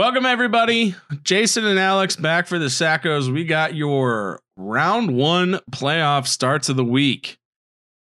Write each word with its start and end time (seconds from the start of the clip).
Welcome, 0.00 0.24
everybody. 0.24 0.94
Jason 1.24 1.66
and 1.66 1.78
Alex 1.78 2.16
back 2.16 2.46
for 2.46 2.58
the 2.58 2.68
Sackos. 2.68 3.30
We 3.30 3.44
got 3.44 3.74
your 3.74 4.40
round 4.56 5.14
one 5.14 5.60
playoff 5.70 6.26
starts 6.26 6.70
of 6.70 6.76
the 6.76 6.84
week. 6.84 7.38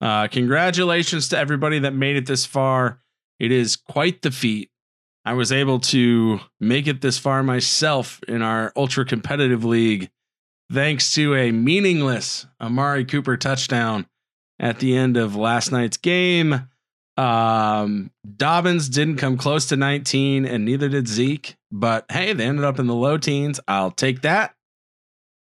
Uh, 0.02 0.28
congratulations 0.28 1.30
to 1.30 1.38
everybody 1.38 1.80
that 1.80 1.94
made 1.94 2.18
it 2.18 2.26
this 2.26 2.46
far. 2.46 3.00
It 3.40 3.54
is 3.54 3.78
quite 3.78 4.24
the 4.24 4.32
feat. 4.32 4.72
I 5.24 5.36
was 5.36 5.54
able 5.54 5.80
to 5.80 6.42
make 6.60 6.86
it 6.88 7.00
this 7.00 7.18
far 7.18 7.44
myself 7.44 8.20
in 8.28 8.42
our 8.42 8.74
ultra 8.76 9.06
competitive 9.06 9.64
league, 9.64 10.10
thanks 10.70 11.14
to 11.14 11.34
a 11.34 11.54
meaningless 11.54 12.46
Amari 12.60 13.06
Cooper 13.06 13.38
touchdown 13.38 14.06
at 14.60 14.80
the 14.80 14.98
end 14.98 15.16
of 15.16 15.38
last 15.38 15.72
night's 15.72 15.96
game. 15.96 16.68
Um, 17.18 18.12
Dobbins 18.36 18.90
didn't 18.90 19.18
come 19.18 19.38
close 19.38 19.68
to 19.68 19.76
19, 19.76 20.46
and 20.46 20.66
neither 20.66 20.90
did 20.90 21.08
Zeke. 21.08 21.56
But 21.72 22.06
hey, 22.12 22.34
they 22.34 22.46
ended 22.46 22.66
up 22.66 22.80
in 22.80 22.88
the 22.88 22.96
low 22.96 23.18
teens. 23.18 23.60
I'll 23.68 23.92
take 23.92 24.22
that. 24.22 24.56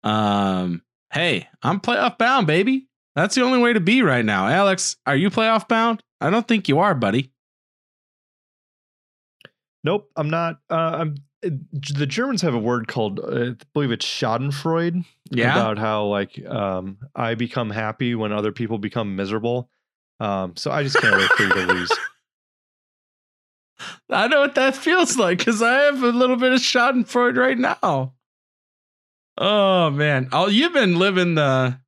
Um, 0.03 0.81
hey, 1.13 1.48
I'm 1.62 1.79
playoff 1.79 2.17
bound, 2.17 2.48
baby. 2.48 2.88
That's 3.15 3.35
the 3.35 3.43
only 3.43 3.59
way 3.59 3.73
to 3.73 3.79
be 3.79 4.02
right 4.02 4.23
now. 4.23 4.48
Alex, 4.48 4.95
are 5.05 5.15
you 5.15 5.29
playoff 5.29 5.67
bound? 5.67 6.02
I 6.20 6.29
don't 6.29 6.48
think 6.48 6.70
you 6.70 6.79
are, 6.79 6.95
buddy. 6.95 7.31
Nope, 9.84 10.09
I'm 10.15 10.29
not. 10.29 10.59
Uh, 10.70 10.76
I'm. 10.76 11.15
The 11.41 12.05
Germans 12.05 12.43
have 12.43 12.53
a 12.53 12.59
word 12.59 12.88
called, 12.88 13.20
uh, 13.20 13.51
I 13.51 13.55
believe 13.73 13.91
it's 13.91 14.05
Schadenfreude. 14.05 15.03
Yeah. 15.31 15.53
About 15.53 15.79
how 15.79 16.05
like 16.05 16.40
um, 16.45 16.99
I 17.15 17.34
become 17.34 17.71
happy 17.71 18.13
when 18.13 18.31
other 18.31 18.51
people 18.51 18.77
become 18.77 19.15
miserable. 19.15 19.67
Um, 20.21 20.55
so 20.55 20.71
I 20.71 20.84
just 20.84 20.98
can't 20.98 21.17
wait 21.17 21.30
for 21.31 21.43
you 21.43 21.49
to 21.49 21.73
lose. 21.73 21.91
I 24.12 24.27
know 24.27 24.41
what 24.41 24.53
that 24.53 24.75
feels 24.75 25.17
like 25.17 25.39
because 25.39 25.63
I 25.63 25.85
have 25.85 26.03
a 26.03 26.12
little 26.12 26.35
bit 26.35 26.53
of 26.53 26.59
Schadenfreude 26.59 27.38
right 27.38 27.57
now. 27.57 28.13
Oh 29.38 29.89
man, 29.89 30.29
oh 30.31 30.48
you've 30.48 30.73
been 30.73 30.99
living 30.99 31.34
the, 31.34 31.79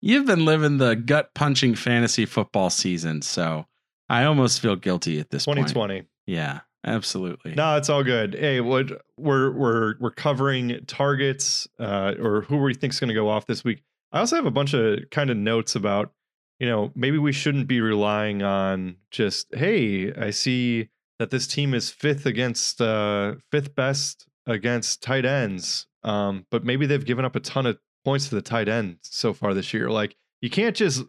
you've 0.00 0.26
been 0.26 0.44
living 0.44 0.78
the 0.78 0.96
gut 0.96 1.32
punching 1.34 1.76
fantasy 1.76 2.26
football 2.26 2.70
season. 2.70 3.22
So 3.22 3.66
I 4.08 4.24
almost 4.24 4.60
feel 4.60 4.74
guilty 4.74 5.20
at 5.20 5.30
this 5.30 5.44
point. 5.44 5.58
2020. 5.58 6.02
Yeah, 6.26 6.60
absolutely. 6.84 7.54
No, 7.54 7.76
it's 7.76 7.88
all 7.88 8.02
good. 8.02 8.34
Hey, 8.34 8.60
what 8.60 8.90
we're 9.16 9.52
we're 9.52 9.94
we're 10.00 10.10
covering 10.10 10.80
targets 10.88 11.68
uh, 11.78 12.14
or 12.20 12.40
who 12.40 12.56
we 12.56 12.74
think's 12.74 12.98
going 12.98 13.08
to 13.08 13.14
go 13.14 13.28
off 13.28 13.46
this 13.46 13.62
week. 13.62 13.84
I 14.10 14.18
also 14.18 14.34
have 14.34 14.46
a 14.46 14.50
bunch 14.50 14.74
of 14.74 15.10
kind 15.10 15.30
of 15.30 15.36
notes 15.36 15.76
about, 15.76 16.12
you 16.58 16.66
know, 16.66 16.90
maybe 16.94 17.18
we 17.18 17.32
shouldn't 17.32 17.68
be 17.68 17.80
relying 17.80 18.42
on 18.42 18.96
just 19.10 19.54
hey, 19.54 20.12
I 20.12 20.30
see 20.30 20.88
that 21.18 21.30
this 21.30 21.46
team 21.46 21.74
is 21.74 21.90
fifth 21.90 22.26
against 22.26 22.80
uh 22.80 23.34
fifth 23.50 23.74
best 23.74 24.26
against 24.46 25.02
tight 25.02 25.24
ends. 25.24 25.86
Um, 26.04 26.46
but 26.50 26.64
maybe 26.64 26.86
they've 26.86 27.04
given 27.04 27.24
up 27.24 27.36
a 27.36 27.40
ton 27.40 27.66
of 27.66 27.78
points 28.04 28.28
to 28.28 28.34
the 28.34 28.42
tight 28.42 28.68
end 28.68 28.98
so 29.02 29.32
far 29.32 29.54
this 29.54 29.74
year. 29.74 29.90
Like 29.90 30.16
you 30.40 30.50
can't 30.50 30.76
just 30.76 31.02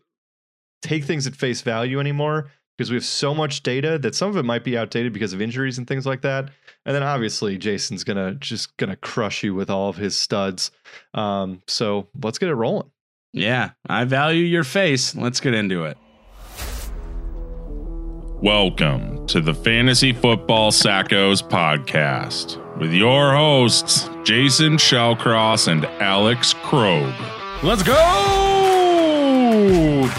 take 0.82 1.04
things 1.04 1.28
at 1.28 1.36
face 1.36 1.62
value 1.62 2.00
anymore 2.00 2.52
because 2.78 2.90
we 2.90 2.96
have 2.96 3.06
so 3.06 3.36
much 3.36 3.62
data 3.62 4.00
that 4.00 4.16
some 4.16 4.30
of 4.30 4.38
it 4.38 4.44
might 4.44 4.64
be 4.64 4.78
outdated 4.78 5.12
because 5.14 5.34
of 5.34 5.42
injuries 5.42 5.78
and 5.78 5.88
things 5.88 6.06
like 6.06 6.22
that. 6.22 6.50
And 6.86 6.96
then 6.96 7.04
obviously 7.04 7.58
Jason's 7.58 8.04
gonna 8.04 8.36
just 8.36 8.76
gonna 8.78 8.96
crush 8.96 9.44
you 9.44 9.54
with 9.54 9.70
all 9.70 9.90
of 9.90 9.98
his 9.98 10.16
studs. 10.16 10.72
Um, 11.14 11.62
so 11.68 12.08
let's 12.24 12.38
get 12.38 12.50
it 12.50 12.56
rolling. 12.56 12.90
Yeah, 13.34 13.72
I 13.88 14.06
value 14.06 14.44
your 14.44 14.64
face. 14.64 15.16
Let's 15.16 15.40
get 15.40 15.54
into 15.54 15.84
it. 15.86 15.98
Welcome 18.42 19.28
to 19.28 19.42
the 19.42 19.54
Fantasy 19.54 20.14
Football 20.14 20.72
Sackos 20.72 21.48
podcast 21.48 22.58
with 22.80 22.92
your 22.92 23.34
hosts, 23.34 24.10
Jason 24.24 24.78
Shellcross 24.78 25.68
and 25.68 25.86
Alex 26.02 26.54
Krogh. 26.56 27.14
Let's 27.62 27.84
go! 27.84 27.94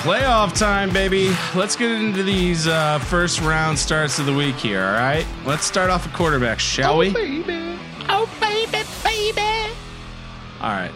Playoff 0.02 0.56
time, 0.56 0.92
baby. 0.92 1.34
Let's 1.56 1.74
get 1.74 1.90
into 1.90 2.22
these 2.22 2.68
uh, 2.68 2.98
first 3.00 3.40
round 3.40 3.78
starts 3.78 4.18
of 4.18 4.26
the 4.26 4.34
week 4.34 4.56
here, 4.56 4.84
all 4.84 4.92
right? 4.92 5.26
Let's 5.44 5.64
start 5.64 5.90
off 5.90 6.06
a 6.06 6.10
quarterback, 6.10 6.60
shall 6.60 6.98
we? 6.98 7.10
baby. 7.12 7.76
Oh, 8.08 8.30
baby, 8.40 8.84
baby. 9.02 9.72
All 10.60 10.70
right. 10.70 10.92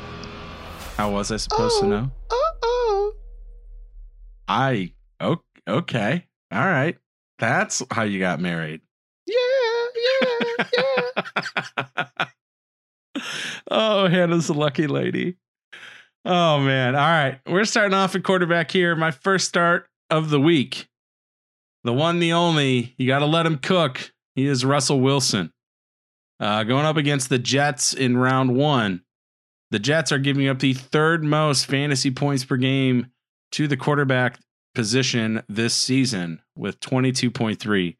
How 1.05 1.11
was 1.11 1.31
I 1.31 1.37
supposed 1.37 1.81
to 1.81 1.87
know? 1.87 2.11
Oh, 2.31 3.13
I, 4.49 4.95
oh, 5.21 5.37
okay. 5.69 6.25
All 6.51 6.65
right. 6.65 6.97
That's 7.39 7.83
how 7.91 8.05
you 8.05 8.19
got 8.19 8.41
married. 8.41 8.81
yeah, 9.27 9.37
yeah, 10.57 10.65
yeah. 11.99 12.07
oh, 13.71 14.09
Hannah's 14.09 14.49
a 14.49 14.55
lucky 14.55 14.87
lady. 14.87 15.37
Oh 16.25 16.61
man. 16.61 16.97
All 16.97 17.03
right. 17.03 17.39
We're 17.47 17.67
starting 17.67 17.93
off 17.93 18.15
at 18.15 18.25
quarterback 18.25 18.71
here. 18.71 18.97
My 18.97 19.11
first 19.11 19.47
start 19.47 19.87
of 20.09 20.31
the 20.31 20.41
week. 20.41 20.89
The 21.83 21.93
one, 21.93 22.19
the 22.19 22.33
only. 22.33 22.95
You 22.97 23.07
got 23.07 23.19
to 23.19 23.27
let 23.27 23.45
him 23.45 23.59
cook. 23.59 24.11
He 24.37 24.47
is 24.47 24.65
Russell 24.65 25.03
Wilson. 25.03 25.53
Uh, 26.41 26.65
going 26.65 26.87
up 26.87 26.97
against 26.97 27.29
the 27.29 27.39
Jets 27.39 27.93
in 27.93 28.17
round 28.17 28.57
one. 28.57 29.03
The 29.75 29.81
Jets 29.81 30.13
are 30.13 30.19
giving 30.19 30.47
up 30.47 30.61
the 30.61 30.73
third 30.73 31.25
most 31.25 31.67
fantasy 31.67 32.13
points 32.13 32.45
per 32.45 32.57
game 32.57 33.09
to 33.51 33.67
the 33.67 33.77
quarterback 33.77 34.39
position 34.73 35.43
this 35.49 35.75
season 35.75 36.41
with 36.55 36.79
22.3. 36.79 37.97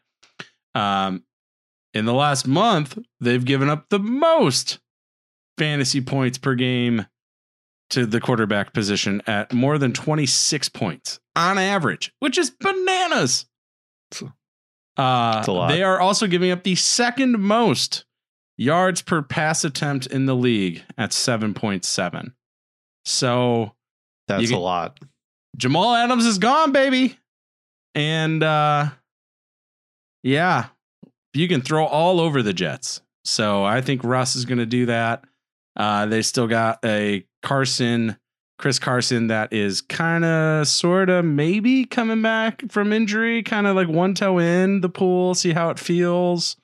Um, 0.77 1.25
in 1.93 2.05
the 2.05 2.15
last 2.15 2.47
month, 2.47 2.97
they've 3.19 3.45
given 3.45 3.69
up 3.69 3.89
the 3.89 3.99
most 3.99 4.79
fantasy 5.59 6.01
points 6.01 6.39
per 6.39 6.55
game 6.55 7.07
to 7.91 8.07
the 8.07 8.21
quarterback 8.21 8.73
position 8.73 9.21
at 9.27 9.53
more 9.53 9.77
than 9.77 9.93
26 9.93 10.69
points 10.69 11.19
on 11.35 11.59
average, 11.59 12.13
which 12.21 12.39
is 12.39 12.51
bananas. 12.51 13.47
Uh, 14.97 15.43
a 15.45 15.51
lot. 15.51 15.71
They 15.73 15.83
are 15.83 16.01
also 16.01 16.29
giving 16.29 16.53
up 16.53 16.63
the 16.63 16.77
second 16.77 17.41
most 17.41 18.05
yards 18.57 19.03
per 19.03 19.23
pass 19.23 19.65
attempt 19.65 20.07
in 20.07 20.27
the 20.27 20.35
league 20.35 20.83
at 20.97 21.11
7.7. 21.11 22.33
So 23.05 23.73
That's 24.29 24.51
a 24.51 24.57
lot. 24.57 24.99
Jamal 25.57 25.95
Adams 25.95 26.27
is 26.27 26.39
gone, 26.39 26.73
baby. 26.73 27.19
And 27.95 28.43
uh 28.43 28.89
yeah, 30.23 30.67
you 31.35 31.49
can 31.49 31.61
throw 31.61 31.85
all 31.85 32.19
over 32.19 32.43
the 32.43 32.53
Jets. 32.55 33.03
So 33.25 33.65
I 33.65 33.81
think 33.81 34.03
Russ 34.05 34.37
is 34.37 34.45
going 34.47 34.59
to 34.59 34.67
do 34.67 34.87
that. 34.87 35.25
Uh 35.77 36.07
they 36.07 36.23
still 36.23 36.47
got 36.49 36.79
a 36.85 37.25
Carson, 37.43 38.17
Chris 38.59 38.79
Carson 38.79 39.29
that 39.29 39.53
is 39.53 39.81
kind 39.81 40.25
of 40.25 40.67
sort 40.67 41.11
of 41.11 41.25
maybe 41.25 41.85
coming 41.85 42.23
back 42.23 42.63
from 42.71 42.93
injury, 42.93 43.43
kind 43.43 43.67
of 43.67 43.77
like 43.77 43.89
one 43.89 44.15
toe 44.15 44.39
in 44.39 44.81
the 44.81 44.89
pool, 44.89 45.35
see 45.35 45.53
how 45.53 45.71
it 45.71 45.79
feels 45.79 46.57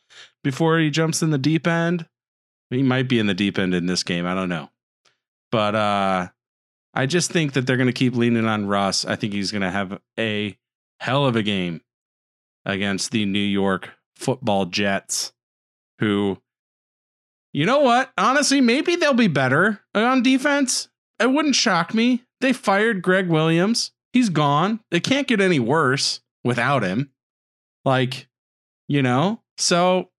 before 0.42 0.78
he 0.78 0.90
jumps 0.90 1.22
in 1.22 1.30
the 1.30 1.38
deep 1.38 1.66
end. 1.66 2.06
He 2.70 2.82
might 2.82 3.08
be 3.08 3.18
in 3.18 3.26
the 3.26 3.34
deep 3.34 3.58
end 3.58 3.74
in 3.74 3.86
this 3.86 4.02
game, 4.02 4.26
I 4.26 4.34
don't 4.34 4.48
know. 4.48 4.70
But 5.50 5.74
uh 5.74 6.28
I 6.94 7.06
just 7.06 7.30
think 7.30 7.52
that 7.52 7.66
they're 7.66 7.76
going 7.76 7.86
to 7.86 7.92
keep 7.92 8.16
leaning 8.16 8.46
on 8.46 8.66
Russ. 8.66 9.04
I 9.04 9.16
think 9.16 9.32
he's 9.32 9.52
going 9.52 9.62
to 9.62 9.70
have 9.70 10.00
a 10.18 10.58
hell 10.98 11.24
of 11.24 11.36
a 11.36 11.42
game 11.42 11.82
against 12.64 13.12
the 13.12 13.24
New 13.26 13.38
York 13.38 13.90
football 14.16 14.66
Jets, 14.66 15.32
who, 16.00 16.38
you 17.52 17.64
know 17.64 17.78
what? 17.78 18.10
Honestly, 18.18 18.60
maybe 18.60 18.96
they'll 18.96 19.14
be 19.14 19.28
better 19.28 19.80
on 19.94 20.22
defense. 20.22 20.88
It 21.18 21.30
wouldn't 21.30 21.54
shock 21.54 21.94
me. 21.94 22.24
They 22.40 22.52
fired 22.52 23.02
Gregg 23.02 23.28
Williams. 23.28 23.92
He's 24.12 24.28
gone. 24.28 24.80
It 24.90 25.04
can't 25.04 25.28
get 25.28 25.40
any 25.40 25.60
worse 25.60 26.20
without 26.42 26.82
him. 26.82 27.10
Like, 27.84 28.28
you 28.88 29.02
know, 29.02 29.42
so 29.58 30.10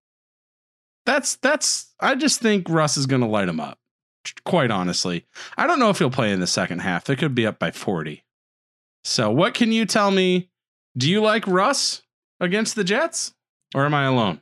that's, 1.06 1.36
that's, 1.38 1.94
I 2.00 2.16
just 2.16 2.42
think 2.42 2.70
Russ 2.70 2.98
is 2.98 3.06
going 3.06 3.22
to 3.22 3.28
light 3.28 3.50
him 3.50 3.60
up 3.60 3.80
quite 4.46 4.72
honestly. 4.72 5.26
I 5.58 5.68
don't 5.68 5.80
know 5.80 5.90
if 5.90 5.98
he'll 6.00 6.12
play 6.12 6.32
in 6.32 6.40
the 6.40 6.48
second 6.48 6.80
half. 6.80 7.06
They 7.06 7.16
could 7.16 7.36
be 7.36 7.46
up 7.48 7.60
by 7.60 7.72
40. 7.72 8.24
So, 9.04 9.32
what 9.32 9.54
can 9.54 9.72
you 9.72 9.86
tell 9.86 10.12
me? 10.12 10.50
Do 10.96 11.10
you 11.10 11.22
like 11.22 11.48
Russ 11.48 12.04
against 12.40 12.76
the 12.76 12.84
Jets 12.84 13.34
or 13.74 13.86
am 13.86 13.94
I 13.94 14.06
alone? 14.06 14.42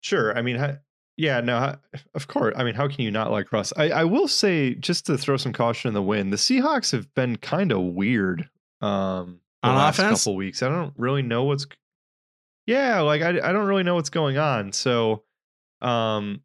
Sure. 0.00 0.36
I 0.36 0.42
mean, 0.42 0.56
ha- 0.56 0.78
yeah, 1.16 1.40
no, 1.40 1.76
of 2.14 2.26
course. 2.28 2.54
I 2.56 2.64
mean, 2.64 2.74
how 2.74 2.88
can 2.88 3.02
you 3.02 3.10
not 3.10 3.30
like 3.30 3.52
Russ? 3.52 3.72
I, 3.76 3.90
I 3.90 4.04
will 4.04 4.26
say, 4.26 4.74
just 4.74 5.06
to 5.06 5.18
throw 5.18 5.36
some 5.36 5.52
caution 5.52 5.88
in 5.88 5.94
the 5.94 6.02
wind, 6.02 6.32
the 6.32 6.36
Seahawks 6.38 6.92
have 6.92 7.12
been 7.14 7.36
kind 7.36 7.70
of 7.72 7.80
weird 7.82 8.48
um, 8.80 9.40
the 9.62 9.68
On 9.68 9.76
last 9.76 9.98
offense? 9.98 10.24
couple 10.24 10.36
weeks. 10.36 10.62
I 10.62 10.68
don't 10.68 10.94
really 10.96 11.22
know 11.22 11.44
what's. 11.44 11.66
Yeah, 12.66 13.00
like 13.00 13.20
I, 13.22 13.28
I 13.28 13.52
don't 13.52 13.66
really 13.66 13.82
know 13.82 13.96
what's 13.96 14.10
going 14.10 14.38
on. 14.38 14.72
So, 14.72 15.22
um, 15.82 16.42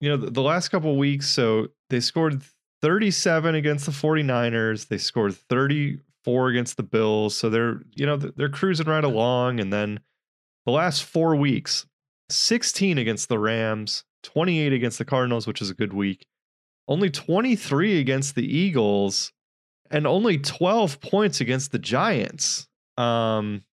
you 0.00 0.08
know, 0.08 0.16
the, 0.16 0.30
the 0.30 0.42
last 0.42 0.68
couple 0.68 0.96
weeks, 0.96 1.28
so 1.28 1.68
they 1.90 2.00
scored 2.00 2.42
37 2.82 3.54
against 3.54 3.86
the 3.86 3.92
49ers. 3.92 4.88
They 4.88 4.98
scored 4.98 5.34
34 5.34 6.48
against 6.48 6.76
the 6.76 6.82
Bills. 6.82 7.36
So 7.36 7.48
they're, 7.48 7.80
you 7.94 8.06
know, 8.06 8.16
they're 8.16 8.48
cruising 8.48 8.86
right 8.86 9.04
along. 9.04 9.60
And 9.60 9.72
then 9.72 10.00
the 10.66 10.72
last 10.72 11.04
four 11.04 11.34
weeks, 11.36 11.86
16 12.28 12.98
against 12.98 13.28
the 13.28 13.38
Rams, 13.38 14.04
28 14.24 14.72
against 14.72 14.98
the 14.98 15.04
Cardinals, 15.04 15.46
which 15.46 15.62
is 15.62 15.70
a 15.70 15.74
good 15.74 15.92
week. 15.92 16.26
Only 16.88 17.10
23 17.10 17.98
against 17.98 18.34
the 18.34 18.46
Eagles, 18.46 19.32
and 19.90 20.06
only 20.06 20.38
12 20.38 21.00
points 21.00 21.40
against 21.40 21.72
the 21.72 21.78
Giants. 21.78 22.68
Um, 22.96 23.64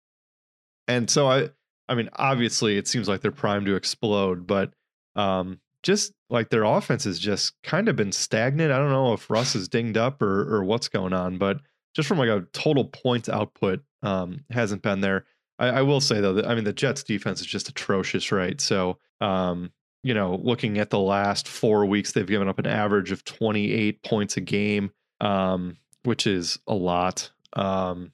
and 0.87 1.09
so 1.09 1.27
I, 1.27 1.49
I 1.87 1.95
mean, 1.95 2.09
obviously, 2.15 2.77
it 2.77 2.87
seems 2.87 3.07
like 3.07 3.21
they're 3.21 3.31
primed 3.31 3.65
to 3.67 3.75
explode, 3.75 4.47
but 4.47 4.73
um, 5.15 5.59
just 5.83 6.13
like 6.29 6.49
their 6.49 6.63
offense 6.63 7.03
has 7.03 7.19
just 7.19 7.61
kind 7.63 7.89
of 7.89 7.95
been 7.95 8.11
stagnant. 8.11 8.71
I 8.71 8.77
don't 8.77 8.89
know 8.89 9.13
if 9.13 9.29
Russ 9.29 9.55
is 9.55 9.67
dinged 9.67 9.97
up 9.97 10.21
or 10.21 10.53
or 10.53 10.63
what's 10.63 10.87
going 10.87 11.13
on, 11.13 11.37
but 11.37 11.59
just 11.93 12.07
from 12.07 12.17
like 12.17 12.29
a 12.29 12.45
total 12.53 12.85
points 12.85 13.29
output, 13.29 13.81
um, 14.01 14.43
hasn't 14.49 14.81
been 14.81 15.01
there. 15.01 15.25
I, 15.59 15.67
I 15.67 15.81
will 15.81 16.01
say 16.01 16.21
though, 16.21 16.33
that, 16.33 16.47
I 16.47 16.55
mean, 16.55 16.63
the 16.63 16.73
Jets 16.73 17.03
defense 17.03 17.41
is 17.41 17.47
just 17.47 17.69
atrocious, 17.69 18.31
right? 18.31 18.59
So, 18.59 18.97
um, 19.21 19.71
you 20.03 20.13
know, 20.13 20.39
looking 20.41 20.79
at 20.79 20.89
the 20.89 20.99
last 20.99 21.47
four 21.47 21.85
weeks, 21.85 22.11
they've 22.11 22.27
given 22.27 22.47
up 22.47 22.59
an 22.59 22.67
average 22.67 23.11
of 23.11 23.23
28 23.23 24.03
points 24.03 24.37
a 24.37 24.41
game, 24.41 24.91
um, 25.21 25.77
which 26.03 26.27
is 26.27 26.59
a 26.67 26.73
lot. 26.73 27.29
Um, 27.53 28.11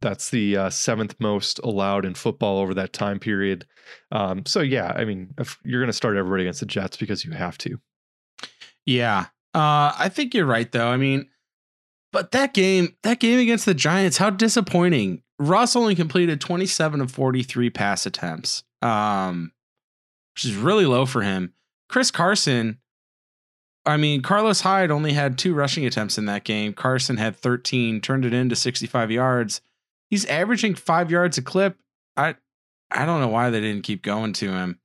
that's 0.00 0.30
the 0.30 0.56
uh, 0.56 0.70
seventh 0.70 1.14
most 1.18 1.58
allowed 1.60 2.04
in 2.04 2.14
football 2.14 2.58
over 2.58 2.74
that 2.74 2.92
time 2.92 3.18
period. 3.18 3.66
Um, 4.12 4.44
so 4.46 4.60
yeah, 4.60 4.92
I 4.96 5.04
mean, 5.04 5.34
you're 5.64 5.80
going 5.80 5.88
to 5.88 5.92
start 5.92 6.16
everybody 6.16 6.44
against 6.44 6.60
the 6.60 6.66
Jets 6.66 6.96
because 6.96 7.24
you 7.24 7.32
have 7.32 7.58
to. 7.58 7.80
Yeah. 8.86 9.26
Uh, 9.54 9.92
I 9.98 10.10
think 10.12 10.34
you're 10.34 10.46
right 10.46 10.70
though. 10.70 10.88
I 10.88 10.96
mean, 10.96 11.28
but 12.12 12.32
that 12.32 12.54
game, 12.54 12.96
that 13.02 13.20
game 13.20 13.38
against 13.38 13.66
the 13.66 13.74
Giants, 13.74 14.16
how 14.16 14.30
disappointing. 14.30 15.22
Russ 15.38 15.74
only 15.74 15.94
completed 15.94 16.40
27 16.40 17.00
of 17.00 17.10
43 17.10 17.70
pass 17.70 18.04
attempts. 18.04 18.62
Um, 18.82 19.52
which 20.34 20.44
is 20.44 20.56
really 20.56 20.86
low 20.86 21.06
for 21.06 21.22
him. 21.22 21.52
Chris 21.88 22.10
Carson, 22.10 22.78
I 23.84 23.96
mean, 23.96 24.22
Carlos 24.22 24.60
Hyde 24.60 24.90
only 24.90 25.12
had 25.12 25.38
two 25.38 25.54
rushing 25.54 25.84
attempts 25.86 26.18
in 26.18 26.26
that 26.26 26.44
game. 26.44 26.72
Carson 26.72 27.16
had 27.16 27.36
13, 27.36 28.00
turned 28.00 28.24
it 28.24 28.32
into 28.32 28.56
65 28.56 29.10
yards. 29.10 29.60
He's 30.10 30.26
averaging 30.26 30.74
five 30.74 31.10
yards 31.10 31.38
a 31.38 31.42
clip. 31.42 31.78
I 32.16 32.34
I 32.90 33.06
don't 33.06 33.20
know 33.20 33.28
why 33.28 33.50
they 33.50 33.60
didn't 33.60 33.84
keep 33.84 34.02
going 34.02 34.32
to 34.34 34.50
him. 34.50 34.80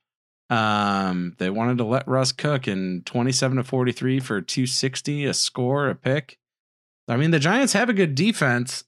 Um, 0.49 1.35
they 1.39 1.49
wanted 1.49 1.79
to 1.79 1.83
let 1.83 2.07
Russ 2.07 2.31
cook 2.31 2.67
in 2.67 3.01
27 3.05 3.57
to 3.57 3.63
43 3.63 4.19
for 4.19 4.41
260, 4.41 5.25
a 5.25 5.33
score, 5.33 5.89
a 5.89 5.95
pick. 5.95 6.37
I 7.07 7.17
mean, 7.17 7.31
the 7.31 7.39
Giants 7.39 7.73
have 7.73 7.89
a 7.89 7.93
good 7.93 8.13
defense. 8.13 8.83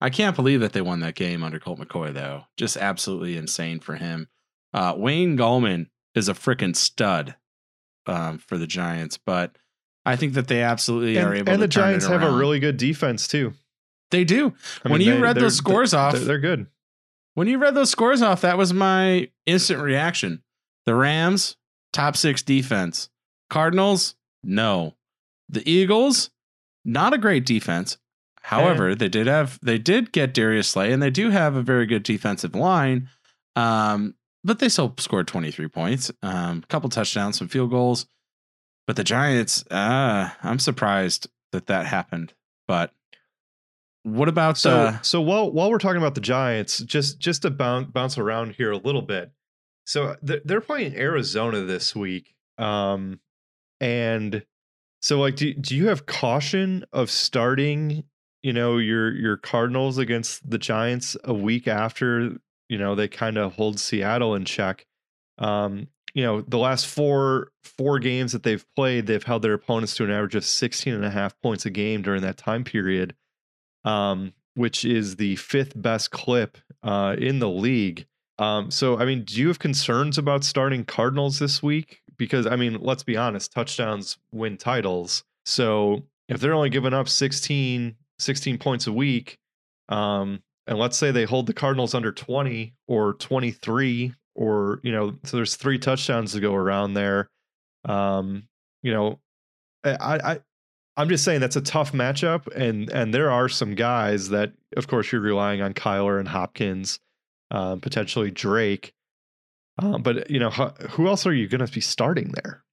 I 0.00 0.10
can't 0.10 0.36
believe 0.36 0.60
that 0.60 0.72
they 0.72 0.82
won 0.82 1.00
that 1.00 1.14
game 1.14 1.42
under 1.42 1.60
Colt 1.60 1.78
McCoy, 1.78 2.12
though. 2.12 2.44
Just 2.56 2.76
absolutely 2.76 3.36
insane 3.36 3.80
for 3.80 3.94
him. 3.94 4.28
Uh, 4.74 4.94
Wayne 4.96 5.36
Gallman 5.38 5.86
is 6.14 6.28
a 6.28 6.34
freaking 6.34 6.76
stud 6.76 7.36
um, 8.06 8.38
for 8.38 8.58
the 8.58 8.66
Giants, 8.66 9.16
but 9.16 9.56
I 10.04 10.16
think 10.16 10.34
that 10.34 10.48
they 10.48 10.62
absolutely 10.62 11.16
and, 11.16 11.28
are 11.28 11.34
able 11.34 11.52
and 11.52 11.62
the 11.62 11.68
Giants 11.68 12.06
have 12.06 12.22
a 12.22 12.30
really 12.30 12.58
good 12.58 12.76
defense 12.76 13.26
too. 13.26 13.54
They 14.10 14.24
do. 14.24 14.54
I 14.84 14.88
When 14.90 14.98
mean, 14.98 15.08
you 15.08 15.14
they- 15.14 15.20
read 15.20 15.36
they're- 15.36 15.42
those 15.44 15.56
scores 15.56 15.92
off- 15.94 16.14
they're, 16.14 16.24
they're 16.24 16.38
good. 16.38 16.66
When 17.34 17.48
you 17.48 17.58
read 17.58 17.74
those 17.74 17.90
scores 17.90 18.22
off, 18.22 18.40
that 18.42 18.56
was 18.56 18.72
my 18.72 19.30
instant 19.44 19.80
reaction. 19.82 20.42
The 20.86 20.94
Rams, 20.94 21.56
top 21.92 22.16
six 22.16 22.42
defense. 22.42 23.10
Cardinals, 23.50 24.14
no. 24.42 24.94
The 25.48 25.68
Eagles, 25.70 26.30
not 26.84 27.12
a 27.12 27.18
great 27.18 27.44
defense. 27.44 27.98
However, 28.42 28.94
they 28.94 29.08
did 29.08 29.26
have 29.26 29.58
they 29.60 29.76
did 29.78 30.12
get 30.12 30.32
Darius 30.32 30.68
Slay, 30.68 30.92
and 30.92 31.02
they 31.02 31.10
do 31.10 31.30
have 31.30 31.56
a 31.56 31.62
very 31.62 31.84
good 31.84 32.04
defensive 32.04 32.54
line. 32.54 33.08
Um, 33.56 34.14
but 34.44 34.60
they 34.60 34.68
still 34.68 34.94
scored 34.98 35.26
23 35.26 35.66
points, 35.68 36.12
um, 36.22 36.62
a 36.62 36.66
couple 36.68 36.88
touchdowns, 36.88 37.38
some 37.38 37.48
field 37.48 37.70
goals. 37.70 38.06
But 38.86 38.94
the 38.96 39.02
Giants, 39.04 39.64
uh, 39.70 40.30
I'm 40.44 40.60
surprised 40.60 41.28
that 41.50 41.66
that 41.66 41.86
happened. 41.86 42.34
But 42.68 42.92
what 44.06 44.28
about 44.28 44.56
So 44.56 44.70
the 44.70 45.02
so 45.02 45.20
while 45.20 45.50
while 45.50 45.68
we're 45.68 45.78
talking 45.78 46.00
about 46.00 46.14
the 46.14 46.20
Giants, 46.20 46.78
just 46.78 47.18
just 47.18 47.42
to 47.42 47.50
bounce 47.50 47.90
bounce 47.90 48.18
around 48.18 48.54
here 48.54 48.70
a 48.70 48.76
little 48.76 49.02
bit. 49.02 49.32
So 49.84 50.14
they're, 50.22 50.40
they're 50.44 50.60
playing 50.60 50.96
Arizona 50.96 51.62
this 51.62 51.94
week, 51.94 52.34
um, 52.56 53.18
and 53.80 54.44
so 55.02 55.18
like, 55.18 55.34
do 55.34 55.52
do 55.54 55.74
you 55.74 55.88
have 55.88 56.06
caution 56.06 56.84
of 56.92 57.10
starting? 57.10 58.04
You 58.42 58.52
know 58.52 58.78
your 58.78 59.12
your 59.12 59.36
Cardinals 59.38 59.98
against 59.98 60.48
the 60.48 60.58
Giants 60.58 61.16
a 61.24 61.34
week 61.34 61.66
after 61.66 62.36
you 62.68 62.78
know 62.78 62.94
they 62.94 63.08
kind 63.08 63.36
of 63.36 63.54
hold 63.54 63.80
Seattle 63.80 64.36
in 64.36 64.44
check. 64.44 64.86
Um, 65.38 65.88
you 66.14 66.22
know 66.22 66.42
the 66.42 66.58
last 66.58 66.86
four 66.86 67.50
four 67.64 67.98
games 67.98 68.30
that 68.30 68.44
they've 68.44 68.64
played, 68.76 69.08
they've 69.08 69.20
held 69.20 69.42
their 69.42 69.54
opponents 69.54 69.96
to 69.96 70.04
an 70.04 70.12
average 70.12 70.36
of 70.36 70.44
16 70.44 70.94
and 70.94 71.04
a 71.04 71.10
half 71.10 71.36
points 71.40 71.66
a 71.66 71.70
game 71.70 72.02
during 72.02 72.22
that 72.22 72.36
time 72.36 72.62
period 72.62 73.16
um, 73.86 74.34
which 74.54 74.84
is 74.84 75.16
the 75.16 75.36
fifth 75.36 75.80
best 75.80 76.10
clip 76.10 76.58
uh, 76.82 77.16
in 77.18 77.38
the 77.38 77.48
league. 77.48 78.06
Um, 78.38 78.70
so, 78.70 78.98
I 78.98 79.06
mean, 79.06 79.24
do 79.24 79.40
you 79.40 79.48
have 79.48 79.58
concerns 79.58 80.18
about 80.18 80.44
starting 80.44 80.84
Cardinals 80.84 81.38
this 81.38 81.62
week? 81.62 82.02
Because, 82.18 82.46
I 82.46 82.56
mean, 82.56 82.78
let's 82.80 83.02
be 83.02 83.16
honest, 83.16 83.52
touchdowns 83.52 84.18
win 84.32 84.58
titles. 84.58 85.24
So, 85.46 86.02
if 86.28 86.40
they're 86.40 86.52
only 86.52 86.70
giving 86.70 86.92
up 86.92 87.08
16, 87.08 87.94
16 88.18 88.58
points 88.58 88.86
a 88.86 88.92
week, 88.92 89.38
um, 89.88 90.42
and 90.66 90.78
let's 90.78 90.98
say 90.98 91.12
they 91.12 91.24
hold 91.24 91.46
the 91.46 91.54
Cardinals 91.54 91.94
under 91.94 92.10
20 92.10 92.74
or 92.88 93.14
23, 93.14 94.12
or, 94.34 94.80
you 94.82 94.92
know, 94.92 95.16
so 95.24 95.36
there's 95.36 95.54
three 95.54 95.78
touchdowns 95.78 96.32
to 96.32 96.40
go 96.40 96.54
around 96.54 96.94
there. 96.94 97.30
Um, 97.84 98.48
you 98.82 98.92
know, 98.92 99.20
I, 99.84 100.32
I, 100.32 100.38
I'm 100.96 101.08
just 101.08 101.24
saying 101.24 101.40
that's 101.40 101.56
a 101.56 101.60
tough 101.60 101.92
matchup, 101.92 102.46
and 102.54 102.90
and 102.90 103.12
there 103.12 103.30
are 103.30 103.48
some 103.48 103.74
guys 103.74 104.30
that, 104.30 104.52
of 104.76 104.88
course, 104.88 105.12
you're 105.12 105.20
relying 105.20 105.60
on 105.60 105.74
Kyler 105.74 106.18
and 106.18 106.28
Hopkins, 106.28 107.00
um, 107.50 107.80
potentially 107.80 108.30
Drake. 108.30 108.94
Um, 109.78 110.02
but 110.02 110.30
you 110.30 110.40
know, 110.40 110.50
who 110.50 111.06
else 111.06 111.26
are 111.26 111.34
you 111.34 111.48
going 111.48 111.64
to 111.64 111.72
be 111.72 111.82
starting 111.82 112.32
there? 112.32 112.64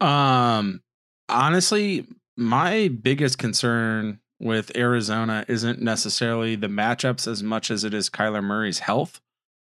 Um, 0.00 0.82
honestly, 1.28 2.06
my 2.36 2.88
biggest 2.88 3.38
concern 3.38 4.18
with 4.40 4.76
Arizona 4.76 5.44
isn't 5.48 5.80
necessarily 5.80 6.56
the 6.56 6.66
matchups 6.66 7.28
as 7.28 7.42
much 7.42 7.70
as 7.70 7.84
it 7.84 7.94
is 7.94 8.10
Kyler 8.10 8.42
Murray's 8.42 8.80
health 8.80 9.20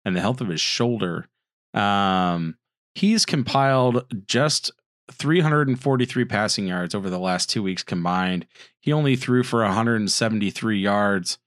and 0.05 0.17
the 0.17 0.21
health 0.21 0.41
of 0.41 0.49
his 0.49 0.61
shoulder. 0.61 1.29
Um, 1.75 2.57
he's 2.95 3.27
compiled 3.27 4.07
just 4.27 4.73
343 5.13 6.25
passing 6.25 6.67
yards 6.67 6.95
over 6.95 7.09
the 7.11 7.19
last 7.19 7.49
two 7.51 7.63
weeks 7.63 7.83
combined. 7.83 8.47
He 8.81 8.93
only 8.93 9.17
threw 9.17 9.43
for 9.43 9.63
173 9.63 10.79
yards 10.79 11.39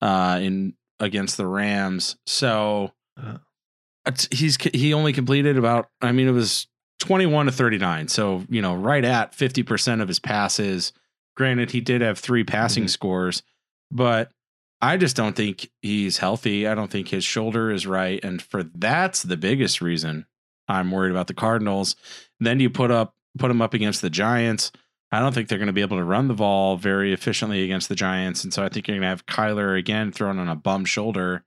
uh, 0.00 0.38
in 0.42 0.74
against 1.00 1.36
the 1.36 1.46
Rams. 1.46 2.16
So 2.26 2.92
Uh. 3.16 3.38
he's 4.30 4.56
he 4.74 4.92
only 4.94 5.12
completed 5.12 5.56
about. 5.58 5.88
I 6.00 6.12
mean, 6.12 6.28
it 6.28 6.32
was 6.32 6.66
21 7.00 7.46
to 7.46 7.52
39. 7.52 8.08
So, 8.08 8.44
you 8.48 8.62
know, 8.62 8.74
right 8.74 9.04
at 9.04 9.32
50% 9.32 10.00
of 10.00 10.08
his 10.08 10.18
passes. 10.18 10.92
Granted, 11.36 11.72
he 11.72 11.80
did 11.80 12.00
have 12.00 12.18
three 12.18 12.44
passing 12.44 12.84
Mhm. 12.84 12.90
scores, 12.90 13.42
but 13.90 14.30
I 14.80 14.96
just 14.96 15.16
don't 15.16 15.34
think 15.34 15.70
he's 15.82 16.18
healthy. 16.18 16.66
I 16.68 16.74
don't 16.74 16.90
think 16.90 17.08
his 17.08 17.24
shoulder 17.24 17.70
is 17.72 17.86
right. 17.86 18.22
And 18.24 18.40
for 18.40 18.62
that's 18.62 19.22
the 19.22 19.36
biggest 19.36 19.80
reason 19.80 20.26
I'm 20.68 20.90
worried 20.90 21.10
about 21.10 21.26
the 21.26 21.34
Cardinals. 21.34 21.96
Then 22.40 22.60
you 22.60 22.70
put 22.70 22.90
up 22.90 23.14
put 23.38 23.48
them 23.48 23.62
up 23.62 23.74
against 23.74 24.00
the 24.02 24.10
Giants. 24.10 24.70
I 25.10 25.20
don't 25.20 25.32
think 25.34 25.48
they're 25.48 25.58
going 25.58 25.66
to 25.66 25.72
be 25.72 25.80
able 25.80 25.96
to 25.96 26.04
run 26.04 26.28
the 26.28 26.34
ball 26.34 26.76
very 26.76 27.12
efficiently 27.12 27.62
against 27.62 27.88
the 27.88 27.94
Giants. 27.94 28.42
And 28.44 28.52
so 28.52 28.64
I 28.64 28.68
think 28.68 28.88
you're 28.88 28.96
going 28.96 29.02
to 29.02 29.08
have 29.08 29.26
Kyler 29.26 29.78
again 29.78 30.12
thrown 30.12 30.38
on 30.38 30.48
a 30.48 30.56
bum 30.56 30.84
shoulder. 30.84 31.44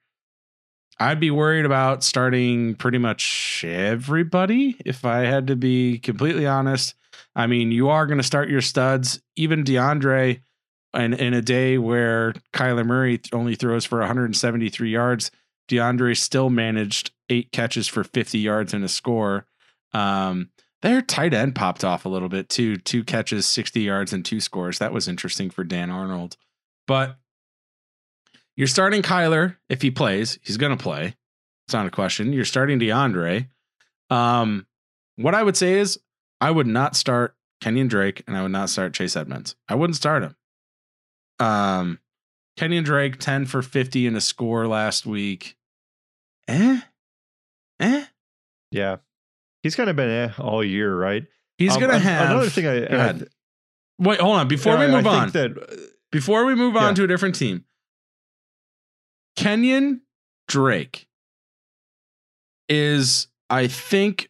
I'd 1.00 1.20
be 1.20 1.32
worried 1.32 1.66
about 1.66 2.04
starting 2.04 2.76
pretty 2.76 2.98
much 2.98 3.64
everybody 3.68 4.78
if 4.86 5.06
I 5.06 5.20
had 5.20 5.48
to 5.48 5.56
be 5.56 6.00
completely 6.00 6.48
honest. 6.48 6.96
I 7.36 7.48
mean, 7.48 7.72
you 7.72 7.90
are 7.90 8.08
going 8.08 8.18
to 8.18 8.24
start 8.24 8.50
your 8.50 8.62
studs, 8.62 9.22
even 9.36 9.64
DeAndre, 9.64 10.42
and 10.94 11.14
in 11.14 11.34
a 11.34 11.42
day 11.42 11.78
where 11.78 12.34
Kyler 12.54 12.86
Murray 12.86 13.22
only 13.32 13.56
throws 13.56 13.86
for 13.86 14.00
173 14.00 14.90
yards, 14.90 15.30
DeAndre 15.70 16.18
still 16.18 16.50
managed 16.50 17.12
eight 17.30 17.52
catches 17.52 17.88
for 17.88 18.04
50 18.04 18.40
yards 18.40 18.74
and 18.74 18.84
a 18.84 18.88
score. 18.88 19.46
Um, 19.94 20.50
their 20.82 21.02
tight 21.02 21.34
end 21.34 21.56
popped 21.56 21.84
off 21.84 22.06
a 22.06 22.10
little 22.10 22.30
bit 22.30 22.50
too. 22.50 22.78
Two 22.78 23.04
catches, 23.04 23.48
60 23.48 23.82
yards, 23.82 24.14
and 24.14 24.24
two 24.24 24.40
scores. 24.40 24.80
That 24.80 24.94
was 24.94 25.08
interesting 25.08 25.50
for 25.50 25.64
Dan 25.64 25.90
Arnold. 25.90 26.38
But 26.86 27.18
you're 28.56 28.68
starting 28.68 29.02
Kyler 29.02 29.58
if 29.70 29.82
he 29.82 29.92
plays. 29.92 30.40
He's 30.44 30.58
going 30.58 30.76
to 30.76 30.82
play. 30.82 31.16
It's 31.68 31.74
not 31.74 31.88
a 31.88 31.92
question. 31.92 32.32
You're 32.32 32.46
starting 32.46 32.80
DeAndre. 32.80 33.48
Um, 34.10 34.66
what 35.16 35.36
I 35.36 35.44
would 35.44 35.58
say 35.58 35.80
is 35.80 36.00
I 36.40 36.52
would 36.52 36.68
not 36.68 36.96
start 36.96 37.36
Kenyon 37.60 37.88
Drake 37.88 38.24
and 38.28 38.38
I 38.38 38.42
would 38.42 38.52
not 38.52 38.70
start 38.70 38.94
Chase 38.94 39.16
Edmonds. 39.16 39.56
I 39.68 39.76
wouldn't 39.76 39.98
start 39.98 40.24
him. 40.24 40.36
Um, 41.40 42.00
Kenyon 42.56 42.84
Drake, 42.84 43.18
10 43.20 43.46
for 43.46 43.62
50 43.62 44.08
and 44.08 44.18
a 44.18 44.22
score 44.22 44.68
last 44.68 45.06
week. 45.06 45.58
Eh? 46.48 46.82
Eh? 47.80 48.06
Yeah, 48.72 48.98
he's 49.64 49.76
kind 49.76 49.90
of 49.90 49.96
been 49.96 50.10
eh 50.10 50.32
all 50.40 50.64
year, 50.64 50.96
right? 50.96 51.26
He's 51.58 51.74
Um, 51.76 51.82
gonna 51.82 52.00
have 52.00 52.32
another 52.32 52.50
thing. 52.50 52.68
I, 52.68 52.80
Go 52.80 52.86
and 52.86 53.02
I 53.02 53.14
th- 53.14 53.32
Wait, 54.00 54.20
hold 54.20 54.38
on. 54.38 54.48
Before 54.48 54.78
we 54.78 54.86
I- 54.86 54.88
I 54.88 54.92
move 54.92 55.04
think 55.04 55.16
on, 55.16 55.30
that 55.32 55.58
uh, 55.58 55.76
before 56.12 56.46
we 56.46 56.54
move 56.56 56.76
on 56.76 56.90
Yeah. 56.90 56.94
to 56.96 57.04
a 57.06 57.08
different 57.08 57.36
team, 57.36 57.66
Kenyon 59.36 60.02
Drake 60.48 61.08
is, 62.70 63.28
I 63.50 63.68
think, 63.68 64.30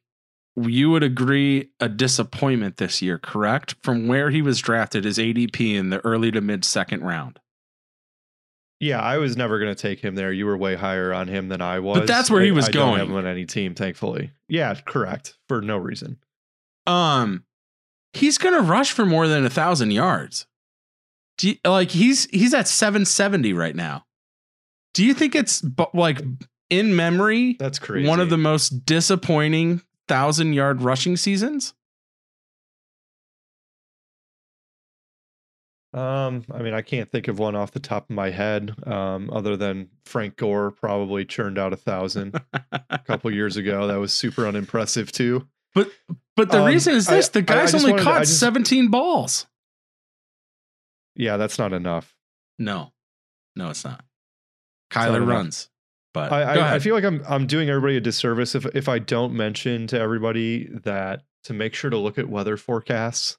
you 0.56 0.90
would 0.92 1.04
agree, 1.04 1.70
a 1.80 1.90
disappointment 1.90 2.78
this 2.78 3.02
year. 3.02 3.18
Correct? 3.18 3.76
From 3.84 4.08
where 4.08 4.30
he 4.30 4.42
was 4.42 4.60
drafted, 4.60 5.04
his 5.06 5.18
ADP 5.18 5.76
in 5.76 5.90
the 5.90 6.00
early 6.06 6.32
to 6.32 6.42
mid 6.42 6.64
second 6.66 7.02
round. 7.04 7.40
Yeah, 8.80 9.00
I 9.02 9.18
was 9.18 9.36
never 9.36 9.58
going 9.60 9.74
to 9.74 9.82
take 9.82 10.00
him 10.00 10.14
there. 10.16 10.32
You 10.32 10.46
were 10.46 10.56
way 10.58 10.76
higher 10.76 11.12
on 11.12 11.28
him 11.28 11.48
than 11.50 11.62
I 11.62 11.80
was. 11.80 12.00
But 12.00 12.08
that's 12.08 12.30
where 12.30 12.42
he 12.44 12.50
I- 12.50 12.54
was 12.54 12.68
I 12.68 12.72
don't 12.72 12.88
going. 12.90 13.00
have 13.00 13.10
him 13.10 13.16
on 13.16 13.26
any 13.26 13.46
team, 13.46 13.74
thankfully. 13.74 14.32
Yeah, 14.48 14.76
correct. 14.86 15.36
For 15.48 15.62
no 15.62 15.78
reason. 15.78 16.18
um 16.86 17.44
he's 18.14 18.38
gonna 18.38 18.62
rush 18.62 18.92
for 18.92 19.06
more 19.06 19.28
than 19.28 19.46
a 19.46 19.50
thousand 19.50 19.92
yards 19.92 20.48
do 21.38 21.50
you, 21.50 21.56
like 21.66 21.92
he's 21.92 22.26
he's 22.32 22.54
at 22.54 22.68
770 22.68 23.52
right 23.54 23.76
now 23.76 24.06
do 24.94 25.06
you 25.06 25.14
think 25.14 25.36
it's 25.36 25.64
like 25.94 26.22
in 26.70 26.96
memory 26.96 27.58
That's 27.60 27.78
crazy. 27.80 28.08
one 28.08 28.20
of 28.22 28.30
the 28.30 28.38
most 28.38 28.86
disappointing 28.86 29.82
thousand 30.08 30.54
yard 30.54 30.82
rushing 30.82 31.18
seasons 31.18 31.74
Um, 35.94 36.44
I 36.54 36.62
mean, 36.62 36.74
I 36.74 36.82
can't 36.82 37.10
think 37.10 37.28
of 37.28 37.40
one 37.40 37.56
off 37.56 37.72
the 37.72 37.80
top 37.80 38.10
of 38.10 38.16
my 38.16 38.30
head. 38.30 38.76
Um, 38.86 39.30
other 39.32 39.56
than 39.58 39.90
Frank 40.06 40.36
Gore 40.36 40.72
probably 40.72 41.24
churned 41.26 41.58
out 41.58 41.74
a 41.74 41.78
thousand 41.78 42.40
a 42.90 43.00
couple 43.06 43.32
years 43.32 43.58
ago. 43.58 43.88
That 43.88 43.96
was 44.00 44.14
super 44.14 44.46
unimpressive 44.48 45.12
too. 45.12 45.48
but 45.74 45.90
but 46.36 46.50
the 46.52 46.60
Um, 46.60 46.68
reason 46.68 46.94
is 46.94 47.08
I- 47.08 47.16
this 47.16 47.30
the 47.30 47.40
I- 47.40 47.42
I 47.42 47.46
guy's 47.46 47.74
only 47.74 47.92
wanted 47.92 48.04
to- 48.04 48.10
caught 48.10 48.20
just- 48.24 48.40
17 48.40 48.90
balls 48.90 49.48
Yeah, 51.16 51.38
that's 51.38 51.58
not 51.58 51.74
enough. 51.74 52.16
no 52.60 52.92
no 53.56 53.70
it's 53.70 53.84
not 53.84 54.04
not 54.96 55.10
kyler 55.10 55.18
enough. 55.18 55.30
runs 55.30 55.70
but 56.14 56.32
I, 56.32 56.42
I, 56.42 56.76
I 56.76 56.80
feel 56.80 56.96
like 56.96 57.04
I'm 57.04 57.24
I'm 57.28 57.46
doing 57.48 57.70
everybody 57.70 57.98
a 57.98 58.02
disservice 58.02 58.56
if 58.56 58.66
if 58.76 58.88
I 58.90 59.00
don't 59.00 59.34
mention 59.34 59.88
to 59.88 60.00
everybody 60.00 60.68
that 60.84 61.24
to 61.46 61.54
make 61.54 61.74
sure 61.76 61.90
to 61.90 61.98
look 61.98 62.18
at 62.18 62.28
weather 62.30 62.58
forecasts. 62.58 63.38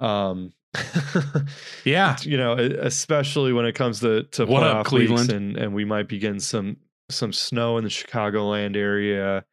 Um, 0.00 0.52
yeah 1.84 2.16
you 2.22 2.36
know, 2.36 2.54
especially 2.54 3.52
when 3.52 3.66
it 3.66 3.74
comes 3.74 4.00
to 4.00 4.22
to 4.24 4.46
What 4.46 4.62
up, 4.62 4.86
playoff 4.86 4.92
weeks 4.92 5.08
Cleveland? 5.10 5.32
and 5.32 5.56
and 5.56 5.74
we 5.74 5.84
might 5.84 6.08
be 6.08 6.18
getting 6.18 6.40
some 6.40 6.78
some 7.10 7.32
snow 7.32 7.76
in 7.76 7.84
the 7.84 7.90
Chicagoland 7.90 8.76
area, 8.76 9.44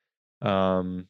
um, 0.42 1.08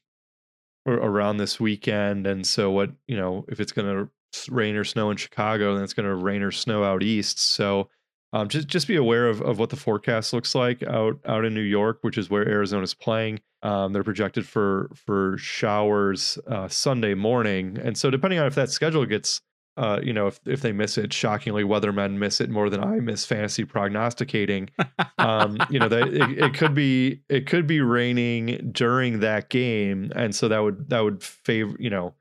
or 0.86 0.96
around 0.96 1.38
this 1.38 1.60
weekend. 1.60 2.26
And 2.28 2.46
so, 2.46 2.72
what 2.72 2.92
you 3.08 3.18
know, 3.18 3.46
if 3.50 3.60
it's 3.60 3.72
going 3.72 3.88
to 3.88 4.52
rain 4.52 4.76
or 4.76 4.84
snow 4.84 5.12
in 5.12 5.18
Chicago, 5.18 5.76
then 5.76 5.84
it's 5.84 5.94
going 5.94 6.08
to 6.08 6.16
rain 6.16 6.42
or 6.42 6.52
snow 6.52 6.84
out 6.84 7.04
east. 7.04 7.40
So. 7.40 7.90
Um, 8.32 8.48
just 8.48 8.68
just 8.68 8.88
be 8.88 8.96
aware 8.96 9.28
of, 9.28 9.42
of 9.42 9.58
what 9.58 9.72
the 9.72 9.76
forecast 9.76 10.34
looks 10.34 10.54
like 10.54 10.84
out 10.84 11.20
out 11.26 11.46
in 11.46 11.56
New 11.56 11.62
York, 11.62 11.98
which 12.02 12.16
is 12.16 12.30
where 12.30 12.48
Arizona's 12.48 12.94
playing. 12.94 13.40
Um, 13.64 13.92
they're 13.92 14.04
projected 14.04 14.46
for 14.46 14.92
for 14.94 15.36
showers 15.40 16.38
uh, 16.46 16.68
Sunday 16.68 17.16
morning, 17.16 17.80
and 17.82 17.98
so 17.98 18.12
depending 18.12 18.38
on 18.38 18.46
if 18.46 18.54
that 18.54 18.70
schedule 18.70 19.04
gets 19.08 19.42
uh, 19.78 20.00
you 20.04 20.12
know, 20.12 20.28
if 20.28 20.40
if 20.46 20.62
they 20.62 20.72
miss 20.72 20.98
it, 20.98 21.14
shockingly, 21.14 21.64
weathermen 21.64 22.18
miss 22.18 22.42
it 22.42 22.50
more 22.50 22.70
than 22.70 22.84
I 22.84 23.00
miss 23.00 23.26
fantasy 23.26 23.64
prognosticating. 23.66 24.70
Um, 25.18 25.58
you 25.70 25.80
know, 25.80 25.90
that 25.90 26.08
it, 26.08 26.38
it 26.38 26.54
could 26.54 26.74
be 26.74 27.22
it 27.30 27.46
could 27.46 27.68
be 27.68 27.82
raining 27.82 28.72
during 28.72 29.20
that 29.20 29.50
game, 29.50 30.12
and 30.16 30.34
so 30.34 30.48
that 30.48 30.60
would 30.60 30.90
that 30.90 31.02
would 31.02 31.22
favor 31.22 31.76
you 31.80 31.90
know 31.90 32.14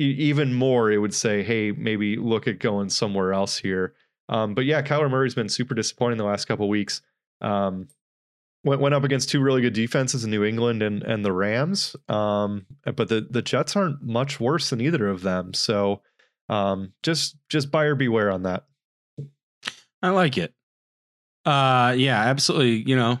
e- 0.00 0.16
even 0.18 0.54
more. 0.54 0.90
It 0.90 0.98
would 0.98 1.14
say, 1.14 1.42
hey, 1.42 1.72
maybe 1.72 2.16
look 2.16 2.46
at 2.46 2.58
going 2.58 2.88
somewhere 2.88 3.32
else 3.32 3.58
here. 3.58 3.94
Um, 4.28 4.54
but 4.54 4.64
yeah, 4.64 4.82
Kyler 4.82 5.10
Murray's 5.10 5.34
been 5.34 5.48
super 5.48 5.74
disappointing 5.74 6.18
the 6.18 6.24
last 6.24 6.46
couple 6.46 6.68
weeks. 6.68 7.02
Um, 7.40 7.88
went 8.64 8.80
went 8.80 8.94
up 8.94 9.04
against 9.04 9.28
two 9.28 9.40
really 9.40 9.60
good 9.60 9.74
defenses 9.74 10.24
in 10.24 10.30
New 10.30 10.44
England 10.44 10.82
and 10.82 11.02
and 11.02 11.24
the 11.24 11.32
Rams. 11.32 11.96
Um, 12.08 12.66
but 12.84 13.08
the 13.08 13.26
the 13.28 13.42
Jets 13.42 13.76
aren't 13.76 14.02
much 14.02 14.40
worse 14.40 14.70
than 14.70 14.80
either 14.80 15.08
of 15.08 15.22
them. 15.22 15.52
So 15.52 16.02
um, 16.52 16.92
just 17.02 17.36
just 17.48 17.70
buyer 17.70 17.94
beware 17.94 18.30
on 18.30 18.42
that. 18.42 18.64
I 20.02 20.10
like 20.10 20.36
it. 20.36 20.52
Uh 21.44 21.94
yeah, 21.96 22.20
absolutely. 22.20 22.88
You 22.88 22.96
know, 22.96 23.20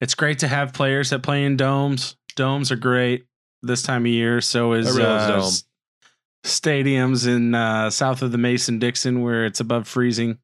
it's 0.00 0.14
great 0.14 0.38
to 0.40 0.48
have 0.48 0.72
players 0.72 1.10
that 1.10 1.22
play 1.22 1.44
in 1.44 1.56
domes. 1.56 2.16
Domes 2.34 2.70
are 2.72 2.76
great 2.76 3.26
this 3.62 3.82
time 3.82 4.02
of 4.02 4.12
year. 4.12 4.40
So 4.40 4.72
is 4.72 4.86
uh, 5.04 5.36
s- 5.46 5.64
stadiums 6.44 7.26
in 7.26 7.54
uh, 7.54 7.90
south 7.90 8.22
of 8.22 8.32
the 8.32 8.38
Mason 8.38 8.78
Dixon 8.78 9.22
where 9.22 9.44
it's 9.44 9.60
above 9.60 9.86
freezing. 9.86 10.38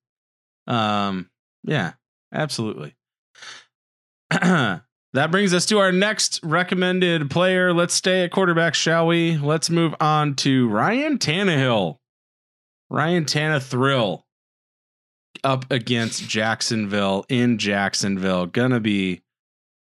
Um, 0.66 1.30
yeah, 1.64 1.92
absolutely. 2.32 2.94
that 4.30 4.82
brings 5.30 5.54
us 5.54 5.66
to 5.66 5.78
our 5.78 5.92
next 5.92 6.40
recommended 6.42 7.30
player. 7.30 7.72
Let's 7.72 7.94
stay 7.94 8.25
at 8.25 8.30
quarterback, 8.30 8.75
shall 8.75 9.06
we? 9.06 9.38
Let's 9.38 9.70
move 9.70 9.94
on 10.00 10.34
to 10.37 10.68
Ryan 10.68 11.18
Tannehill. 11.18 11.98
Ryan 12.90 13.25
Tannehill 13.25 14.23
up 15.45 15.71
against 15.71 16.28
Jacksonville 16.28 17.25
in 17.28 17.59
Jacksonville. 17.59 18.47
Gonna 18.47 18.80
be 18.80 19.23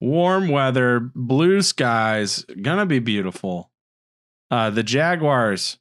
warm 0.00 0.48
weather, 0.48 1.10
blue 1.14 1.62
skies, 1.62 2.44
gonna 2.62 2.86
be 2.86 2.98
beautiful. 2.98 3.70
Uh, 4.50 4.70
the 4.70 4.82
Jaguars 4.82 5.78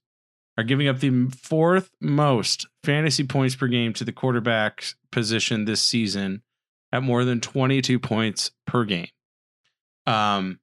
are 0.58 0.63
giving 0.63 0.88
up 0.88 1.00
the 1.00 1.30
fourth 1.42 1.89
most 2.00 2.68
fantasy 2.84 3.24
points 3.24 3.56
per 3.56 3.68
game 3.68 3.94
to 3.94 4.03
the 4.03 4.12
quarterback 4.12 4.84
position 5.12 5.65
this 5.65 5.82
season 5.82 6.44
at 6.92 7.03
more 7.03 7.25
than 7.25 7.42
22 7.42 8.00
points 8.00 8.51
per 8.68 8.86
game. 8.86 9.08
Um, 10.06 10.60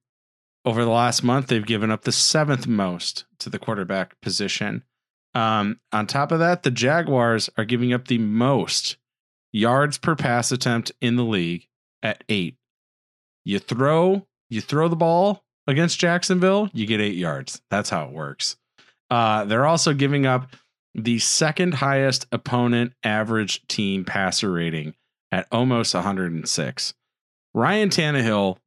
over 0.63 0.83
the 0.83 0.91
last 0.91 1.23
month, 1.23 1.47
they've 1.47 1.65
given 1.65 1.91
up 1.91 2.03
the 2.03 2.11
seventh 2.11 2.67
most 2.67 3.25
to 3.39 3.49
the 3.49 3.59
quarterback 3.59 4.19
position. 4.21 4.83
Um, 5.33 5.79
on 5.91 6.07
top 6.07 6.31
of 6.31 6.39
that, 6.39 6.63
the 6.63 6.71
Jaguars 6.71 7.49
are 7.57 7.65
giving 7.65 7.93
up 7.93 8.07
the 8.07 8.17
most 8.17 8.97
yards 9.53 9.97
per 9.97 10.15
pass 10.15 10.51
attempt 10.51 10.91
in 11.01 11.15
the 11.15 11.23
league 11.23 11.67
at 12.03 12.23
eight. 12.29 12.57
You 13.43 13.59
throw, 13.59 14.27
you 14.49 14.61
throw 14.61 14.87
the 14.87 14.95
ball 14.95 15.43
against 15.67 15.99
Jacksonville, 15.99 16.69
you 16.73 16.85
get 16.85 16.99
eight 16.99 17.15
yards. 17.15 17.61
That's 17.69 17.89
how 17.89 18.05
it 18.05 18.11
works. 18.11 18.57
Uh, 19.09 19.45
they're 19.45 19.65
also 19.65 19.93
giving 19.93 20.25
up 20.25 20.55
the 20.93 21.19
second 21.19 21.75
highest 21.75 22.27
opponent 22.31 22.93
average 23.03 23.65
team 23.67 24.03
passer 24.03 24.51
rating 24.51 24.93
at 25.31 25.47
almost 25.51 25.93
106. 25.93 26.93
Ryan 27.53 27.89
Tannehill, 27.89 28.57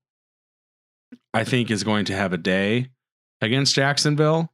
I 1.32 1.44
think, 1.44 1.70
is 1.70 1.84
going 1.84 2.06
to 2.06 2.16
have 2.16 2.32
a 2.32 2.38
day 2.38 2.88
against 3.40 3.74
Jacksonville. 3.74 4.50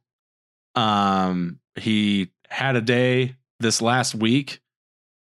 Um, 0.75 1.59
he 1.75 2.31
had 2.49 2.75
a 2.75 2.81
day 2.81 3.35
this 3.59 3.81
last 3.81 4.15
week. 4.15 4.59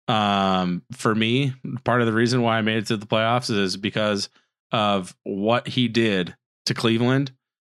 Um, 0.06 0.82
for 0.92 1.14
me, 1.14 1.54
part 1.84 2.00
of 2.00 2.06
the 2.06 2.12
reason 2.12 2.42
why 2.42 2.58
I 2.58 2.62
made 2.62 2.78
it 2.78 2.86
to 2.88 2.96
the 2.96 3.06
playoffs 3.06 3.50
is 3.50 3.76
because 3.76 4.28
of 4.70 5.16
what 5.24 5.66
he 5.66 5.88
did 5.88 6.36
to 6.66 6.74
Cleveland, 6.74 7.32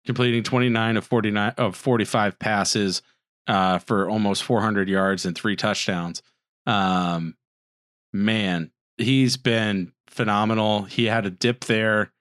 completing 0.06 0.42
29 0.42 0.96
of 0.96 1.06
49 1.06 1.54
of 1.56 1.76
45 1.76 2.38
passes 2.38 3.02
uh, 3.46 3.78
for 3.78 4.10
almost 4.10 4.42
400 4.42 4.88
yards 4.88 5.24
and 5.24 5.36
three 5.36 5.56
touchdowns. 5.56 6.22
Um, 6.66 7.36
man, 8.12 8.72
he's 8.96 9.36
been 9.36 9.92
phenomenal. 10.08 10.82
He 10.82 11.04
had 11.04 11.26
a 11.26 11.30
dip 11.30 11.64
there 11.64 12.12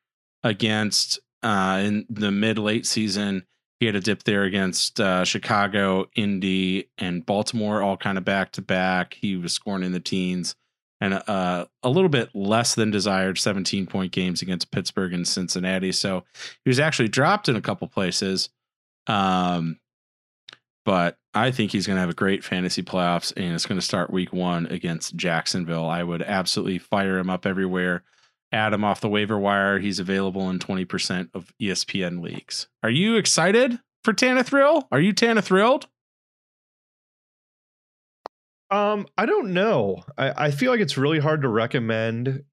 against 0.44 1.20
uh, 1.42 1.82
in 1.84 2.06
the 2.10 2.32
mid 2.32 2.58
late 2.58 2.86
season. 2.86 3.46
He 3.80 3.86
had 3.86 3.96
a 3.96 4.00
dip 4.00 4.24
there 4.24 4.44
against 4.44 5.00
uh, 5.00 5.26
Chicago, 5.26 6.06
Indy, 6.16 6.90
and 6.98 7.26
Baltimore, 7.26 7.82
all 7.82 7.98
kind 7.98 8.18
of 8.18 8.24
back 8.24 8.54
to 8.54 8.62
back. 8.62 9.16
He 9.16 9.36
was 9.36 9.54
scoring 9.54 9.84
in 9.84 9.92
the 9.92 10.00
teens 10.00 10.56
and 11.02 11.22
uh, 11.28 11.66
a 11.84 11.90
little 11.90 12.10
bit 12.10 12.30
less 12.34 12.76
than 12.76 12.90
desired 12.90 13.38
17 13.38 13.86
point 13.86 14.12
games 14.12 14.42
against 14.42 14.72
Pittsburgh 14.72 15.14
and 15.14 15.28
Cincinnati. 15.28 15.92
So 15.92 16.24
he 16.64 16.70
was 16.70 16.80
actually 16.80 17.10
dropped 17.10 17.50
in 17.50 17.56
a 17.56 17.62
couple 17.62 17.88
places. 17.88 18.50
Um, 19.08 19.80
but 20.86 21.18
I 21.34 21.52
think 21.52 21.72
he's 21.72 21.88
going 21.88 21.96
to 21.96 22.02
have 22.02 22.10
a 22.10 22.14
great 22.14 22.44
fantasy 22.44 22.84
playoffs 22.84 23.34
and 23.36 23.54
it's 23.54 23.66
going 23.66 23.80
to 23.80 23.86
start 23.86 24.12
week 24.12 24.32
one 24.32 24.68
against 24.68 25.16
Jacksonville. 25.16 25.88
I 25.88 26.04
would 26.04 26.22
absolutely 26.22 26.78
fire 26.78 27.18
him 27.18 27.30
up 27.30 27.46
everywhere. 27.46 28.04
Add 28.56 28.72
him 28.72 28.86
off 28.86 29.02
the 29.02 29.10
waiver 29.10 29.38
wire. 29.38 29.80
He's 29.80 30.00
available 30.00 30.50
in 30.50 30.60
20% 30.60 31.30
of 31.34 31.52
ESPN 31.62 32.22
leagues. 32.24 32.70
Are 32.84 32.90
you 32.90 33.18
excited 33.18 33.80
for 34.06 34.14
Tana 34.14 34.46
Thrill? 34.46 34.88
Are 34.94 35.00
you 35.02 35.12
Tana 35.12 35.42
thrilled? 35.42 35.88
Um, 38.72 39.08
I 39.18 39.26
don't 39.26 39.54
know. 39.54 40.04
I, 40.18 40.46
I 40.46 40.52
feel 40.52 40.72
like 40.72 40.80
it's 40.80 40.98
really 40.98 41.20
hard 41.20 41.42
to 41.42 41.50
recommend, 41.50 42.44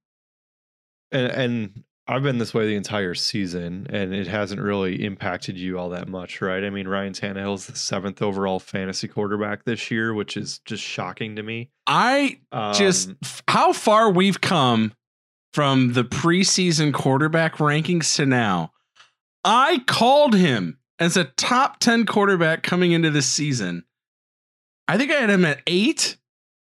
and, 1.12 1.32
and 1.32 1.84
I've 2.08 2.24
been 2.24 2.38
this 2.38 2.52
way 2.52 2.66
the 2.66 2.74
entire 2.74 3.14
season, 3.14 3.86
and 3.88 4.12
it 4.12 4.26
hasn't 4.26 4.60
really 4.60 5.04
impacted 5.04 5.56
you 5.56 5.78
all 5.78 5.90
that 5.90 6.08
much, 6.08 6.42
right? 6.42 6.64
I 6.64 6.70
mean, 6.70 6.88
Ryan 6.88 7.12
Tannehill's 7.12 7.66
the 7.66 7.76
seventh 7.76 8.20
overall 8.20 8.58
fantasy 8.58 9.06
quarterback 9.06 9.64
this 9.64 9.90
year, 9.90 10.12
which 10.12 10.36
is 10.36 10.58
just 10.64 10.82
shocking 10.82 11.36
to 11.36 11.44
me. 11.44 11.70
I 11.86 12.40
just 12.74 13.10
Um, 13.10 13.18
f- 13.22 13.42
how 13.46 13.72
far 13.72 14.10
we've 14.10 14.40
come 14.40 14.92
from 15.52 15.92
the 15.92 16.04
preseason 16.04 16.92
quarterback 16.92 17.56
rankings 17.56 18.16
to 18.16 18.26
now. 18.26 18.72
I 19.44 19.82
called 19.86 20.34
him 20.34 20.78
as 20.98 21.16
a 21.16 21.24
top 21.24 21.80
10 21.80 22.06
quarterback 22.06 22.62
coming 22.62 22.92
into 22.92 23.10
this 23.10 23.26
season. 23.26 23.84
I 24.88 24.98
think 24.98 25.10
I 25.10 25.16
had 25.16 25.30
him 25.30 25.44
at 25.44 25.60
eight, 25.66 26.16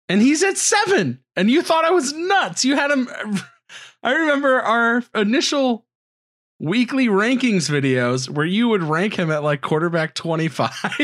and 0.08 0.22
he's 0.22 0.44
at 0.44 0.58
seven. 0.58 1.20
And 1.36 1.50
you 1.50 1.62
thought 1.62 1.86
I 1.86 1.92
was 1.92 2.14
nuts. 2.14 2.66
You 2.66 2.76
had 2.76 2.92
him. 2.92 3.10
I 4.04 4.14
remember 4.14 4.62
our 4.62 5.04
initial 5.14 5.86
weekly 6.60 7.08
rankings 7.08 7.70
videos 7.70 8.30
where 8.30 8.46
you 8.46 8.68
would 8.70 8.84
rank 8.84 9.16
him 9.16 9.32
at 9.32 9.44
like 9.44 9.62
quarterback 9.62 10.16
25. 10.16 10.72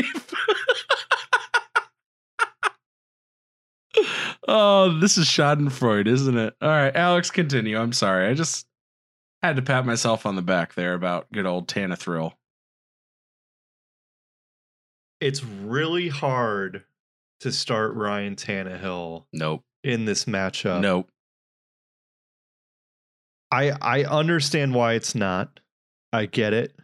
oh, 4.48 4.98
this 5.00 5.18
is 5.18 5.26
Schadenfreude, 5.26 6.06
isn't 6.06 6.36
it? 6.38 6.54
All 6.60 6.68
right, 6.68 6.94
Alex, 6.94 7.30
continue. 7.30 7.78
I'm 7.78 7.92
sorry. 7.92 8.26
I 8.28 8.34
just 8.34 8.66
had 9.42 9.56
to 9.56 9.62
pat 9.62 9.84
myself 9.86 10.26
on 10.26 10.36
the 10.36 10.42
back 10.42 10.74
there 10.74 10.94
about 10.94 11.30
good 11.32 11.46
old 11.46 11.68
Tana 11.68 11.96
Thrill. 11.96 12.34
it's 15.20 15.42
really 15.42 16.08
hard 16.08 16.84
to 17.40 17.50
start 17.50 17.94
Ryan 17.94 18.36
Tannehill 18.36 19.24
Nope. 19.32 19.64
in 19.82 20.04
this 20.04 20.24
matchup. 20.26 20.80
Nope. 20.80 21.08
I 23.50 23.70
I 23.80 24.04
understand 24.04 24.74
why 24.74 24.94
it's 24.94 25.14
not. 25.14 25.60
I 26.12 26.26
get 26.26 26.52
it. 26.52 26.74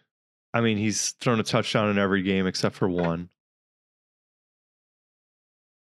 I 0.55 0.61
mean, 0.61 0.77
he's 0.79 1.11
thrown 1.13 1.41
a 1.41 1.43
touchdown 1.43 1.91
in 1.91 1.99
every 1.99 2.23
game 2.23 2.47
except 2.47 2.75
for 2.77 2.89
one. 2.89 3.29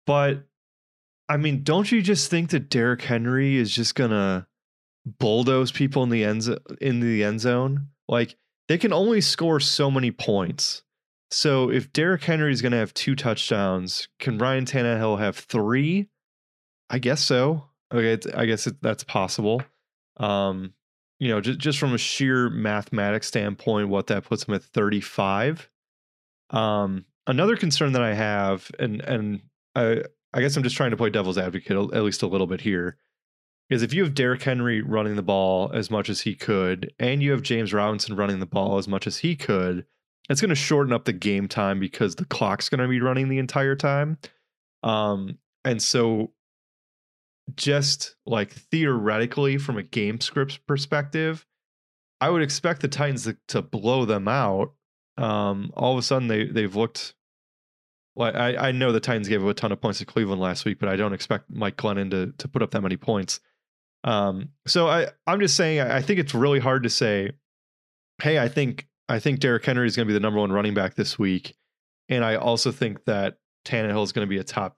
But 0.06 0.44
I 1.28 1.36
mean, 1.36 1.62
don't 1.62 1.90
you 1.90 2.02
just 2.02 2.30
think 2.30 2.50
that 2.50 2.70
Derrick 2.70 3.02
Henry 3.02 3.56
is 3.56 3.70
just 3.74 3.94
gonna 3.94 4.46
bulldoze 5.04 5.72
people 5.72 6.02
in 6.02 6.10
the 6.10 6.24
end 6.24 6.58
in 6.80 7.00
the 7.00 7.24
end 7.24 7.40
zone? 7.40 7.88
Like 8.08 8.36
they 8.68 8.78
can 8.78 8.92
only 8.92 9.20
score 9.20 9.60
so 9.60 9.90
many 9.90 10.10
points. 10.10 10.82
So 11.30 11.70
if 11.70 11.92
Derrick 11.92 12.22
Henry 12.22 12.52
is 12.52 12.62
gonna 12.62 12.76
have 12.76 12.94
two 12.94 13.16
touchdowns, 13.16 14.08
can 14.18 14.38
Ryan 14.38 14.64
Tannehill 14.64 15.18
have 15.18 15.36
three? 15.36 16.08
I 16.88 16.98
guess 16.98 17.20
so. 17.20 17.64
Okay, 17.92 18.18
I 18.34 18.46
guess 18.46 18.66
it, 18.66 18.80
that's 18.82 19.04
possible. 19.04 19.62
Um, 20.18 20.74
you 21.18 21.28
know, 21.28 21.40
just 21.40 21.58
just 21.58 21.78
from 21.78 21.94
a 21.94 21.98
sheer 21.98 22.50
mathematics 22.50 23.26
standpoint, 23.26 23.88
what 23.88 24.08
that 24.08 24.24
puts 24.24 24.44
him 24.44 24.54
at 24.54 24.62
35. 24.62 25.68
Um, 26.50 27.04
another 27.26 27.56
concern 27.56 27.92
that 27.92 28.02
I 28.02 28.14
have, 28.14 28.70
and 28.78 29.00
and 29.00 29.40
I 29.74 30.02
I 30.36 30.40
guess 30.42 30.54
I'm 30.54 30.62
just 30.62 30.76
trying 30.76 30.90
to 30.90 30.98
play 30.98 31.08
devil's 31.08 31.38
advocate 31.38 31.94
at 31.94 32.02
least 32.02 32.22
a 32.22 32.26
little 32.26 32.46
bit 32.46 32.60
here, 32.60 32.98
is 33.70 33.82
if 33.82 33.94
you 33.94 34.04
have 34.04 34.14
Derrick 34.14 34.42
Henry 34.42 34.82
running 34.82 35.16
the 35.16 35.22
ball 35.22 35.70
as 35.72 35.90
much 35.90 36.10
as 36.10 36.20
he 36.20 36.34
could, 36.34 36.92
and 36.98 37.22
you 37.22 37.30
have 37.30 37.40
James 37.40 37.72
Robinson 37.72 38.16
running 38.16 38.38
the 38.38 38.46
ball 38.46 38.76
as 38.76 38.86
much 38.86 39.06
as 39.06 39.16
he 39.18 39.34
could, 39.34 39.86
it's 40.28 40.42
going 40.42 40.50
to 40.50 40.54
shorten 40.54 40.92
up 40.92 41.06
the 41.06 41.12
game 41.14 41.48
time 41.48 41.80
because 41.80 42.16
the 42.16 42.26
clock's 42.26 42.68
going 42.68 42.80
to 42.80 42.88
be 42.88 43.00
running 43.00 43.30
the 43.30 43.38
entire 43.38 43.74
time. 43.74 44.18
Um, 44.82 45.38
and 45.64 45.82
so 45.82 46.32
just 47.54 48.16
like 48.26 48.52
theoretically 48.52 49.56
from 49.56 49.78
a 49.78 49.82
game 49.82 50.20
script 50.20 50.66
perspective, 50.66 51.46
I 52.20 52.28
would 52.28 52.42
expect 52.42 52.82
the 52.82 52.88
Titans 52.88 53.24
to, 53.24 53.38
to 53.48 53.62
blow 53.62 54.04
them 54.04 54.28
out. 54.28 54.74
Um, 55.16 55.72
all 55.74 55.92
of 55.92 55.98
a 55.98 56.02
sudden 56.02 56.28
they 56.28 56.44
they've 56.44 56.76
looked 56.76 57.14
like 58.16 58.34
I, 58.34 58.68
I 58.68 58.72
know 58.72 58.92
the 58.92 59.00
Titans 59.00 59.28
gave 59.28 59.44
up 59.44 59.50
a 59.50 59.54
ton 59.54 59.72
of 59.72 59.80
points 59.80 59.98
to 59.98 60.06
Cleveland 60.06 60.40
last 60.40 60.64
week, 60.64 60.78
but 60.78 60.88
I 60.88 60.96
don't 60.96 61.12
expect 61.12 61.50
Mike 61.50 61.76
Glennon 61.76 62.10
to 62.10 62.32
to 62.38 62.48
put 62.48 62.62
up 62.62 62.70
that 62.72 62.80
many 62.80 62.96
points. 62.96 63.40
Um, 64.04 64.50
so 64.66 64.88
I 64.88 65.08
I'm 65.26 65.40
just 65.40 65.56
saying 65.56 65.80
I, 65.80 66.00
think 66.00 66.18
it's 66.18 66.34
really 66.34 66.60
hard 66.60 66.84
to 66.84 66.90
say, 66.90 67.32
hey, 68.22 68.38
I 68.38 68.48
think 68.48 68.86
I 69.08 69.18
think 69.18 69.40
Derrick 69.40 69.64
Henry 69.64 69.86
is 69.86 69.96
going 69.96 70.06
to 70.06 70.08
be 70.08 70.14
the 70.14 70.20
number 70.20 70.40
one 70.40 70.50
running 70.50 70.74
back 70.74 70.94
this 70.94 71.18
week, 71.18 71.56
and 72.08 72.24
I 72.24 72.36
also 72.36 72.72
think 72.72 73.04
that 73.04 73.36
Tannehill 73.64 74.04
is 74.04 74.12
going 74.12 74.26
to 74.26 74.30
be 74.30 74.38
a 74.38 74.44
top, 74.44 74.76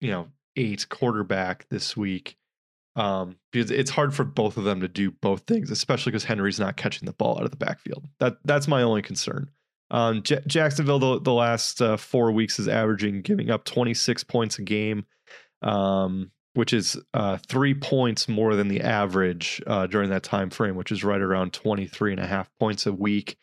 you 0.00 0.10
know, 0.10 0.28
eight 0.56 0.88
quarterback 0.88 1.68
this 1.68 1.96
week. 1.96 2.36
Um, 2.94 3.36
because 3.52 3.70
it's 3.70 3.90
hard 3.90 4.14
for 4.14 4.24
both 4.24 4.56
of 4.56 4.64
them 4.64 4.80
to 4.80 4.88
do 4.88 5.10
both 5.10 5.42
things, 5.42 5.70
especially 5.70 6.12
because 6.12 6.24
Henry's 6.24 6.58
not 6.58 6.78
catching 6.78 7.04
the 7.04 7.12
ball 7.12 7.36
out 7.36 7.44
of 7.44 7.50
the 7.50 7.56
backfield. 7.58 8.06
That 8.20 8.38
that's 8.46 8.66
my 8.66 8.82
only 8.82 9.02
concern. 9.02 9.50
Um, 9.90 10.22
J- 10.22 10.42
Jacksonville 10.46 10.98
the, 10.98 11.20
the 11.20 11.32
last 11.32 11.80
uh, 11.80 11.96
four 11.96 12.32
weeks 12.32 12.58
is 12.58 12.68
averaging 12.68 13.22
giving 13.22 13.50
up 13.50 13.64
26 13.64 14.24
points 14.24 14.58
a 14.58 14.62
game, 14.62 15.06
um, 15.62 16.30
which 16.54 16.72
is 16.72 16.98
uh, 17.14 17.38
three 17.48 17.74
points 17.74 18.28
more 18.28 18.56
than 18.56 18.68
the 18.68 18.80
average 18.80 19.62
uh, 19.66 19.86
during 19.86 20.10
that 20.10 20.22
time 20.22 20.50
frame, 20.50 20.74
which 20.76 20.90
is 20.90 21.04
right 21.04 21.20
around 21.20 21.52
23 21.52 22.12
and 22.12 22.20
a 22.20 22.26
half 22.26 22.50
points 22.58 22.86
a 22.86 22.92
week. 22.92 23.36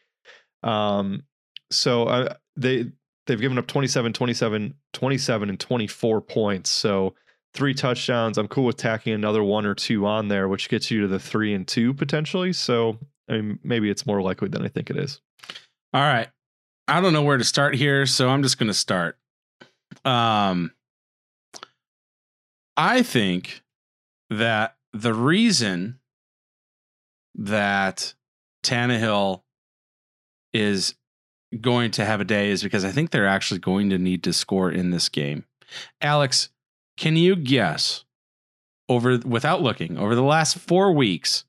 Um, 0.64 1.24
so 1.72 2.06
uh, 2.06 2.36
they 2.56 2.92
they've 3.26 3.40
given 3.40 3.58
up 3.58 3.68
27, 3.68 4.14
27, 4.14 4.74
27, 4.92 5.50
and 5.50 5.60
24 5.60 6.22
points. 6.22 6.70
So 6.70 7.16
three 7.54 7.74
touchdowns. 7.74 8.38
I'm 8.38 8.48
cool 8.48 8.66
with 8.66 8.78
tacking 8.78 9.14
another 9.14 9.44
one 9.44 9.66
or 9.66 9.76
two 9.76 10.06
on 10.06 10.28
there, 10.28 10.48
which 10.48 10.70
gets 10.70 10.92
you 10.92 11.02
to 11.02 11.08
the 11.08 11.20
three 11.20 11.54
and 11.54 11.68
two 11.68 11.94
potentially. 11.94 12.54
So 12.54 12.98
I 13.30 13.34
mean, 13.34 13.60
maybe 13.64 13.90
it's 13.90 14.06
more 14.06 14.22
likely 14.22 14.50
than 14.50 14.64
I 14.64 14.68
think 14.68 14.90
it 14.90 14.98
is. 14.98 15.22
All 15.94 16.02
right. 16.02 16.30
I 16.88 17.02
don't 17.02 17.14
know 17.14 17.22
where 17.22 17.38
to 17.38 17.44
start 17.44 17.76
here, 17.76 18.06
so 18.06 18.30
I'm 18.30 18.44
just 18.44 18.58
going 18.58 18.68
to 18.68 18.74
start. 18.74 19.18
Um, 20.04 20.72
I 22.76 23.04
think 23.04 23.64
that 24.30 24.76
the 24.92 25.14
reason 25.14 26.00
that 27.36 28.14
Tannehill 28.64 29.44
is 30.54 30.96
going 31.62 31.92
to 31.92 32.06
have 32.06 32.22
a 32.22 32.26
day 32.26 32.50
is 32.50 32.64
because 32.64 32.84
I 32.84 32.92
think 32.92 33.12
they're 33.12 33.28
actually 33.28 33.60
going 33.60 33.90
to 33.92 33.98
need 33.98 34.24
to 34.24 34.34
score 34.34 34.72
in 34.72 34.92
this 34.92 35.10
game. 35.10 35.46
Alex, 36.02 36.50
can 36.98 37.16
you 37.16 37.36
guess 37.36 38.04
over 38.90 39.20
without 39.20 39.62
looking 39.62 39.98
over 39.98 40.16
the 40.16 40.24
last 40.24 40.58
four 40.58 40.92
weeks 40.92 41.46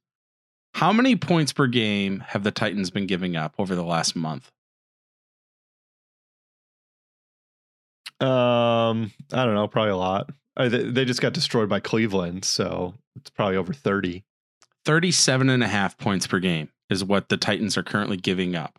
how 0.75 0.93
many 0.93 1.15
points 1.15 1.53
per 1.53 1.69
game 1.69 2.21
have 2.29 2.43
the 2.43 2.51
Titans 2.51 2.91
been 2.91 3.07
giving 3.07 3.37
up 3.37 3.55
over 3.59 3.75
the 3.75 3.85
last 3.85 4.17
month? 4.17 4.51
Um, 8.21 9.13
I 9.33 9.45
don't 9.45 9.55
know, 9.55 9.69
probably 9.69 9.93
a 9.93 9.97
lot. 9.97 10.31
Uh, 10.57 10.69
they, 10.69 11.05
just 11.05 11.21
got 11.21 11.33
destroyed 11.33 11.69
by 11.69 11.81
Cleveland, 11.81 12.45
so 12.45 12.95
it's 13.17 13.31
probably 13.31 13.57
over 13.57 13.73
30. 13.73 14.25
37 14.85 15.49
and 15.49 15.63
a 15.63 15.69
half 15.69 15.97
points 15.97 16.27
per 16.27 16.39
game 16.41 16.69
is 16.91 17.05
what 17.05 17.29
the 17.29 17.37
Titans 17.37 17.77
are 17.77 17.83
currently 17.83 18.17
giving 18.17 18.57
up, 18.57 18.79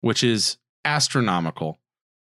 which 0.00 0.22
is 0.22 0.58
astronomical. 0.84 1.78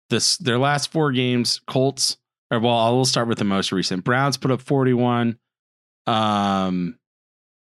This 0.08 0.36
their 0.36 0.58
last 0.58 0.90
four 0.90 1.12
games, 1.12 1.60
Colts, 1.66 2.16
or 2.50 2.60
well, 2.60 2.76
I 2.76 2.90
will 2.90 3.04
start 3.04 3.28
with 3.28 3.38
the 3.38 3.44
most 3.44 3.72
recent. 3.72 4.04
Browns 4.04 4.36
put 4.36 4.50
up 4.50 4.60
41. 4.60 5.38
Um 6.06 6.98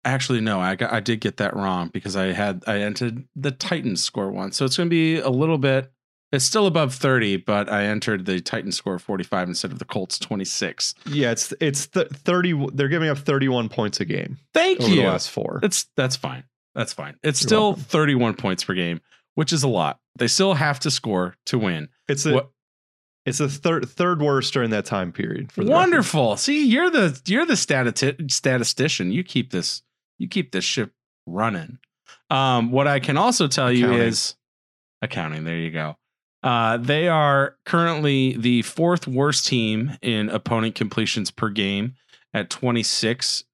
actually 0.07 0.41
no, 0.41 0.61
I 0.61 0.75
got 0.77 0.93
I 0.93 1.01
did 1.01 1.21
get 1.21 1.37
that 1.39 1.55
wrong 1.55 1.89
because 1.93 2.17
I 2.17 2.27
had 2.33 2.63
I 2.67 2.79
entered 2.81 3.25
the 3.37 3.51
Titans 3.51 4.03
score 4.03 4.31
once, 4.31 4.57
So 4.57 4.65
it's 4.65 4.77
going 4.77 4.89
to 4.89 4.91
be 4.91 5.19
a 5.19 5.31
little 5.31 5.59
bit 5.59 5.91
it's 6.33 6.45
still 6.45 6.67
above 6.67 6.93
30, 6.93 7.37
but 7.39 7.71
I 7.71 7.85
entered 7.85 8.27
the 8.27 8.41
Titans 8.41 8.77
score 8.77 8.99
45 8.99 9.49
instead 9.49 9.71
of 9.71 9.79
the 9.79 9.85
Colts 9.85 10.19
26. 10.19 10.95
Yeah, 11.07 11.31
it's 11.31 11.55
it's 11.61 11.87
th- 11.87 12.09
30 12.09 12.67
they're 12.75 12.89
giving 12.89 13.09
up 13.09 13.19
31 13.19 13.69
points 13.69 14.01
a 14.01 14.05
game 14.05 14.37
Thank 14.53 14.81
you. 14.89 14.97
the 14.97 15.03
last 15.07 15.31
four. 15.31 15.61
That's 15.63 15.87
that's 15.97 16.17
fine. 16.17 16.43
That's 16.75 16.93
fine. 16.93 17.15
It's 17.23 17.41
You're 17.43 17.49
still 17.49 17.67
welcome. 17.71 17.85
31 17.85 18.35
points 18.35 18.65
per 18.65 18.75
game, 18.75 19.01
which 19.37 19.53
is 19.53 19.63
a 19.63 19.69
lot. 19.69 20.01
They 20.19 20.27
still 20.29 20.55
have 20.55 20.81
to 20.81 20.91
score 20.91 21.37
to 21.47 21.59
win. 21.59 21.89
It's 22.09 22.27
a 22.27 22.35
What- 22.35 22.51
it's 23.25 23.39
the 23.39 23.49
third 23.49 23.89
third 23.89 24.21
worst 24.21 24.53
during 24.53 24.71
that 24.71 24.85
time 24.85 25.11
period 25.13 25.51
for 25.53 25.63
the 25.63 25.71
record. 25.71 25.79
Wonderful. 25.79 26.37
See, 26.37 26.65
you're 26.67 26.91
the 26.91 27.21
you're 27.27 27.47
the 27.47 27.55
stati- 27.55 28.31
statistician. 28.31 29.11
You 29.13 29.25
keep 29.25 29.51
this 29.53 29.83
you 30.19 30.29
keep 30.29 30.53
this 30.53 30.65
ship 30.65 30.93
running. 31.27 31.79
Um, 32.31 32.73
what 32.73 32.87
I 32.87 33.01
can 33.01 33.17
also 33.17 33.49
tell 33.49 33.73
you 33.73 33.93
is 33.93 34.37
accounting. 35.03 35.45
There 35.45 35.57
you 35.57 35.71
go. 35.71 35.97
Uh, 36.43 36.77
they 36.77 37.09
are 37.09 37.57
currently 37.65 38.37
the 38.37 38.63
fourth 38.63 39.09
worst 39.09 39.47
team 39.47 39.97
in 40.03 40.29
opponent 40.29 40.75
completions 40.75 41.31
per 41.31 41.49
game 41.51 41.95
at 42.33 42.51
26. 42.51 43.45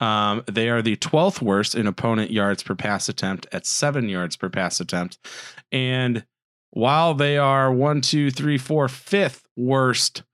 Um, 0.00 0.42
they 0.50 0.68
are 0.68 0.82
the 0.82 0.96
12th 0.96 1.40
worst 1.40 1.76
in 1.76 1.86
opponent 1.86 2.32
yards 2.32 2.62
per 2.62 2.74
pass 2.74 3.08
attempt 3.08 3.46
at 3.52 3.66
seven 3.66 4.08
yards 4.08 4.36
per 4.36 4.48
pass 4.48 4.80
attempt. 4.80 5.18
And 5.70 6.24
while 6.70 7.14
they 7.14 7.38
are 7.38 7.72
one, 7.72 8.00
two, 8.00 8.30
three, 8.30 8.58
four, 8.58 8.88
fifth 8.88 9.46
worst 9.56 10.24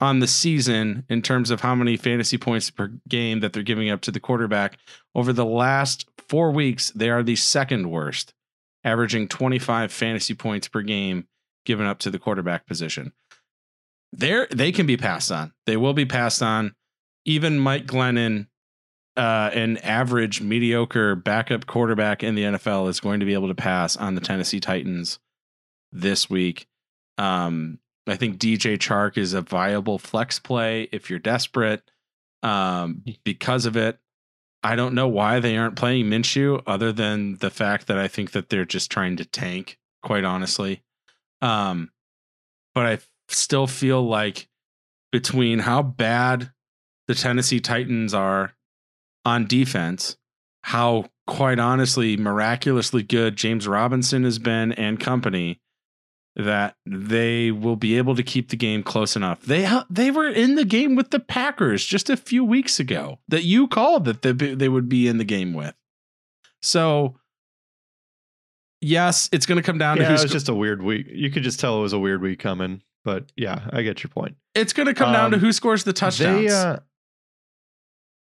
on 0.00 0.18
the 0.18 0.26
season 0.26 1.04
in 1.08 1.22
terms 1.22 1.50
of 1.50 1.60
how 1.60 1.74
many 1.74 1.96
fantasy 1.96 2.36
points 2.36 2.70
per 2.70 2.92
game 3.08 3.40
that 3.40 3.52
they're 3.52 3.62
giving 3.62 3.90
up 3.90 4.00
to 4.00 4.10
the 4.10 4.18
quarterback. 4.18 4.78
Over 5.14 5.32
the 5.32 5.44
last 5.44 6.06
four 6.28 6.50
weeks, 6.50 6.90
they 6.90 7.10
are 7.10 7.22
the 7.22 7.36
second 7.36 7.90
worst, 7.90 8.32
averaging 8.84 9.28
25 9.28 9.92
fantasy 9.92 10.34
points 10.34 10.68
per 10.68 10.82
game 10.82 11.26
given 11.64 11.86
up 11.86 11.98
to 12.00 12.10
the 12.10 12.18
quarterback 12.18 12.66
position. 12.66 13.12
They're, 14.12 14.46
they 14.50 14.72
can 14.72 14.86
be 14.86 14.96
passed 14.96 15.30
on. 15.30 15.52
They 15.66 15.76
will 15.76 15.94
be 15.94 16.06
passed 16.06 16.42
on. 16.42 16.74
Even 17.24 17.58
Mike 17.58 17.86
Glennon, 17.86 18.48
uh, 19.16 19.50
an 19.52 19.78
average 19.78 20.40
mediocre 20.40 21.14
backup 21.14 21.66
quarterback 21.66 22.22
in 22.22 22.34
the 22.34 22.42
NFL, 22.42 22.88
is 22.88 23.00
going 23.00 23.20
to 23.20 23.26
be 23.26 23.34
able 23.34 23.48
to 23.48 23.54
pass 23.54 23.96
on 23.96 24.14
the 24.14 24.20
Tennessee 24.20 24.60
Titans 24.60 25.18
this 25.92 26.28
week. 26.28 26.66
Um, 27.18 27.78
I 28.06 28.16
think 28.16 28.38
DJ 28.38 28.76
Chark 28.78 29.16
is 29.16 29.32
a 29.32 29.42
viable 29.42 29.98
flex 29.98 30.38
play 30.38 30.88
if 30.92 31.08
you're 31.08 31.18
desperate 31.18 31.82
um, 32.42 33.04
because 33.24 33.66
of 33.66 33.76
it. 33.76 33.98
I 34.62 34.76
don't 34.76 34.94
know 34.94 35.08
why 35.08 35.40
they 35.40 35.56
aren't 35.56 35.76
playing 35.76 36.06
Minshew, 36.06 36.62
other 36.66 36.92
than 36.92 37.36
the 37.38 37.50
fact 37.50 37.88
that 37.88 37.98
I 37.98 38.08
think 38.08 38.32
that 38.32 38.48
they're 38.48 38.64
just 38.64 38.90
trying 38.90 39.16
to 39.16 39.24
tank, 39.24 39.78
quite 40.02 40.24
honestly. 40.24 40.82
Um, 41.40 41.90
but 42.74 42.86
I 42.86 42.98
still 43.28 43.66
feel 43.66 44.06
like 44.06 44.48
between 45.10 45.60
how 45.60 45.82
bad 45.82 46.52
the 47.08 47.14
Tennessee 47.14 47.60
Titans 47.60 48.14
are 48.14 48.54
on 49.24 49.46
defense, 49.46 50.16
how 50.62 51.06
quite 51.26 51.58
honestly 51.58 52.16
miraculously 52.16 53.02
good 53.02 53.36
James 53.36 53.66
Robinson 53.66 54.24
has 54.24 54.38
been 54.38 54.72
and 54.72 55.00
company, 55.00 55.60
that 56.36 56.76
they 56.86 57.50
will 57.50 57.76
be 57.76 57.98
able 57.98 58.14
to 58.14 58.22
keep 58.22 58.48
the 58.48 58.56
game 58.56 58.82
close 58.82 59.16
enough. 59.16 59.42
They 59.42 59.68
they 59.90 60.10
were 60.10 60.28
in 60.28 60.54
the 60.54 60.64
game 60.64 60.94
with 60.94 61.10
the 61.10 61.20
Packers 61.20 61.84
just 61.84 62.08
a 62.08 62.16
few 62.16 62.44
weeks 62.44 62.80
ago 62.80 63.18
that 63.28 63.44
you 63.44 63.68
called 63.68 64.04
that 64.06 64.22
they, 64.22 64.32
they 64.32 64.68
would 64.68 64.88
be 64.88 65.08
in 65.08 65.18
the 65.18 65.24
game 65.24 65.52
with. 65.52 65.74
So 66.62 67.16
yes, 68.80 69.28
it's 69.32 69.46
going 69.46 69.56
to 69.56 69.62
come 69.62 69.78
down 69.78 69.98
yeah, 69.98 70.04
to 70.04 70.10
who's 70.10 70.20
it 70.20 70.24
was 70.24 70.32
just 70.32 70.48
a 70.48 70.54
weird 70.54 70.82
week. 70.82 71.06
You 71.10 71.30
could 71.30 71.42
just 71.42 71.60
tell 71.60 71.78
it 71.78 71.82
was 71.82 71.92
a 71.92 71.98
weird 71.98 72.22
week 72.22 72.38
coming. 72.38 72.82
But 73.04 73.32
yeah, 73.36 73.68
I 73.72 73.82
get 73.82 74.02
your 74.02 74.10
point. 74.10 74.36
it's 74.54 74.72
going 74.72 74.86
to 74.86 74.94
come 74.94 75.12
down 75.12 75.32
to 75.32 75.36
Um, 75.36 75.40
who 75.40 75.52
scores 75.52 75.82
the 75.84 75.92
touchdowns. 75.92 76.46
They, 76.46 76.54
uh, 76.54 76.76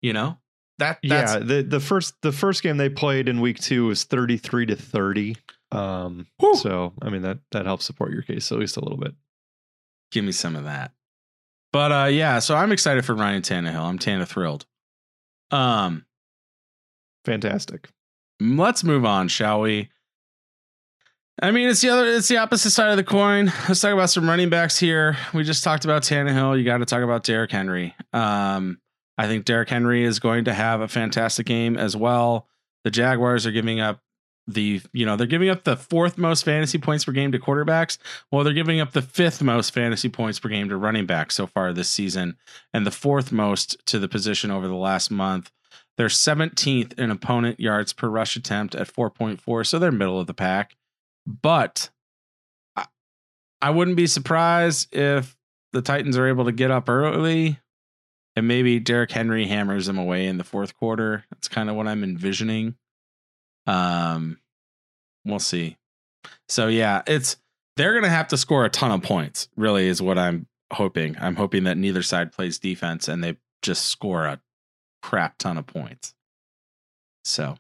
you 0.02 0.14
know 0.14 0.38
that 0.78 1.00
yeah, 1.02 1.40
the 1.40 1.64
the 1.64 1.80
first 1.80 2.16
the 2.22 2.32
first 2.32 2.62
game 2.62 2.78
they 2.78 2.90
played 2.90 3.30
in 3.30 3.40
week 3.42 3.60
two 3.60 3.88
was 3.88 4.04
thirty 4.04 4.38
three 4.38 4.66
to 4.66 4.76
thirty. 4.76 5.38
Um, 5.72 6.28
Whew. 6.40 6.56
so 6.56 6.94
I 7.02 7.10
mean 7.10 7.24
that 7.24 7.40
that 7.52 7.66
helps 7.66 7.86
support 7.86 8.12
your 8.12 8.22
case 8.22 8.52
at 8.52 8.60
least 8.60 8.78
a 8.78 8.82
little 8.82 8.98
bit. 8.98 9.14
give 10.12 10.24
me 10.24 10.32
some 10.32 10.56
of 10.56 10.64
that. 10.66 10.92
But 11.74 11.92
uh 11.92 12.06
yeah, 12.06 12.40
so 12.40 12.56
I'm 12.56 12.72
excited 12.72 13.04
for 13.06 13.16
Ryan 13.16 13.42
Tannehill. 13.42 13.82
I'm 13.82 13.98
Tana 14.00 14.26
thrilled. 14.26 14.66
Um, 15.52 16.06
Fantastic. 17.26 17.90
let's 18.40 18.84
move 18.84 19.06
on, 19.06 19.28
shall 19.28 19.62
we? 19.62 19.90
I 21.42 21.52
mean, 21.52 21.68
it's 21.68 21.82
the 21.82 21.90
other, 21.90 22.06
it's 22.08 22.28
the 22.30 22.38
opposite 22.38 22.72
side 22.72 22.92
of 22.92 22.98
the 22.98 23.04
coin. 23.04 23.52
Let's 23.68 23.82
talk 23.82 23.92
about 23.94 24.10
some 24.10 24.28
running 24.28 24.50
backs 24.50 24.78
here. 24.80 25.18
We 25.34 25.44
just 25.44 25.64
talked 25.64 25.84
about 25.84 26.04
Tannehill. 26.04 26.58
You 26.58 26.64
got 26.64 26.78
to 26.78 26.86
talk 26.86 27.02
about 27.02 27.24
Derrick 27.24 27.52
Henry. 27.52 27.94
Um, 28.14 28.80
I 29.18 29.28
think 29.28 29.44
Derrick 29.46 29.70
Henry 29.70 30.04
is 30.04 30.20
going 30.20 30.46
to 30.46 30.54
have 30.54 30.80
a 30.82 30.88
fantastic 30.88 31.46
game 31.46 31.76
as 31.78 31.96
well. 31.96 32.48
The 32.86 32.92
Jaguars 32.92 33.46
are 33.46 33.52
giving 33.52 33.80
up 33.82 34.00
the, 34.48 34.82
you 34.94 35.06
know, 35.06 35.16
they're 35.16 35.28
giving 35.28 35.50
up 35.50 35.64
the 35.64 35.76
fourth 35.76 36.18
most 36.18 36.46
fantasy 36.46 36.78
points 36.78 37.06
per 37.06 37.12
game 37.12 37.32
to 37.32 37.40
quarterbacks. 37.40 37.98
Well, 38.32 38.44
they're 38.44 38.54
giving 38.54 38.80
up 38.80 38.92
the 38.92 39.02
fifth 39.02 39.42
most 39.42 39.74
fantasy 39.74 40.10
points 40.10 40.40
per 40.40 40.50
game 40.50 40.70
to 40.70 40.78
running 40.78 41.06
backs 41.06 41.36
so 41.36 41.48
far 41.48 41.74
this 41.74 41.90
season, 41.90 42.38
and 42.74 42.86
the 42.86 42.92
fourth 42.92 43.32
most 43.32 43.84
to 43.88 44.00
the 44.00 44.08
position 44.08 44.52
over 44.52 44.68
the 44.68 44.76
last 44.76 45.10
month. 45.10 45.52
They're 45.98 46.08
17th 46.08 47.00
in 47.00 47.10
opponent 47.10 47.60
yards 47.60 47.94
per 47.94 48.10
rush 48.10 48.36
attempt 48.36 48.76
at 48.76 48.92
4.4, 48.92 49.66
so 49.66 49.80
they're 49.80 49.92
middle 49.92 50.20
of 50.20 50.28
the 50.28 50.34
pack. 50.34 50.76
But 51.26 51.90
I, 52.76 52.86
I 53.62 53.70
wouldn't 53.70 53.98
be 53.98 54.08
surprised 54.08 54.94
if 54.94 55.36
the 55.72 55.82
Titans 55.82 56.18
are 56.18 56.28
able 56.28 56.46
to 56.46 56.52
get 56.52 56.70
up 56.70 56.90
early 56.90 57.60
and 58.36 58.48
maybe 58.48 58.80
Derrick 58.80 59.12
Henry 59.12 59.48
hammers 59.48 59.86
them 59.86 59.98
away 59.98 60.28
in 60.28 60.38
the 60.38 60.44
fourth 60.44 60.76
quarter. 60.76 61.24
That's 61.32 61.48
kind 61.48 61.70
of 61.70 61.76
what 61.76 61.88
I'm 61.88 62.04
envisioning. 62.04 62.76
Um, 63.68 64.40
we'll 65.24 65.40
see. 65.40 65.78
So 66.48 66.68
yeah, 66.68 67.02
it's 67.08 67.38
they're 67.78 67.94
gonna 67.94 68.10
have 68.10 68.28
to 68.30 68.38
score 68.38 68.66
a 68.66 68.70
ton 68.70 68.92
of 68.92 69.04
points. 69.04 69.50
Really, 69.56 69.88
is 69.88 70.02
what 70.02 70.18
I'm 70.18 70.48
hoping. 70.72 71.16
I'm 71.20 71.36
hoping 71.36 71.64
that 71.66 71.78
neither 71.78 72.02
side 72.02 72.32
plays 72.32 72.60
defense 72.60 73.08
and 73.08 73.24
they 73.24 73.38
just 73.62 73.86
score 73.86 74.26
a 74.26 74.40
crap 75.02 75.38
ton 75.38 75.58
of 75.58 75.68
points. 75.68 76.14
So, 77.24 77.56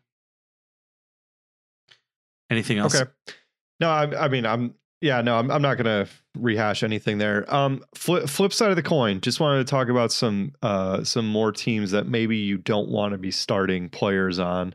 anything 2.49 2.77
else? 2.77 2.95
Okay. 2.95 3.09
No, 3.79 3.89
I, 3.89 4.25
I 4.25 4.27
mean, 4.27 4.45
I'm 4.45 4.75
yeah, 5.01 5.21
no, 5.21 5.37
I'm 5.37 5.51
I'm 5.51 5.61
not 5.61 5.77
gonna 5.77 6.07
rehash 6.37 6.81
anything 6.83 7.17
there. 7.17 7.53
Um, 7.53 7.83
flip 7.93 8.29
flip 8.29 8.53
side 8.53 8.69
of 8.69 8.75
the 8.75 8.83
coin. 8.83 9.21
Just 9.21 9.39
wanted 9.39 9.65
to 9.65 9.69
talk 9.69 9.89
about 9.89 10.11
some 10.11 10.53
uh 10.61 11.03
some 11.03 11.27
more 11.27 11.51
teams 11.51 11.91
that 11.91 12.07
maybe 12.07 12.37
you 12.37 12.57
don't 12.57 12.89
want 12.89 13.11
to 13.11 13.17
be 13.17 13.31
starting 13.31 13.89
players 13.89 14.39
on. 14.39 14.73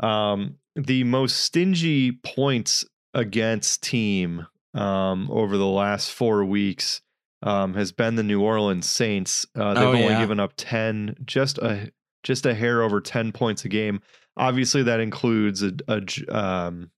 Um, 0.00 0.56
the 0.74 1.04
most 1.04 1.36
stingy 1.38 2.12
points 2.12 2.84
against 3.14 3.82
team 3.82 4.46
um 4.74 5.30
over 5.30 5.56
the 5.56 5.64
last 5.66 6.10
four 6.10 6.44
weeks 6.44 7.00
um 7.42 7.72
has 7.72 7.92
been 7.92 8.14
the 8.16 8.22
New 8.22 8.42
Orleans 8.42 8.86
Saints. 8.88 9.46
Uh, 9.54 9.72
they've 9.72 9.82
Oh, 9.84 9.88
only 9.88 10.02
yeah. 10.02 10.20
given 10.20 10.38
up 10.38 10.52
ten, 10.56 11.16
just 11.24 11.56
a 11.58 11.90
just 12.22 12.44
a 12.44 12.54
hair 12.54 12.82
over 12.82 13.00
ten 13.00 13.32
points 13.32 13.64
a 13.64 13.68
game. 13.68 14.00
Obviously, 14.36 14.82
that 14.82 15.00
includes 15.00 15.62
a, 15.62 15.72
a 15.88 16.02
um 16.36 16.90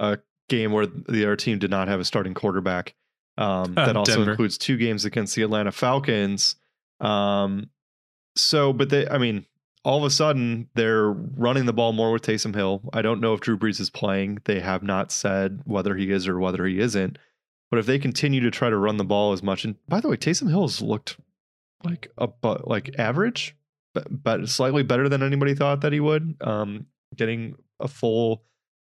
a 0.00 0.18
game 0.48 0.72
where 0.72 0.86
the 0.86 1.24
other 1.24 1.36
team 1.36 1.58
did 1.60 1.70
not 1.70 1.86
have 1.88 2.00
a 2.00 2.04
starting 2.04 2.34
quarterback. 2.34 2.94
Um, 3.36 3.74
that 3.76 3.96
also 3.96 4.16
Denver. 4.16 4.30
includes 4.32 4.58
two 4.58 4.76
games 4.76 5.04
against 5.04 5.36
the 5.36 5.42
Atlanta 5.42 5.70
Falcons. 5.70 6.56
Um, 7.00 7.70
so, 8.34 8.72
but 8.72 8.90
they, 8.90 9.06
I 9.08 9.18
mean, 9.18 9.44
all 9.84 9.98
of 9.98 10.04
a 10.04 10.10
sudden 10.10 10.68
they're 10.74 11.10
running 11.10 11.66
the 11.66 11.72
ball 11.72 11.92
more 11.92 12.12
with 12.12 12.22
Taysom 12.22 12.54
Hill. 12.54 12.82
I 12.92 13.02
don't 13.02 13.20
know 13.20 13.34
if 13.34 13.40
Drew 13.40 13.58
Brees 13.58 13.80
is 13.80 13.90
playing. 13.90 14.38
They 14.44 14.60
have 14.60 14.82
not 14.82 15.12
said 15.12 15.62
whether 15.64 15.96
he 15.96 16.10
is 16.10 16.26
or 16.28 16.38
whether 16.38 16.66
he 16.66 16.80
isn't. 16.80 17.18
But 17.70 17.78
if 17.78 17.86
they 17.86 17.98
continue 17.98 18.40
to 18.40 18.50
try 18.50 18.70
to 18.70 18.76
run 18.76 18.96
the 18.96 19.04
ball 19.04 19.32
as 19.32 19.42
much, 19.42 19.64
and 19.64 19.76
by 19.88 20.00
the 20.00 20.08
way, 20.08 20.16
Taysom 20.16 20.48
Hill's 20.48 20.80
looked 20.80 21.18
like 21.84 22.10
a 22.16 22.28
like 22.64 22.98
average, 22.98 23.54
but, 23.94 24.06
but 24.22 24.48
slightly 24.48 24.82
better 24.82 25.08
than 25.08 25.22
anybody 25.22 25.54
thought 25.54 25.82
that 25.82 25.92
he 25.92 26.00
would. 26.00 26.36
Um, 26.40 26.86
getting 27.14 27.56
a 27.80 27.88
full 27.88 28.42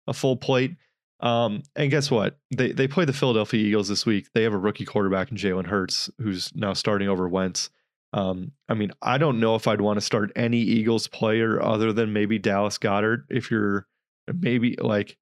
a 0.08 0.13
full 0.13 0.36
plate. 0.36 0.75
Um, 1.19 1.62
and 1.75 1.91
guess 1.91 2.10
what? 2.10 2.39
They 2.49 2.71
they 2.71 2.88
play 2.88 3.06
the 3.06 3.13
Philadelphia 3.13 3.63
Eagles 3.63 3.88
this 3.88 4.06
week. 4.06 4.30
They 4.34 4.43
have 4.43 4.54
a 4.54 4.58
rookie 4.58 4.86
quarterback 4.86 5.30
in 5.32 5.38
Jalen 5.38 5.67
Hurts, 5.67 6.10
who's 6.17 6.54
now 6.56 6.73
starting 6.73 7.08
over 7.08 7.30
Wentz. 7.30 7.69
Um, 8.13 8.52
I 8.67 8.74
mean, 8.74 8.91
I 9.02 9.17
don't 9.17 9.39
know 9.39 9.56
if 9.56 9.67
I'd 9.67 9.82
want 9.82 9.97
to 9.97 10.06
start 10.06 10.32
any 10.36 10.60
Eagles 10.60 11.08
player 11.08 11.62
other 11.62 11.93
than 11.93 12.12
maybe 12.12 12.39
Dallas 12.39 12.78
Goedert. 12.78 13.24
If 13.30 13.50
you're 13.50 13.88
maybe 14.28 14.76
like 14.80 15.17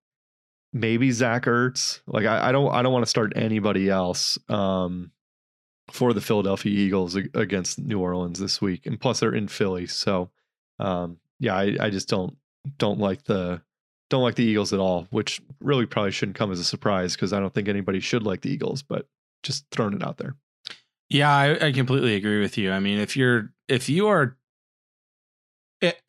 maybe 0.73 1.11
Zach 1.11 1.45
Ertz. 1.45 2.01
Like 2.07 2.25
I, 2.25 2.49
I 2.49 2.51
don't 2.51 2.73
I 2.73 2.81
don't 2.81 2.93
want 2.93 3.03
to 3.03 3.09
start 3.09 3.33
anybody 3.35 3.89
else 3.89 4.37
um, 4.49 5.11
for 5.91 6.13
the 6.13 6.21
Philadelphia 6.21 6.71
Eagles 6.71 7.15
against 7.15 7.79
New 7.79 7.99
Orleans 7.99 8.39
this 8.39 8.61
week. 8.61 8.85
And 8.85 8.99
plus 8.99 9.19
they're 9.19 9.33
in 9.33 9.47
Philly, 9.47 9.87
so 9.87 10.29
um, 10.79 11.17
yeah, 11.39 11.55
I, 11.55 11.75
I 11.79 11.89
just 11.89 12.09
don't 12.09 12.37
don't 12.77 12.99
like 12.99 13.23
the 13.23 13.61
don't 14.09 14.23
like 14.23 14.35
the 14.35 14.45
Eagles 14.45 14.73
at 14.73 14.79
all, 14.79 15.07
which 15.11 15.41
really 15.59 15.85
probably 15.85 16.11
shouldn't 16.11 16.37
come 16.37 16.51
as 16.51 16.59
a 16.59 16.63
surprise 16.63 17.13
because 17.13 17.33
I 17.33 17.39
don't 17.39 17.53
think 17.53 17.67
anybody 17.67 17.99
should 17.99 18.23
like 18.23 18.41
the 18.41 18.51
Eagles, 18.51 18.81
but 18.81 19.07
just 19.43 19.65
throwing 19.71 19.93
it 19.93 20.03
out 20.03 20.17
there. 20.17 20.35
Yeah, 21.09 21.33
I, 21.33 21.67
I 21.67 21.71
completely 21.71 22.15
agree 22.15 22.39
with 22.39 22.57
you. 22.57 22.71
I 22.71 22.79
mean, 22.79 22.99
if 22.99 23.17
you're 23.17 23.51
if 23.67 23.89
you 23.89 24.07
are 24.07 24.37
it, 25.81 25.99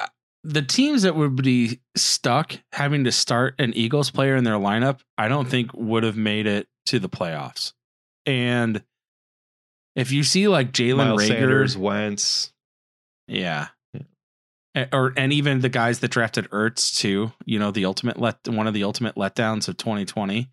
the 0.45 0.63
teams 0.63 1.03
that 1.03 1.17
would 1.17 1.37
be 1.37 1.81
stuck 1.97 2.59
having 2.73 3.05
to 3.05 3.13
start 3.13 3.55
an 3.59 3.73
Eagles 3.75 4.11
player 4.11 4.37
in 4.37 4.45
their 4.45 4.55
lineup, 4.55 5.01
I 5.19 5.29
don't 5.29 5.49
think 5.49 5.73
would 5.75 6.03
have 6.03 6.17
made 6.17 6.47
it 6.47 6.69
to 6.87 6.99
the 6.99 7.09
playoffs. 7.09 7.73
And 8.27 8.83
if 9.97 10.13
you 10.13 10.23
see 10.23 10.49
like 10.49 10.73
Jalen 10.73 11.17
Reagor, 11.17 11.29
Sanders, 11.29 11.77
Wentz, 11.77 12.53
yeah. 13.27 13.69
Yeah. 14.75 14.87
Or 14.93 15.13
and 15.17 15.33
even 15.33 15.61
the 15.61 15.69
guys 15.69 16.01
that 16.01 16.11
drafted 16.11 16.49
Ertz 16.51 16.97
too, 16.97 17.33
you 17.45 17.59
know, 17.59 17.71
the 17.71 17.85
ultimate 17.85 18.19
let 18.19 18.47
one 18.47 18.67
of 18.67 18.75
the 18.75 18.85
ultimate 18.85 19.17
letdowns 19.17 19.69
of 19.69 19.77
2020. 19.77 20.51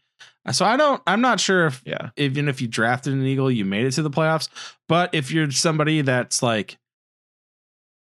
So 0.51 0.65
I 0.65 0.77
don't 0.77 1.01
I'm 1.05 1.21
not 1.21 1.39
sure 1.39 1.67
if 1.67 1.81
yeah, 1.85 2.09
even 2.15 2.47
if 2.47 2.61
you 2.61 2.67
drafted 2.67 3.13
an 3.13 3.25
eagle, 3.25 3.51
you 3.51 3.65
made 3.65 3.85
it 3.85 3.91
to 3.91 4.01
the 4.01 4.09
playoffs. 4.09 4.49
But 4.87 5.13
if 5.13 5.31
you're 5.31 5.51
somebody 5.51 6.01
that's 6.01 6.41
like, 6.41 6.77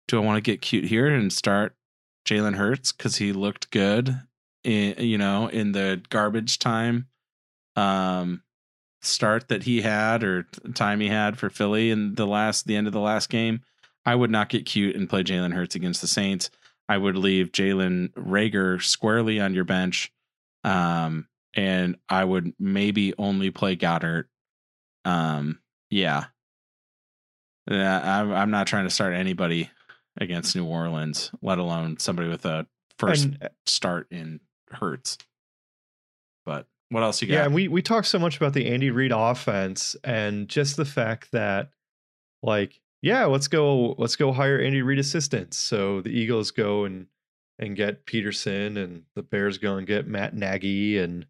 do 0.08 0.22
I 0.22 0.26
want 0.26 0.38
to 0.38 0.42
get 0.42 0.62
cute 0.62 0.86
here 0.86 1.08
and 1.08 1.34
start 1.34 1.76
Jalen 2.26 2.56
Hurts 2.56 2.92
because 2.92 3.18
he 3.18 3.34
looked 3.34 3.72
good, 3.72 4.22
in, 4.64 4.96
you 5.00 5.18
know, 5.18 5.48
in 5.48 5.72
the 5.72 6.02
garbage 6.10 6.60
time, 6.60 7.08
um, 7.76 8.44
start 9.02 9.48
that 9.48 9.64
he 9.64 9.82
had 9.82 10.24
or 10.24 10.44
time 10.74 11.00
he 11.00 11.08
had 11.08 11.38
for 11.38 11.50
Philly 11.50 11.92
in 11.92 12.16
the 12.16 12.28
last 12.28 12.68
the 12.68 12.76
end 12.76 12.88
of 12.88 12.94
the 12.94 13.00
last 13.00 13.30
game, 13.30 13.62
I 14.06 14.16
would 14.16 14.32
not 14.32 14.50
get 14.50 14.66
cute 14.66 14.96
and 14.96 15.10
play 15.10 15.24
Jalen 15.24 15.54
Hurts 15.54 15.76
against 15.76 16.02
the 16.02 16.08
Saints. 16.08 16.50
I 16.88 16.98
would 16.98 17.18
leave 17.18 17.52
Jalen 17.52 18.10
Reagor 18.14 18.82
squarely 18.82 19.40
on 19.40 19.54
your 19.54 19.64
bench. 19.64 20.12
Um, 20.64 21.28
and 21.56 21.98
I 22.10 22.24
would 22.24 22.54
maybe 22.60 23.14
only 23.18 23.52
play 23.52 23.76
Goedert. 23.76 24.26
Um, 25.04 25.60
yeah. 25.90 26.26
I'm, 27.68 28.32
I'm 28.32 28.52
not 28.52 28.68
trying 28.68 28.86
to 28.86 28.92
start 28.92 29.14
anybody 29.14 29.70
against 30.18 30.56
New 30.56 30.66
Orleans, 30.66 31.32
let 31.42 31.58
alone 31.58 31.98
somebody 31.98 32.30
with 32.30 32.46
a 32.46 32.68
first 33.00 33.26
And, 33.26 33.50
start 33.66 34.08
in 34.12 34.40
Hurts. 34.72 35.18
But 36.46 36.68
what 36.90 37.04
else 37.04 37.22
you 37.22 37.28
got? 37.28 37.34
yeah, 37.34 37.46
and 37.46 37.54
we 37.56 37.68
we 37.68 37.82
talked 37.82 38.08
so 38.08 38.20
much 38.20 38.38
about 38.38 38.54
the 38.54 38.68
Andy 38.68 38.92
Reid 38.92 39.12
offense 39.14 39.96
and 40.04 40.48
just 40.48 40.78
the 40.78 40.86
fact 40.86 41.32
that, 41.32 41.70
like, 42.44 42.80
yeah, 43.02 43.26
let's 43.26 43.48
go, 43.48 43.96
let's 43.98 44.16
go 44.16 44.32
hire 44.32 44.60
Andy 44.60 44.82
Reid 44.82 45.00
assistants. 45.00 45.58
So 45.58 46.02
the 46.02 46.10
Eagles 46.10 46.52
go 46.52 46.86
and 46.86 47.08
and 47.58 47.76
get 47.76 48.06
Pederson, 48.06 48.78
and 48.78 49.04
the 49.16 49.24
Bears 49.24 49.58
go 49.58 49.78
and 49.78 49.88
get 49.88 50.08
Matt 50.08 50.36
Nagy, 50.36 51.00
and 51.00 51.26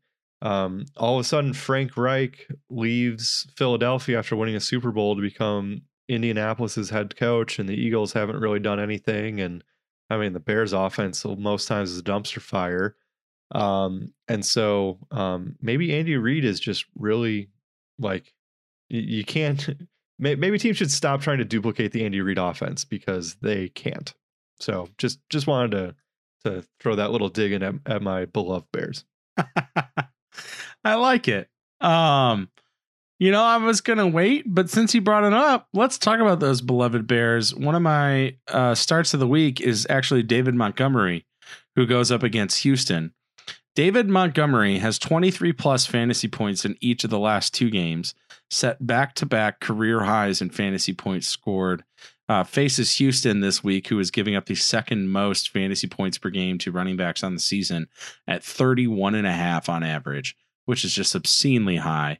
um, 0.45 0.85
all 0.95 1.15
of 1.15 1.21
a 1.21 1.27
sudden 1.27 1.53
Frank 1.53 1.97
Reich 1.97 2.47
leaves 2.69 3.47
Philadelphia 3.55 4.19
after 4.19 4.35
winning 4.35 4.55
a 4.55 4.59
Super 4.59 4.91
Bowl 4.91 5.15
to 5.15 5.21
become 5.21 5.81
Indianapolis's 6.07 6.91
head 6.91 7.15
coach, 7.15 7.57
and 7.57 7.67
the 7.67 7.73
Eagles 7.73 8.13
haven't 8.13 8.39
really 8.39 8.59
done 8.59 8.79
anything. 8.79 9.41
And 9.41 9.63
I 10.11 10.17
mean, 10.17 10.33
the 10.33 10.39
Bears 10.39 10.71
offense 10.71 11.25
most 11.25 11.67
times 11.67 11.89
is 11.89 11.97
a 11.97 12.03
dumpster 12.03 12.39
fire. 12.39 12.95
Um, 13.53 14.13
and 14.27 14.45
so 14.45 14.99
um, 15.09 15.55
maybe 15.63 15.95
Andy 15.95 16.15
Reid 16.15 16.45
is 16.45 16.59
just 16.59 16.85
really 16.95 17.49
like 17.97 18.31
you, 18.87 19.25
can't. 19.25 19.67
Maybe 20.19 20.57
teams 20.57 20.77
should 20.77 20.91
stop 20.91 21.19
trying 21.19 21.39
to 21.39 21.45
duplicate 21.45 21.91
the 21.91 22.05
Andy 22.05 22.21
Reid 22.21 22.37
offense 22.37 22.85
because 22.85 23.35
they 23.41 23.67
can't. 23.69 24.13
So 24.61 24.87
just 24.97 25.19
just 25.29 25.45
wanted 25.45 25.71
to 25.71 25.95
to 26.45 26.63
throw 26.79 26.95
that 26.95 27.11
little 27.11 27.27
dig 27.27 27.51
in 27.51 27.63
at, 27.63 27.75
at 27.85 28.01
my 28.01 28.25
beloved 28.25 28.71
Bears. 28.71 29.03
I 30.83 30.95
like 30.95 31.27
it. 31.27 31.49
Um, 31.81 32.49
you 33.19 33.31
know, 33.31 33.41
I 33.41 33.57
was 33.57 33.81
gonna 33.81 34.07
wait, 34.07 34.43
but 34.47 34.69
since 34.69 34.93
you 34.93 35.01
brought 35.01 35.23
it 35.23 35.33
up, 35.33 35.67
let's 35.73 35.97
talk 35.97 36.19
about 36.19 36.39
those 36.39 36.61
beloved 36.61 37.07
Bears. 37.07 37.55
One 37.55 37.75
of 37.75 37.81
my 37.81 38.35
uh, 38.47 38.75
starts 38.75 39.13
of 39.13 39.19
the 39.19 39.27
week 39.27 39.61
is 39.61 39.87
actually 39.89 40.23
David 40.23 40.55
Montgomery, 40.55 41.25
who 41.75 41.85
goes 41.85 42.11
up 42.11 42.23
against 42.23 42.63
Houston. 42.63 43.13
David 43.75 44.09
Montgomery 44.09 44.77
has 44.79 44.97
23 44.97 45.51
plus 45.53 45.85
fantasy 45.85 46.29
points 46.29 46.63
in 46.63 46.77
each 46.79 47.03
of 47.03 47.09
the 47.09 47.19
last 47.19 47.53
two 47.53 47.69
games, 47.69 48.15
set 48.49 48.85
back 48.85 49.15
to 49.15 49.25
back 49.25 49.59
career 49.59 50.03
highs 50.03 50.41
in 50.41 50.49
fantasy 50.49 50.93
points 50.93 51.27
scored. 51.27 51.83
Uh, 52.27 52.43
faces 52.43 52.97
Houston 52.97 53.39
this 53.39 53.63
week, 53.63 53.87
who 53.87 53.99
is 53.99 54.09
giving 54.09 54.35
up 54.35 54.45
the 54.45 54.55
second 54.55 55.09
most 55.09 55.49
fantasy 55.49 55.87
points 55.87 56.17
per 56.17 56.31
game 56.31 56.57
to 56.57 56.71
running 56.71 56.97
backs 56.97 57.23
on 57.23 57.35
the 57.35 57.39
season 57.39 57.87
at 58.27 58.43
31 58.43 59.13
and 59.13 59.27
a 59.27 59.31
half 59.31 59.69
on 59.69 59.83
average, 59.83 60.35
which 60.65 60.83
is 60.83 60.93
just 60.93 61.13
obscenely 61.13 61.75
high. 61.75 62.17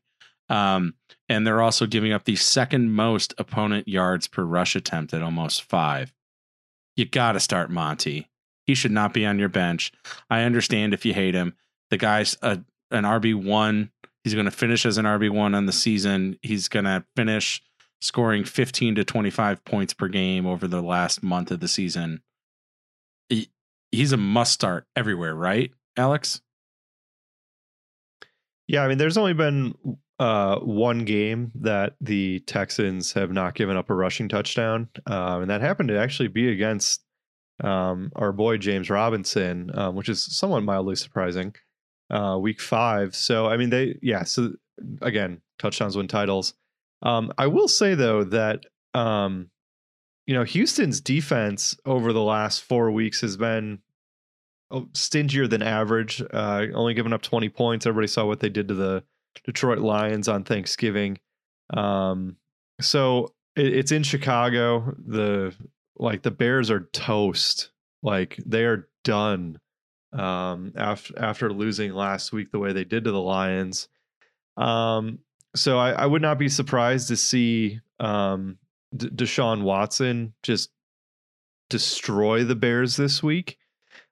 Um, 0.48 0.94
and 1.28 1.46
they're 1.46 1.62
also 1.62 1.88
giving 1.88 2.13
up 2.13 2.26
the 2.26 2.36
second 2.36 2.91
most 2.91 3.34
opponent 3.38 3.88
yards 3.88 4.28
per 4.28 4.44
rush 4.44 4.76
attempt 4.76 5.13
at 5.13 5.24
almost 5.24 5.63
five. 5.63 6.13
You 6.96 7.06
got 7.06 7.34
to 7.34 7.39
start 7.39 7.72
Monty. 7.72 8.30
He 8.65 8.76
should 8.76 8.91
not 8.91 9.13
be 9.13 9.26
on 9.26 9.39
your 9.39 9.50
bench. 9.50 9.91
I 10.30 10.44
understand 10.44 10.94
if 10.94 11.06
you 11.06 11.13
hate 11.13 11.36
him. 11.36 11.56
The 11.89 11.98
guy's 11.98 12.38
a, 12.41 12.62
an 12.91 13.04
RB1. 13.04 13.89
He's 14.24 14.34
going 14.34 14.46
to 14.46 14.52
finish 14.52 14.86
as 14.86 14.98
an 14.98 15.06
RB1 15.06 15.56
on 15.56 15.65
the 15.65 15.72
season. 15.72 16.38
He's 16.41 16.68
going 16.68 16.86
to 16.86 17.06
finish 17.15 17.62
scoring 18.06 18.44
15 18.44 18.96
to 18.96 19.04
25 19.04 19.65
points 19.65 19.94
per 19.94 20.08
game 20.08 20.46
over 20.46 20.68
the 20.68 20.82
last 20.82 21.24
month 21.24 21.52
of 21.52 21.60
the 21.60 21.68
season. 21.68 22.22
He, 23.30 23.50
he's 23.91 24.12
a 24.12 24.18
must 24.18 24.54
start 24.54 24.86
everywhere, 24.96 25.36
right, 25.36 25.72
Alex? 25.98 26.41
Yeah, 28.68 28.84
I 28.84 28.88
mean, 28.88 28.98
there's 28.98 29.18
only 29.18 29.34
been 29.34 29.76
uh, 30.20 30.60
one 30.60 31.06
game 31.06 31.52
that 31.56 31.96
the 32.02 32.39
Texans 32.41 33.13
have 33.13 33.32
not 33.32 33.56
given 33.56 33.78
up 33.78 33.89
a 33.89 33.94
rushing 33.94 34.30
touchdown, 34.30 34.89
um, 35.06 35.41
and 35.41 35.52
that 35.52 35.62
happened 35.62 35.89
to 35.89 36.00
actually 36.00 36.30
be 36.30 36.52
against 36.52 37.04
um, 37.63 38.12
our 38.15 38.32
boy 38.32 38.58
James 38.58 38.89
Robinson, 38.89 39.72
um, 39.74 39.96
which 39.96 40.10
is 40.10 40.24
somewhat 40.24 40.63
mildly 40.63 40.96
surprising. 40.96 41.54
Uh, 42.10 42.38
week 42.39 42.62
five, 42.62 43.15
so 43.15 43.48
I 43.48 43.58
mean, 43.58 43.70
they 43.72 43.98
yeah. 44.02 44.24
So 44.24 44.54
again, 45.02 45.41
touchdowns 45.60 45.98
win 45.98 46.08
titles. 46.08 46.54
Um, 47.06 47.32
I 47.38 47.48
will 47.48 47.68
say 47.68 47.94
though 47.96 48.24
that 48.26 48.65
um, 48.94 49.50
you 50.26 50.34
know 50.34 50.44
Houston's 50.44 51.00
defense 51.00 51.78
over 51.86 52.12
the 52.12 52.24
last 52.24 52.63
four 52.63 52.91
weeks 52.91 53.22
has 53.22 53.38
been 53.38 53.80
oh, 54.72 54.89
stingier 54.94 55.48
than 55.48 55.62
average. 55.62 56.22
Uh, 56.22 56.65
only 56.74 56.96
giving 56.96 57.13
up 57.13 57.22
20 57.22 57.48
points. 57.50 57.86
Everybody 57.86 58.08
saw 58.08 58.26
what 58.26 58.39
they 58.39 58.50
did 58.50 58.68
to 58.70 58.74
the 58.74 59.04
Detroit 59.46 59.80
Lions 59.80 60.28
on 60.28 60.44
Thanksgiving. 60.44 61.20
Um, 61.72 62.38
so 62.82 63.34
it, 63.56 63.68
it's 63.68 63.91
in 63.91 64.04
Chicago. 64.04 64.96
The 65.08 65.56
like 65.98 66.24
the 66.24 66.32
Bears 66.32 66.72
are 66.72 66.89
toast. 66.91 67.72
Like 68.02 68.39
they 68.46 68.65
are 68.65 68.89
done 69.04 69.60
um, 70.12 70.74
after 70.76 71.13
after 71.20 71.54
losing 71.54 71.94
last 71.94 72.34
week 72.34 72.52
the 72.52 72.60
way 72.60 72.74
they 72.74 72.84
did 72.84 73.04
to 73.04 73.12
the 73.12 73.22
Lions. 73.22 73.89
Um, 74.58 75.20
so 75.56 75.78
I, 75.78 75.91
I 75.91 76.06
would 76.06 76.22
not 76.22 76.38
be 76.38 76.50
surprised 76.50 77.08
to 77.10 77.18
see 77.18 77.80
um, 78.00 78.58
D- 78.96 79.10
Deshaun 79.10 79.63
Watson 79.63 80.34
just 80.44 80.70
destroy 81.70 82.44
the 82.44 82.56
Bears 82.56 82.96
this 82.96 83.24
week 83.24 83.58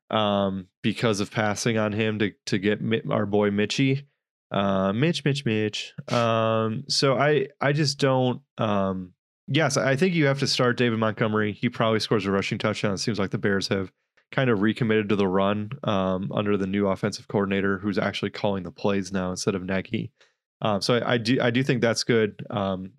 um, 0.10 0.68
because 0.82 1.20
of 1.20 1.32
passing 1.32 1.78
on 1.78 1.92
him 1.92 2.20
to 2.20 2.32
to 2.46 2.58
get 2.58 2.80
our 3.10 3.26
boy 3.26 3.50
Mitchie, 3.50 4.06
uh, 4.52 4.94
Mitch, 4.94 5.26
Mitch, 5.26 5.46
Mitch. 5.46 5.94
Um, 6.10 6.84
so 6.88 7.18
I 7.18 7.48
I 7.60 7.74
just 7.74 8.00
don't. 8.00 8.42
Um, 8.58 9.14
yes, 9.48 9.78
I 9.78 9.96
think 9.96 10.14
you 10.14 10.26
have 10.26 10.40
to 10.40 10.48
start 10.48 10.78
David 10.78 11.00
Montgomery. 11.00 11.54
He 11.54 11.70
probably 11.70 12.00
scores 12.00 12.26
a 12.26 12.32
rushing 12.32 12.58
touchdown. 12.58 12.94
It 12.94 13.00
seems 13.00 13.20
like 13.20 13.32
the 13.32 13.38
Bears 13.38 13.68
have 13.70 13.92
kind 14.32 14.50
of 14.50 14.62
recommitted 14.62 15.10
to 15.10 15.16
the 15.16 15.28
run 15.28 15.70
um, 15.84 16.32
under 16.34 16.58
the 16.58 16.68
new 16.68 16.88
offensive 16.88 17.28
coordinator, 17.28 17.78
who's 17.80 18.00
actually 18.00 18.32
calling 18.32 18.64
the 18.64 18.72
plays 18.72 19.12
now 19.12 19.32
instead 19.32 19.56
of 19.56 19.64
Nagy. 19.64 20.12
Um, 20.62 20.82
so 20.82 20.96
I, 20.98 21.14
I 21.14 21.18
do 21.18 21.40
I 21.42 21.52
do 21.52 21.64
think 21.64 21.82
that's 21.82 22.04
good. 22.04 22.46
Um, 22.50 22.94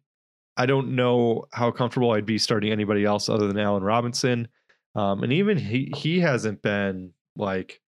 I 0.56 0.66
don't 0.66 0.94
know 0.94 1.46
how 1.52 1.70
comfortable 1.70 2.12
I'd 2.12 2.26
be 2.26 2.38
starting 2.38 2.70
anybody 2.72 3.04
else 3.04 3.28
other 3.28 3.46
than 3.46 3.58
Allen 3.58 3.82
Robinson. 3.82 4.48
Um, 4.94 5.22
and 5.24 5.32
even 5.32 5.58
he 5.58 5.92
he 5.96 6.20
hasn't 6.20 6.62
been 6.62 7.12
like 7.36 7.80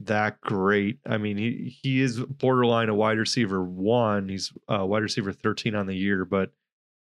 that 0.00 0.40
great. 0.40 0.98
I 1.06 1.18
mean, 1.18 1.36
he 1.38 1.76
he 1.82 2.00
is 2.02 2.20
borderline 2.20 2.88
a 2.88 2.94
wide 2.94 3.18
receiver 3.18 3.62
one. 3.64 4.28
He's 4.28 4.52
uh, 4.68 4.84
wide 4.84 5.02
receiver 5.02 5.32
thirteen 5.32 5.74
on 5.74 5.86
the 5.86 5.96
year, 5.96 6.24
but 6.24 6.50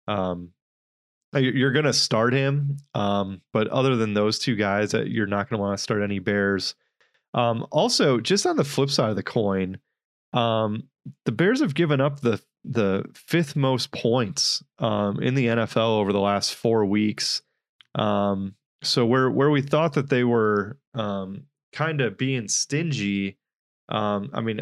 um, 0.07 0.51
you- 1.35 1.51
you're 1.53 1.73
gonna 1.73 1.93
start 1.93 2.33
him. 2.33 2.77
Um, 2.95 3.41
but 3.53 3.69
other 3.69 3.97
than 3.97 4.15
those 4.15 4.39
two 4.39 4.57
guys, 4.57 4.95
uh, 4.95 5.03
you're 5.03 5.27
not 5.27 5.49
gonna 5.49 5.63
want 5.63 5.77
to 5.79 5.83
start 5.83 6.03
any 6.03 6.19
Bears. 6.19 6.75
Um, 7.35 7.67
also, 7.71 8.21
just 8.21 8.47
on 8.47 8.57
the 8.57 8.65
flip 8.65 8.91
side 8.91 9.11
of 9.11 9.17
the 9.17 9.23
coin, 9.23 9.79
um, 10.33 10.85
the 11.25 11.33
Bears 11.33 11.61
have 11.61 11.75
given 11.75 12.01
up 12.01 12.21
the 12.21 12.41
the 12.65 13.05
fifth 13.15 13.57
most 13.57 13.91
points 13.91 14.63
um, 14.79 15.21
in 15.23 15.35
the 15.35 15.47
NFL 15.47 15.99
over 15.99 16.13
the 16.13 16.21
last 16.21 16.55
four 16.55 16.85
weeks. 16.85 17.43
Um, 17.95 18.55
so 18.83 19.07
where 19.07 19.31
where 19.31 19.51
we 19.51 19.63
thought 19.63 19.95
that 19.95 20.11
they 20.11 20.25
were 20.25 20.79
um, 20.95 21.45
kind 21.73 22.01
of 22.01 22.19
being 22.19 22.49
stingy, 22.49 23.39
um, 23.89 24.31
I 24.33 24.41
mean, 24.41 24.61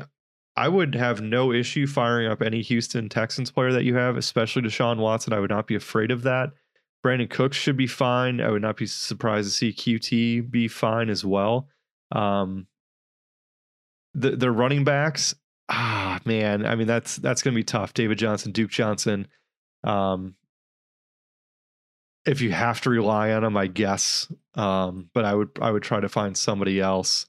I 0.57 0.69
would 0.69 0.95
have 0.95 1.21
no 1.21 1.53
issue 1.53 1.87
firing 1.87 2.27
up 2.27 2.43
any 2.43 2.63
Houston 2.63 3.09
Texans 3.09 3.51
player 3.51 3.73
that 3.73 3.85
you 3.85 3.95
have, 3.95 4.17
especially 4.17 4.63
Deshaun 4.63 4.99
Watson. 4.99 5.33
I 5.33 5.41
would 5.41 5.51
not 5.51 5.67
be 5.67 5.77
afraid 5.77 6.11
of 6.11 6.23
that. 6.23 6.51
Brandin 7.05 7.31
Cooks 7.31 7.57
should 7.57 7.77
be 7.77 7.87
fine. 7.87 8.41
I 8.41 8.51
would 8.51 8.63
not 8.63 8.77
be 8.77 8.87
surprised 8.87 9.49
to 9.49 9.55
see 9.55 9.73
QT 9.73 10.51
be 10.51 10.67
fine 10.67 11.11
as 11.11 11.25
well. 11.25 11.69
Um, 12.11 12.67
the 14.15 14.31
the 14.33 14.51
running 14.51 14.85
backs, 14.85 15.35
ah 15.69 16.21
man, 16.25 16.67
I 16.67 16.75
mean 16.75 16.87
that's 16.87 17.17
that's 17.17 17.43
gonna 17.43 17.57
be 17.57 17.65
tough. 17.65 17.95
David 17.95 18.19
Johnson, 18.19 18.53
Duke 18.53 18.71
Johnson. 18.71 19.29
Um, 19.85 20.35
if 22.29 22.43
you 22.43 22.51
have 22.53 22.81
to 22.83 22.91
rely 22.91 23.33
on 23.33 23.43
him, 23.43 23.57
I 23.57 23.67
guess. 23.67 24.31
Um, 24.55 25.09
but 25.15 25.25
I 25.25 25.35
would 25.35 25.51
I 25.61 25.71
would 25.71 25.83
try 25.83 26.01
to 26.01 26.09
find 26.09 26.37
somebody 26.37 26.81
else, 26.81 27.27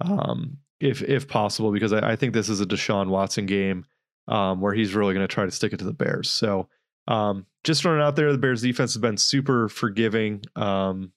um, 0.00 0.58
if 0.80 1.02
if 1.02 1.26
possible, 1.26 1.72
because 1.72 1.92
I, 1.92 2.12
I 2.12 2.16
think 2.16 2.32
this 2.32 2.48
is 2.48 2.60
a 2.60 2.66
Deshaun 2.66 3.08
Watson 3.08 3.46
game, 3.46 3.84
um, 4.28 4.60
where 4.60 4.72
he's 4.72 4.94
really 4.94 5.14
going 5.14 5.26
to 5.26 5.32
try 5.32 5.44
to 5.44 5.50
stick 5.50 5.72
it 5.72 5.78
to 5.78 5.84
the 5.84 5.92
Bears. 5.92 6.30
So, 6.30 6.68
um, 7.08 7.46
just 7.64 7.84
it 7.84 8.00
out 8.00 8.14
there, 8.14 8.30
the 8.30 8.38
Bears 8.38 8.62
defense 8.62 8.94
has 8.94 9.00
been 9.00 9.16
super 9.16 9.68
forgiving, 9.68 10.42
um, 10.54 11.12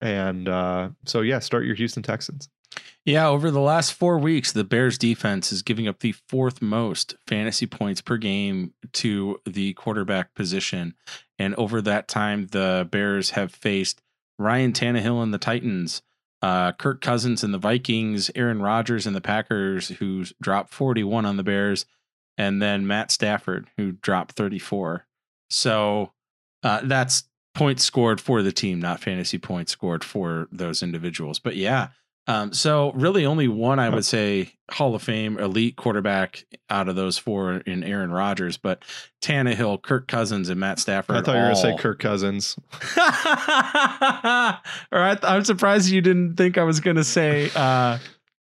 and 0.00 0.48
uh, 0.48 0.90
so 1.06 1.22
yeah, 1.22 1.40
start 1.40 1.64
your 1.64 1.74
Houston 1.74 2.04
Texans. 2.04 2.48
Yeah, 3.06 3.28
over 3.28 3.50
the 3.50 3.60
last 3.60 3.94
four 3.94 4.18
weeks, 4.18 4.52
the 4.52 4.64
Bears 4.64 4.98
defense 4.98 5.52
is 5.52 5.62
giving 5.62 5.88
up 5.88 6.00
the 6.00 6.12
fourth 6.28 6.60
most 6.60 7.14
fantasy 7.26 7.66
points 7.66 8.02
per 8.02 8.18
game 8.18 8.74
to 8.92 9.40
the 9.46 9.72
quarterback 9.74 10.34
position. 10.34 10.94
And 11.38 11.54
over 11.54 11.80
that 11.80 12.08
time, 12.08 12.48
the 12.48 12.86
Bears 12.90 13.30
have 13.30 13.52
faced 13.52 14.02
Ryan 14.38 14.72
Tannehill 14.72 15.22
and 15.22 15.32
the 15.32 15.38
Titans, 15.38 16.02
uh, 16.42 16.72
Kirk 16.72 17.00
Cousins 17.00 17.42
and 17.42 17.54
the 17.54 17.58
Vikings, 17.58 18.30
Aaron 18.34 18.60
Rodgers 18.60 19.06
and 19.06 19.16
the 19.16 19.20
Packers, 19.20 19.88
who's 19.88 20.34
dropped 20.40 20.72
41 20.72 21.24
on 21.24 21.36
the 21.36 21.42
Bears, 21.42 21.86
and 22.36 22.60
then 22.60 22.86
Matt 22.86 23.10
Stafford, 23.10 23.68
who 23.76 23.92
dropped 23.92 24.32
34. 24.32 25.06
So 25.48 26.12
uh, 26.62 26.80
that's 26.84 27.24
points 27.54 27.82
scored 27.82 28.20
for 28.20 28.42
the 28.42 28.52
team, 28.52 28.78
not 28.80 29.00
fantasy 29.00 29.38
points 29.38 29.72
scored 29.72 30.04
for 30.04 30.48
those 30.52 30.82
individuals. 30.82 31.38
But 31.38 31.56
yeah, 31.56 31.88
um, 32.30 32.52
so 32.52 32.92
really 32.92 33.26
only 33.26 33.48
one 33.48 33.78
I 33.78 33.88
would 33.88 34.04
say 34.04 34.52
Hall 34.70 34.94
of 34.94 35.02
Fame 35.02 35.38
elite 35.38 35.76
quarterback 35.76 36.44
out 36.68 36.88
of 36.88 36.96
those 36.96 37.18
four 37.18 37.54
in 37.54 37.82
Aaron 37.82 38.12
Rodgers, 38.12 38.56
but 38.56 38.84
Tannehill, 39.20 39.82
Kirk 39.82 40.06
Cousins, 40.06 40.48
and 40.48 40.60
Matt 40.60 40.78
Stafford. 40.78 41.16
I 41.16 41.22
thought 41.22 41.32
you 41.32 41.38
were 41.38 41.52
going 41.52 41.56
to 41.56 41.60
say 41.60 41.76
Kirk 41.76 41.98
Cousins. 41.98 42.56
or 42.96 43.02
I, 45.00 45.18
I'm 45.22 45.44
surprised 45.44 45.90
you 45.90 46.00
didn't 46.00 46.36
think 46.36 46.58
I 46.58 46.62
was 46.62 46.80
going 46.80 46.96
to 46.96 47.04
say 47.04 47.50
uh, 47.54 47.98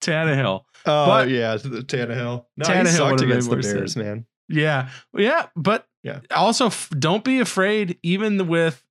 Tannehill. 0.00 0.64
Oh 0.86 1.06
But- 1.06 1.30
yeah, 1.30 1.56
the 1.56 1.82
Tannehill. 1.82 2.44
No, 2.56 2.66
Tannehill 2.66 2.86
he 2.86 2.92
sucked 2.92 3.20
against 3.22 3.50
the 3.50 3.56
Bears, 3.56 3.96
man. 3.96 4.26
Yeah, 4.48 4.90
yeah, 5.16 5.46
but 5.56 5.86
Yeah. 6.02 6.20
Also, 6.30 6.66
f- 6.66 6.90
don't 6.98 7.24
be 7.24 7.40
afraid, 7.40 7.98
even 8.02 8.46
with 8.46 8.84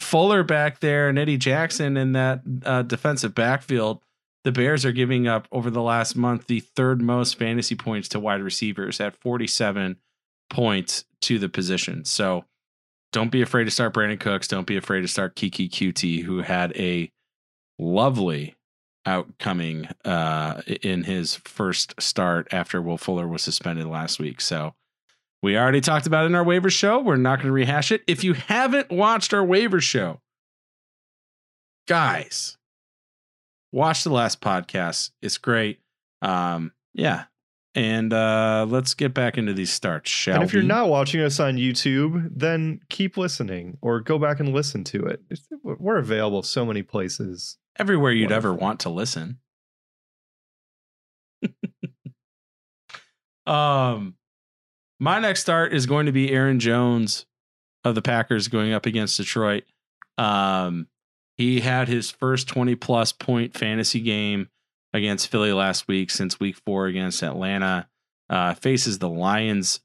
Fuller 0.00 0.44
back 0.44 0.80
there 0.80 1.08
and 1.08 1.18
Eddie 1.18 1.38
Jackson 1.38 1.96
in 1.96 2.12
that 2.12 2.42
uh, 2.64 2.82
defensive 2.82 3.34
backfield. 3.34 4.00
The 4.44 4.52
Bears 4.52 4.84
are 4.84 4.92
giving 4.92 5.26
up 5.26 5.48
over 5.50 5.70
the 5.70 5.82
last 5.82 6.16
month 6.16 6.46
the 6.46 6.60
third 6.60 7.02
most 7.02 7.38
fantasy 7.38 7.74
points 7.74 8.08
to 8.10 8.20
wide 8.20 8.40
receivers 8.40 9.00
at 9.00 9.16
47 9.16 9.96
points 10.48 11.04
to 11.22 11.38
the 11.38 11.48
position. 11.48 12.04
So 12.04 12.44
don't 13.12 13.30
be 13.30 13.42
afraid 13.42 13.64
to 13.64 13.70
start 13.70 13.94
Brandin 13.94 14.20
Cooks. 14.20 14.48
Don't 14.48 14.66
be 14.66 14.76
afraid 14.76 15.00
to 15.00 15.08
start 15.08 15.34
Keke 15.34 15.70
Coutee, 15.70 16.22
who 16.22 16.42
had 16.42 16.76
a 16.76 17.10
lovely 17.78 18.54
outcoming 19.06 19.88
uh, 20.04 20.60
in 20.82 21.04
his 21.04 21.36
first 21.36 21.94
start 22.00 22.46
after 22.52 22.82
Will 22.82 22.98
Fuller 22.98 23.26
was 23.26 23.42
suspended 23.42 23.86
last 23.86 24.18
week. 24.18 24.40
So 24.40 24.74
we 25.42 25.56
already 25.56 25.80
talked 25.80 26.06
about 26.06 26.24
it 26.24 26.26
in 26.26 26.34
our 26.34 26.44
waiver 26.44 26.68
show. 26.68 26.98
We're 26.98 27.16
not 27.16 27.36
going 27.36 27.46
to 27.46 27.52
rehash 27.52 27.90
it. 27.90 28.02
If 28.06 28.22
you 28.22 28.34
haven't 28.34 28.90
watched 28.90 29.32
our 29.32 29.44
waiver 29.44 29.80
show, 29.80 30.20
guys, 31.86 32.57
watch 33.72 34.04
the 34.04 34.10
last 34.10 34.40
podcast. 34.40 35.10
It's 35.22 35.38
great. 35.38 35.80
Um, 36.22 36.72
yeah. 36.94 37.24
And 37.74 38.12
uh, 38.12 38.66
let's 38.68 38.94
get 38.94 39.14
back 39.14 39.38
into 39.38 39.52
these 39.52 39.72
starts, 39.72 40.10
shall 40.10 40.36
and 40.36 40.44
if 40.44 40.52
you're 40.52 40.62
not 40.64 40.88
watching 40.88 41.20
us 41.20 41.38
on 41.38 41.56
YouTube, 41.56 42.28
then 42.34 42.80
keep 42.88 43.16
listening 43.16 43.78
or 43.80 44.00
go 44.00 44.18
back 44.18 44.40
and 44.40 44.52
listen 44.52 44.82
to 44.84 45.06
it. 45.06 45.22
It's, 45.30 45.46
we're 45.62 45.98
available 45.98 46.42
so 46.42 46.66
many 46.66 46.82
places. 46.82 47.56
everywhere 47.78 48.10
you'd 48.10 48.32
ever 48.32 48.52
want 48.52 48.80
to 48.80 48.88
listen. 48.88 49.38
um, 53.46 54.16
my 54.98 55.20
next 55.20 55.42
start 55.42 55.72
is 55.72 55.86
going 55.86 56.06
to 56.06 56.12
be 56.12 56.32
Aaron 56.32 56.58
Jones 56.58 57.26
of 57.84 57.94
the 57.94 58.02
Packers 58.02 58.48
going 58.48 58.72
up 58.72 58.86
against 58.86 59.18
Detroit. 59.18 59.64
Um, 60.16 60.88
he 61.38 61.60
had 61.60 61.88
his 61.88 62.10
first 62.10 62.48
20 62.48 62.74
plus 62.74 63.12
point 63.12 63.54
fantasy 63.56 64.00
game 64.00 64.48
against 64.92 65.28
Philly 65.28 65.52
last 65.52 65.88
week 65.88 66.10
since 66.10 66.40
week 66.40 66.56
four 66.66 66.86
against 66.86 67.22
Atlanta. 67.22 67.88
Uh, 68.28 68.52
faces 68.52 68.98
the 68.98 69.08
Lions 69.08 69.80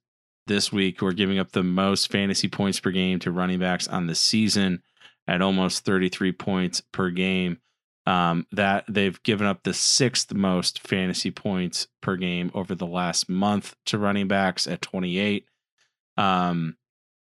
this 0.48 0.72
week, 0.72 1.00
who 1.00 1.06
are 1.06 1.14
giving 1.14 1.40
up 1.40 1.52
the 1.52 1.64
most 1.64 2.12
fantasy 2.12 2.50
points 2.50 2.80
per 2.80 2.92
game 2.92 3.20
to 3.20 3.32
running 3.32 3.60
backs 3.60 3.88
on 3.88 4.08
the 4.08 4.16
season 4.16 4.82
at 5.28 5.42
almost 5.42 5.86
33 5.86 6.34
points 6.34 6.82
per 6.92 7.10
game. 7.10 7.60
Um, 8.06 8.46
that 8.52 8.84
they've 8.90 9.22
given 9.24 9.48
up 9.48 9.64
the 9.64 9.74
sixth 9.74 10.34
most 10.34 10.86
fantasy 10.86 11.32
points 11.32 11.88
per 12.02 12.18
game 12.18 12.52
over 12.54 12.76
the 12.76 12.86
last 12.86 13.30
month 13.30 13.78
to 13.86 13.98
running 13.98 14.28
backs 14.28 14.68
at 14.68 14.82
28. 14.82 15.46
Um, 16.18 16.76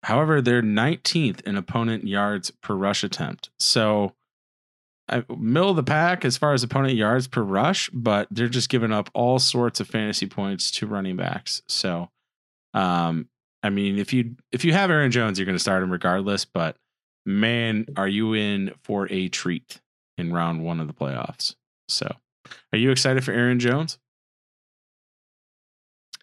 however, 0.03 0.43
they're 0.43 0.61
19th 0.61 1.41
in 1.47 1.57
opponent 1.57 2.07
yards 2.07 2.51
per 2.51 2.75
rush 2.75 3.03
attempt. 3.03 3.49
So, 3.59 4.16
I, 5.09 5.25
middle 5.37 5.71
of 5.71 5.77
the 5.77 5.83
pack 5.83 6.25
as 6.25 6.37
far 6.37 6.53
as 6.53 6.63
opponent 6.63 6.95
yards 6.95 7.29
per 7.29 7.43
rush, 7.43 7.91
but 7.91 8.29
they're 8.31 8.49
just 8.49 8.69
giving 8.69 8.93
up 8.93 9.11
all 9.15 9.39
sorts 9.39 9.81
of 9.81 9.89
fantasy 9.89 10.27
points 10.27 10.71
to 10.73 10.87
running 10.87 11.17
backs. 11.17 11.63
So, 11.69 12.11
um, 12.75 13.29
I 13.63 13.71
mean, 13.71 13.99
if 13.99 14.13
you 14.13 14.37
if 14.53 14.65
you 14.65 14.73
have 14.73 14.91
Aaron 14.91 15.11
Jones, 15.11 15.39
you're 15.39 15.47
going 15.47 15.57
to 15.57 15.61
start 15.63 15.83
him 15.83 15.91
regardless. 15.91 16.45
But 16.45 16.77
man, 17.25 17.87
are 17.97 18.09
you 18.09 18.35
in 18.35 18.73
for 18.83 19.11
a 19.11 19.29
treat 19.29 19.81
in 20.19 20.33
round 20.33 20.65
one 20.65 20.81
of 20.81 20.87
the 20.89 20.95
playoffs? 20.95 21.55
So, 21.89 22.11
are 22.73 22.79
you 22.79 22.91
excited 22.91 23.25
for 23.25 23.33
Aaron 23.33 23.61
Jones? 23.61 23.99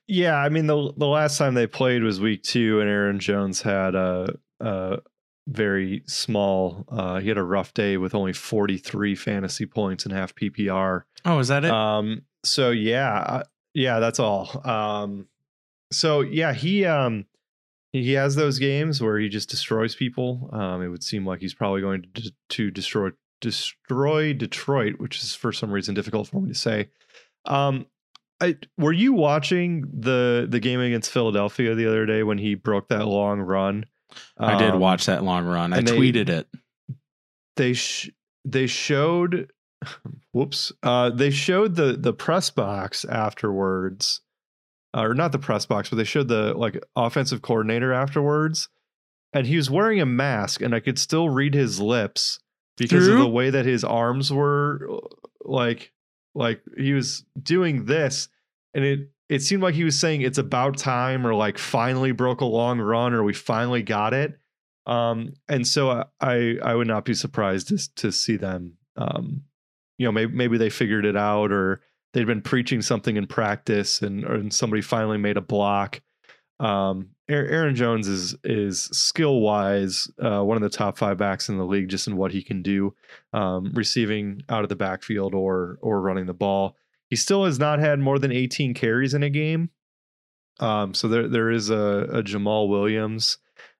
Yeah, 0.08 0.36
I 0.36 0.50
mean 0.50 0.67
the 0.67 0.93
the 0.98 1.08
last 1.08 1.38
time 1.38 1.54
they 1.54 1.67
played 1.67 2.04
was 2.04 2.19
week 2.19 2.43
two, 2.43 2.82
and 2.82 2.89
Aaron 2.89 3.19
Jones 3.19 3.62
had 3.62 3.96
a, 3.96 4.36
a 4.60 5.00
very 5.47 6.03
small. 6.08 6.86
Uh, 6.89 7.19
he 7.19 7.27
had 7.27 7.38
a 7.38 7.43
rough 7.43 7.73
day 7.73 7.97
with 7.97 8.15
only 8.15 8.34
43 8.34 9.15
fantasy 9.15 9.65
points 9.65 10.06
and 10.06 10.13
half 10.13 10.34
PPR. 10.36 11.03
Oh, 11.25 11.39
is 11.39 11.49
that 11.49 11.65
it? 11.65 11.71
Um, 11.71 12.23
so 12.43 12.71
yeah, 12.71 13.13
uh, 13.13 13.43
yeah, 13.73 13.99
that's 13.99 14.19
all. 14.19 14.62
Um, 14.65 15.27
so 15.91 16.21
yeah, 16.21 16.53
he 16.53 16.86
um 16.86 17.25
he 17.91 18.13
has 18.13 18.36
those 18.36 18.58
games 18.58 19.01
where 19.01 19.19
he 19.19 19.29
just 19.29 19.49
destroys 19.49 19.95
people. 19.95 20.49
Um, 20.51 20.82
it 20.82 20.88
would 20.88 21.03
seem 21.03 21.25
like 21.25 21.41
he's 21.41 21.53
probably 21.53 21.82
going 21.82 22.06
to 22.15 22.32
to 22.49 22.71
destroy 22.71 23.10
destroy 23.39 24.34
Detroit, 24.34 24.95
which 24.97 25.21
is 25.21 25.36
for 25.36 25.51
some 25.51 25.71
reason 25.71 25.93
difficult 25.93 26.27
for 26.27 26.41
me 26.41 26.49
to 26.49 26.56
say. 26.58 26.89
Um, 27.45 27.86
I 28.41 28.58
were 28.77 28.93
you 28.93 29.13
watching 29.13 29.86
the 29.93 30.47
the 30.49 30.60
game 30.60 30.79
against 30.79 31.12
Philadelphia 31.12 31.75
the 31.75 31.88
other 31.88 32.06
day 32.06 32.23
when 32.23 32.38
he 32.38 32.56
broke 32.56 32.89
that 32.89 33.06
long 33.06 33.39
run? 33.39 33.86
I 34.38 34.58
did 34.58 34.71
Um, 34.71 34.80
watch 34.80 35.06
that 35.08 35.23
long 35.23 35.45
run. 35.45 35.73
I 35.73 35.82
they- 35.82 35.91
tweeted 35.97 36.30
it. 36.30 36.47
they 37.56 37.73
sh- 37.73 38.10
they 38.45 38.67
showed 38.67 39.52
whoops 40.32 40.71
uh 40.82 41.10
they 41.10 41.30
showed 41.30 41.76
the 41.76 41.93
the 41.97 42.13
press 42.13 42.49
box 42.49 43.04
afterwards 43.06 44.21
uh, 44.95 45.02
or 45.02 45.13
not 45.13 45.32
the 45.32 45.39
press 45.39 45.65
box 45.65 45.89
but 45.89 45.97
they 45.97 46.04
showed 46.04 46.28
the 46.30 46.54
like 46.54 46.82
offensive 46.95 47.41
coordinator 47.41 47.91
afterwards 47.93 48.69
and 49.34 49.45
he 49.45 49.56
was 49.58 49.69
wearing 49.69 49.99
a 49.99 50.06
mask 50.06 50.62
and 50.62 50.73
i 50.73 50.80
could 50.80 50.97
still 50.97 51.30
read 51.30 51.54
his 51.54 51.80
lips 51.82 52.39
because 52.78 53.08
of 53.08 53.17
the 53.19 53.28
way 53.28 53.49
that 53.49 53.65
his 53.65 53.84
arms 53.84 54.32
were 54.32 54.88
like 55.43 55.91
like 56.34 56.62
he 56.78 56.93
was 56.93 57.26
doing 57.41 57.86
this 57.86 58.30
and 58.73 58.84
it 58.86 59.10
it 59.34 59.41
seemed 59.41 59.63
like 59.63 59.76
he 59.76 59.84
was 59.84 60.00
saying 60.00 60.22
it's 60.22 60.38
about 60.38 60.78
time 60.78 61.26
or 61.26 61.34
like 61.34 61.58
finally 61.58 62.12
broke 62.12 62.41
a 62.41 62.46
long 62.46 62.80
run 62.80 63.13
or 63.13 63.24
we 63.24 63.34
finally 63.34 63.82
got 63.82 64.13
it. 64.13 64.38
Um 64.86 65.34
and 65.48 65.65
so 65.65 65.89
I- 65.89 66.06
i 66.22 66.56
i 66.62 66.76
would 66.76 66.88
not 66.88 67.06
be 67.06 67.13
surprised 67.13 67.69
to, 67.69 67.96
to 67.96 68.12
see 68.12 68.36
them 68.38 68.74
um 68.98 69.43
you 69.98 70.06
know 70.06 70.12
maybe 70.12 70.34
maybe 70.36 70.58
they 70.58 70.69
figured 70.69 71.06
it 71.06 71.15
out 71.15 71.52
or 71.52 71.82
they'd 72.12 72.28
been 72.28 72.41
preaching 72.41 72.82
something 72.82 73.15
in 73.17 73.26
practice 73.26 74.02
and 74.02 74.26
or 74.26 74.36
and 74.36 74.54
somebody 74.54 74.82
finally 74.82 75.17
made 75.17 75.38
a 75.38 75.41
block. 75.41 76.02
Um 76.60 77.10
aaron 77.30 77.74
jones 77.76 78.08
is 78.10 78.36
is 78.43 78.84
skill 78.91 79.39
wise 79.39 80.10
uh 80.22 80.43
one 80.43 80.58
of 80.58 80.62
the 80.63 80.78
top 80.78 80.98
five 80.98 81.17
backs 81.17 81.48
in 81.48 81.58
the 81.58 81.65
league 81.65 81.88
just 81.88 82.06
in 82.06 82.17
what 82.17 82.34
he 82.34 82.43
can 82.43 82.62
do 82.62 82.93
um 83.32 83.72
receiving 83.74 84.41
out 84.50 84.63
of 84.63 84.69
the 84.69 84.76
backfield 84.76 85.34
or 85.34 85.80
or 85.82 86.02
running 86.02 86.26
the 86.26 86.34
ball 86.34 86.76
he 87.13 87.15
still 87.15 87.45
has 87.45 87.60
not 87.60 87.78
had 87.78 87.99
more 87.99 88.17
than 88.17 88.32
18 88.32 88.73
carries 88.73 89.13
in 89.13 89.21
a 89.21 89.30
game. 89.30 89.69
Um 90.60 90.95
so 90.95 91.08
there 91.08 91.28
there 91.28 91.52
is 91.52 91.69
a, 91.69 92.08
a 92.12 92.23
Jamaal 92.23 92.67
Williams 92.67 93.38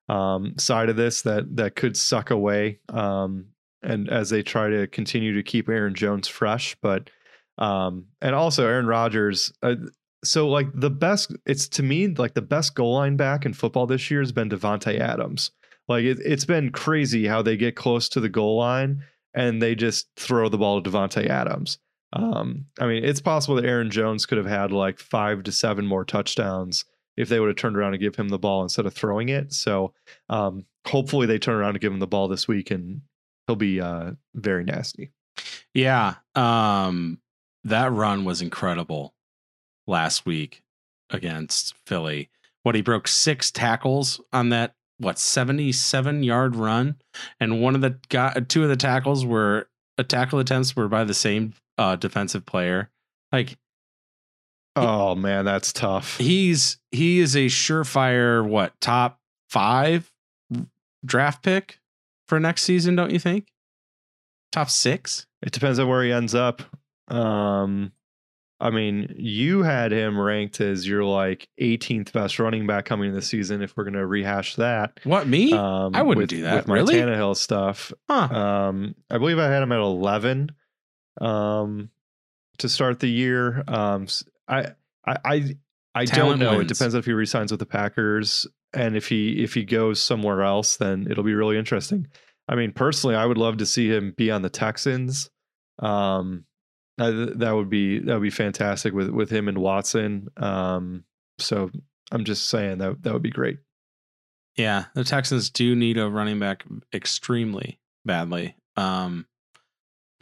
um, 0.08 0.54
side 0.60 0.90
of 0.90 0.98
this 0.98 1.24
that 1.24 1.56
that 1.56 1.76
could 1.76 1.98
suck 1.98 2.30
away 2.30 2.80
um, 2.90 3.48
and 3.82 4.08
as 4.08 4.30
they 4.30 4.44
try 4.44 4.70
to 4.70 4.86
continue 4.86 5.34
to 5.34 5.42
keep 5.42 5.68
Aaron 5.68 5.96
Jones 5.96 6.28
fresh 6.28 6.78
but 6.80 7.10
um, 7.58 8.06
and 8.22 8.36
also 8.36 8.68
Aaron 8.68 8.86
Rodgers 8.86 9.52
uh, 9.64 9.76
so 10.24 10.48
like 10.48 10.68
the 10.76 10.92
best 10.92 11.34
it's 11.48 11.68
to 11.70 11.82
me 11.82 12.08
like 12.10 12.36
the 12.36 12.42
best 12.44 12.76
goal 12.76 12.94
line 12.94 13.18
back 13.18 13.48
in 13.48 13.54
football 13.54 13.88
this 13.88 14.12
year 14.12 14.20
has 14.20 14.32
been 14.32 14.50
Davante 14.50 15.00
Adams. 15.00 15.50
Like 15.88 16.04
it, 16.04 16.20
it's 16.24 16.46
been 16.46 16.72
crazy 16.72 17.26
how 17.26 17.42
they 17.42 17.58
get 17.58 17.76
close 17.76 18.10
to 18.10 18.20
the 18.20 18.30
goal 18.30 18.60
line 18.60 19.04
and 19.34 19.60
they 19.60 19.74
just 19.74 20.08
throw 20.18 20.50
the 20.50 20.60
ball 20.60 20.80
to 20.80 20.88
Davante 20.88 21.28
Adams 21.28 21.80
um, 22.14 22.66
I 22.80 22.88
mean 22.88 23.04
it's 23.04 23.22
possible 23.22 23.56
that 23.56 23.66
Aaron 23.66 23.90
Jones 23.90 24.26
could 24.26 24.38
have 24.38 24.48
had 24.48 24.72
like 24.72 25.00
five 25.00 25.44
to 25.44 25.52
seven 25.52 25.86
more 25.86 26.06
touchdowns 26.06 26.86
if 27.18 27.30
they 27.30 27.40
would 27.40 27.50
have 27.50 27.58
turned 27.58 27.78
around 27.78 27.94
and 27.94 28.02
give 28.02 28.16
him 28.16 28.30
the 28.30 28.40
ball 28.40 28.64
instead 28.64 28.86
of 28.86 28.94
throwing 28.94 29.30
it. 29.30 29.54
So 29.54 29.94
um, 30.30 30.66
hopefully 30.88 31.28
they 31.28 31.38
turn 31.38 31.56
around 31.56 31.72
and 31.72 31.82
give 31.82 31.94
him 31.94 32.00
the 32.00 32.08
ball 32.08 32.28
this 32.28 32.48
week 32.48 32.72
and 32.72 33.02
he'll 33.48 33.56
be 33.56 33.80
uh, 33.80 34.12
very 34.34 34.64
nasty. 34.64 35.12
Yeah. 35.74 36.16
Um, 36.36 37.20
that 37.64 37.92
run 37.92 38.26
was 38.26 38.42
incredible 38.42 39.14
last 39.88 40.26
week 40.26 40.64
against 41.10 41.76
Philly. 41.86 42.30
What 42.64 42.76
he 42.76 42.82
broke 42.82 43.08
six 43.08 43.52
tackles 43.52 44.22
on 44.32 44.50
that 44.50 44.76
what 45.00 45.20
77 45.20 46.24
yard 46.24 46.56
run 46.56 46.96
and 47.40 47.62
one 47.62 47.76
of 47.76 47.82
the 47.82 47.98
got 48.10 48.48
two 48.48 48.64
of 48.64 48.70
the 48.70 48.76
tackles 48.76 49.26
were 49.26 49.68
a 49.98 50.04
tackle 50.04 50.40
attempts 50.40 50.76
were 50.76 50.88
by 50.88 51.04
the 51.04 51.14
same 51.14 51.54
uh 51.78 51.96
defensive 51.96 52.46
player. 52.46 52.90
Like 53.32 53.58
Oh 54.76 55.14
man, 55.16 55.46
that's 55.46 55.72
tough. 55.72 56.18
he's 56.18 56.78
he 56.92 57.20
is 57.20 57.36
a 57.36 57.46
surefire 57.46 58.44
what 58.48 58.74
top 58.82 59.20
5 59.50 60.12
draft 61.06 61.44
pick 61.44 61.80
for 62.28 62.40
next 62.40 62.64
season, 62.64 62.96
don't 62.96 63.12
you 63.12 63.20
think? 63.20 63.48
Top 64.52 64.70
6? 64.70 65.28
It 65.44 65.52
depends 65.52 65.78
on 65.80 65.88
where 65.88 66.04
he 66.04 66.12
ends 66.12 66.34
up. 66.34 66.62
Um, 67.10 67.92
I 68.60 68.70
mean, 68.72 69.14
you 69.18 69.62
had 69.64 69.92
him 69.92 70.18
ranked 70.20 70.62
as 70.62 70.88
your 70.88 71.04
like 71.04 71.50
18th 71.62 72.12
best 72.14 72.40
running 72.40 72.66
back 72.66 72.86
coming 72.86 73.10
in 73.10 73.16
the 73.16 73.22
season. 73.22 73.62
If 73.62 73.76
we're 73.78 73.84
gonna 73.84 74.08
rehash 74.08 74.56
that, 74.56 75.00
What 75.04 75.28
me? 75.28 75.54
um, 75.54 75.94
I 75.94 76.02
wouldn't 76.02 76.24
with, 76.24 76.30
do 76.30 76.44
that, 76.44 76.56
with 76.56 76.68
my 76.68 76.76
really? 76.76 76.96
Tannehill 76.96 77.36
stuff. 77.36 77.92
huh. 78.10 78.34
Um, 78.34 78.96
I 79.12 79.18
believe 79.20 79.38
I 79.38 79.50
had 79.50 79.62
him 79.62 79.72
at 79.72 79.80
11 79.80 80.52
um, 81.22 81.90
to 82.60 82.70
start 82.70 83.00
the 83.00 83.10
year. 83.10 83.64
Um, 83.68 84.08
I, 84.48 84.74
I, 85.06 85.56
I 85.96 86.06
don't 86.06 86.40
know. 86.40 86.58
wins. 86.58 86.72
It 86.72 86.74
depends 86.74 86.96
if 86.96 87.06
he 87.06 87.14
resigns 87.14 87.52
with 87.52 87.60
the 87.60 87.66
Packers, 87.66 88.48
and 88.74 88.96
if 88.96 89.08
he 89.08 89.44
if 89.44 89.54
he 89.54 89.64
goes 89.64 90.02
somewhere 90.02 90.42
else, 90.42 90.78
then 90.78 91.08
it'll 91.10 91.24
be 91.24 91.36
really 91.36 91.58
interesting. 91.58 92.08
I 92.48 92.56
mean, 92.56 92.72
personally, 92.74 93.16
I 93.16 93.26
would 93.26 93.38
love 93.38 93.58
to 93.58 93.66
see 93.66 93.90
him 93.90 94.14
be 94.16 94.32
on 94.32 94.42
the 94.42 94.50
Texans. 94.50 95.30
Um, 95.80 96.46
I, 97.00 97.10
that 97.12 97.52
would 97.56 97.70
be 97.70 98.00
that 98.00 98.14
would 98.14 98.24
be 98.24 98.30
fantastic 98.30 98.94
with 98.94 99.10
with 99.10 99.30
him 99.30 99.48
and 99.48 99.58
Watson. 99.58 100.30
Um, 100.38 101.06
so 101.40 101.70
I'm 102.12 102.26
just 102.26 102.50
saying 102.50 102.80
that 102.80 103.04
that 103.04 103.14
would 103.14 103.24
be 103.24 103.32
great. 103.32 103.60
Yeah, 104.58 104.86
the 104.94 105.04
Texans 105.04 105.50
do 105.50 105.76
need 105.76 105.98
a 105.98 106.10
running 106.10 106.40
back 106.40 106.64
extremely 106.94 107.80
badly. 108.06 108.56
Um, 108.76 109.26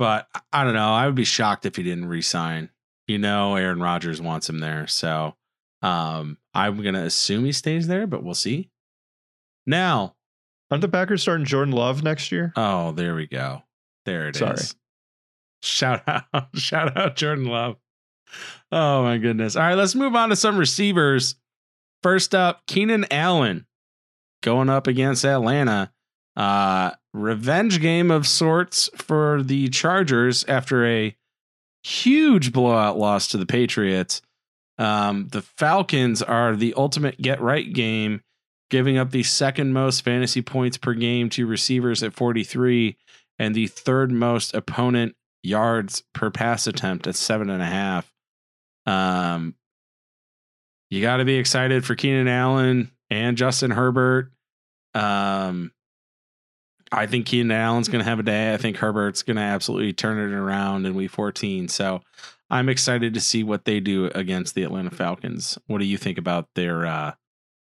but 0.01 0.27
I- 0.51 0.63
don't 0.63 0.73
know. 0.73 0.91
I 0.93 1.05
would 1.05 1.13
be 1.13 1.23
shocked 1.23 1.67
if 1.67 1.75
he 1.75 1.83
didn't 1.83 2.05
resign. 2.05 2.69
You 3.07 3.19
know, 3.19 3.55
Aaron 3.55 3.79
Rodgers 3.79 4.19
wants 4.19 4.49
him 4.49 4.57
there, 4.59 4.87
so 4.87 5.35
um, 5.83 6.37
I'm 6.55 6.81
gonna 6.81 7.03
assume 7.03 7.45
he 7.45 7.51
stays 7.51 7.85
there, 7.87 8.07
but 8.07 8.23
we'll 8.23 8.33
see. 8.33 8.71
Now, 9.67 10.15
Aren't 10.71 10.81
the 10.81 10.87
Packers 10.87 11.21
starting 11.21 11.45
Jordan 11.45 11.73
Love 11.73 12.01
next 12.03 12.31
year? 12.31 12.51
oh, 12.55 12.93
there 12.93 13.13
we 13.13 13.27
go. 13.27 13.61
There 14.05 14.27
it 14.29 14.35
is. 14.35 14.39
Sorry. 14.39 14.77
Shout 15.61 16.03
out, 16.07 16.23
shout 16.55 16.97
out, 16.97 17.15
Jordan 17.15 17.45
Love. 17.45 17.75
Oh 18.71 19.03
my 19.03 19.17
goodness. 19.19 19.55
All 19.55 19.61
right, 19.63 19.75
let's 19.75 19.93
move 19.93 20.15
on 20.15 20.29
to 20.29 20.35
some 20.35 20.57
receivers. 20.57 21.35
First 22.01 22.33
up, 22.33 22.65
Keenan 22.65 23.05
Allen 23.11 23.67
going 24.41 24.69
up 24.69 24.87
against 24.87 25.25
Atlanta. 25.25 25.91
Uh 26.35 26.91
revenge 27.13 27.81
game 27.81 28.11
of 28.11 28.27
sorts 28.27 28.89
for 28.95 29.41
the 29.43 29.69
Chargers 29.69 30.43
after 30.45 30.85
a 30.85 31.15
huge 31.83 32.51
blowout 32.51 32.97
loss 32.97 33.27
to 33.27 33.37
the 33.37 33.45
Patriots. 33.45 34.21
Um, 34.77 35.27
the 35.27 35.41
Falcons 35.41 36.21
are 36.21 36.55
the 36.55 36.73
ultimate 36.75 37.21
get 37.21 37.41
right 37.41 37.71
game, 37.71 38.21
giving 38.69 38.97
up 38.97 39.11
the 39.11 39.23
second 39.23 39.73
most 39.73 40.01
fantasy 40.01 40.41
points 40.41 40.77
per 40.77 40.93
game 40.93 41.29
to 41.31 41.45
receivers 41.45 42.01
at 42.03 42.13
43 42.13 42.97
and 43.37 43.53
the 43.53 43.67
third 43.67 44.11
most 44.11 44.53
opponent 44.53 45.15
yards 45.43 46.03
per 46.13 46.29
pass 46.29 46.67
attempt 46.67 47.07
at 47.07 47.15
seven 47.15 47.49
and 47.49 47.61
a 47.61 47.65
half. 47.65 48.11
Um, 48.85 49.55
you 50.89 51.01
got 51.01 51.17
to 51.17 51.25
be 51.25 51.35
excited 51.35 51.85
for 51.85 51.95
Keenan 51.95 52.27
Allen 52.27 52.91
and 53.09 53.37
Justin 53.37 53.71
Herbert. 53.71 54.31
Um, 54.93 55.71
I 56.91 57.07
think 57.07 57.25
Keenan 57.25 57.51
Allen's 57.51 57.87
going 57.87 58.03
to 58.03 58.09
have 58.09 58.19
a 58.19 58.23
day. 58.23 58.53
I 58.53 58.57
think 58.57 58.77
Herbert's 58.77 59.23
going 59.23 59.37
to 59.37 59.41
absolutely 59.41 59.93
turn 59.93 60.19
it 60.19 60.35
around 60.35 60.85
in 60.85 60.93
week 60.93 61.11
14. 61.11 61.69
So 61.69 62.01
I'm 62.49 62.67
excited 62.67 63.13
to 63.13 63.21
see 63.21 63.43
what 63.43 63.63
they 63.63 63.79
do 63.79 64.07
against 64.07 64.55
the 64.55 64.63
Atlanta 64.63 64.91
Falcons. 64.91 65.57
What 65.67 65.79
do 65.79 65.85
you 65.85 65.97
think 65.97 66.17
about 66.17 66.49
their 66.55 66.85
uh, 66.85 67.13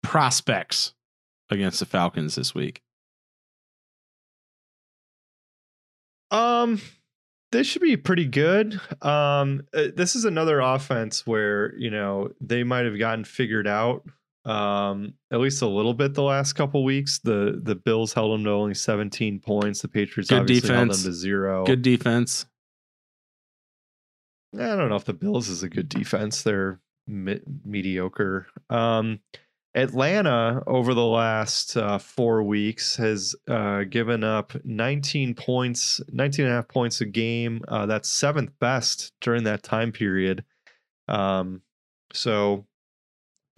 prospects 0.02 0.94
against 1.52 1.80
the 1.80 1.86
Falcons 1.86 2.36
this 2.36 2.56
week? 2.56 2.82
Um, 6.32 6.82
they 7.52 7.62
should 7.62 7.82
be 7.82 7.98
pretty 7.98 8.26
good. 8.26 8.80
Um, 9.02 9.64
uh, 9.74 9.88
this 9.96 10.16
is 10.16 10.26
another 10.26 10.62
offense 10.62 11.28
where 11.28 11.76
you 11.76 11.92
know 11.92 12.32
they 12.40 12.64
might 12.64 12.86
have 12.86 12.98
gotten 12.98 13.26
figured 13.26 13.68
out. 13.68 14.04
Um, 14.44 15.14
at 15.32 15.40
least 15.40 15.62
a 15.62 15.68
little 15.68 15.94
bit 15.94 16.14
the 16.16 16.24
last 16.24 16.54
couple 16.54 16.84
weeks. 16.84 17.20
The 17.20 17.60
the 17.62 17.76
Bills 17.76 18.14
held 18.14 18.34
them 18.34 18.44
to 18.46 18.50
only 18.52 18.74
17 18.74 19.40
points. 19.40 19.82
The 19.82 19.88
Patriots 19.88 20.30
Good 20.30 20.40
obviously 20.40 20.74
held 20.74 20.88
defense. 20.90 21.04
them 21.04 21.12
to 21.12 21.16
zero. 21.18 21.66
Good 21.66 21.82
defense. 21.84 22.46
I 24.54 24.76
don't 24.76 24.90
know 24.90 24.96
if 24.96 25.06
the 25.06 25.14
Bills 25.14 25.48
is 25.48 25.64
a 25.64 25.70
good 25.70 25.88
defense. 25.90 26.42
They're 26.44 26.80
me- 27.08 27.40
mediocre. 27.64 28.48
Um, 28.70 29.20
Atlanta 29.74 30.62
over 30.68 30.94
the 30.94 31.06
last 31.06 31.78
uh, 31.78 31.98
four 31.98 32.44
weeks 32.44 32.98
has 32.98 33.34
uh, 33.48 33.84
given 33.84 34.24
up 34.24 34.54
19 34.66 35.34
points, 35.36 36.02
19 36.12 36.44
and 36.46 36.52
a 36.54 36.56
half 36.58 36.68
points 36.68 37.00
a 37.00 37.06
game. 37.06 37.62
Uh, 37.70 37.86
that's 37.86 38.12
seventh 38.12 38.52
best 38.60 39.14
during 39.22 39.44
that 39.46 39.64
time 39.64 39.94
period. 39.94 40.44
Um, 41.08 41.62
so 42.12 42.66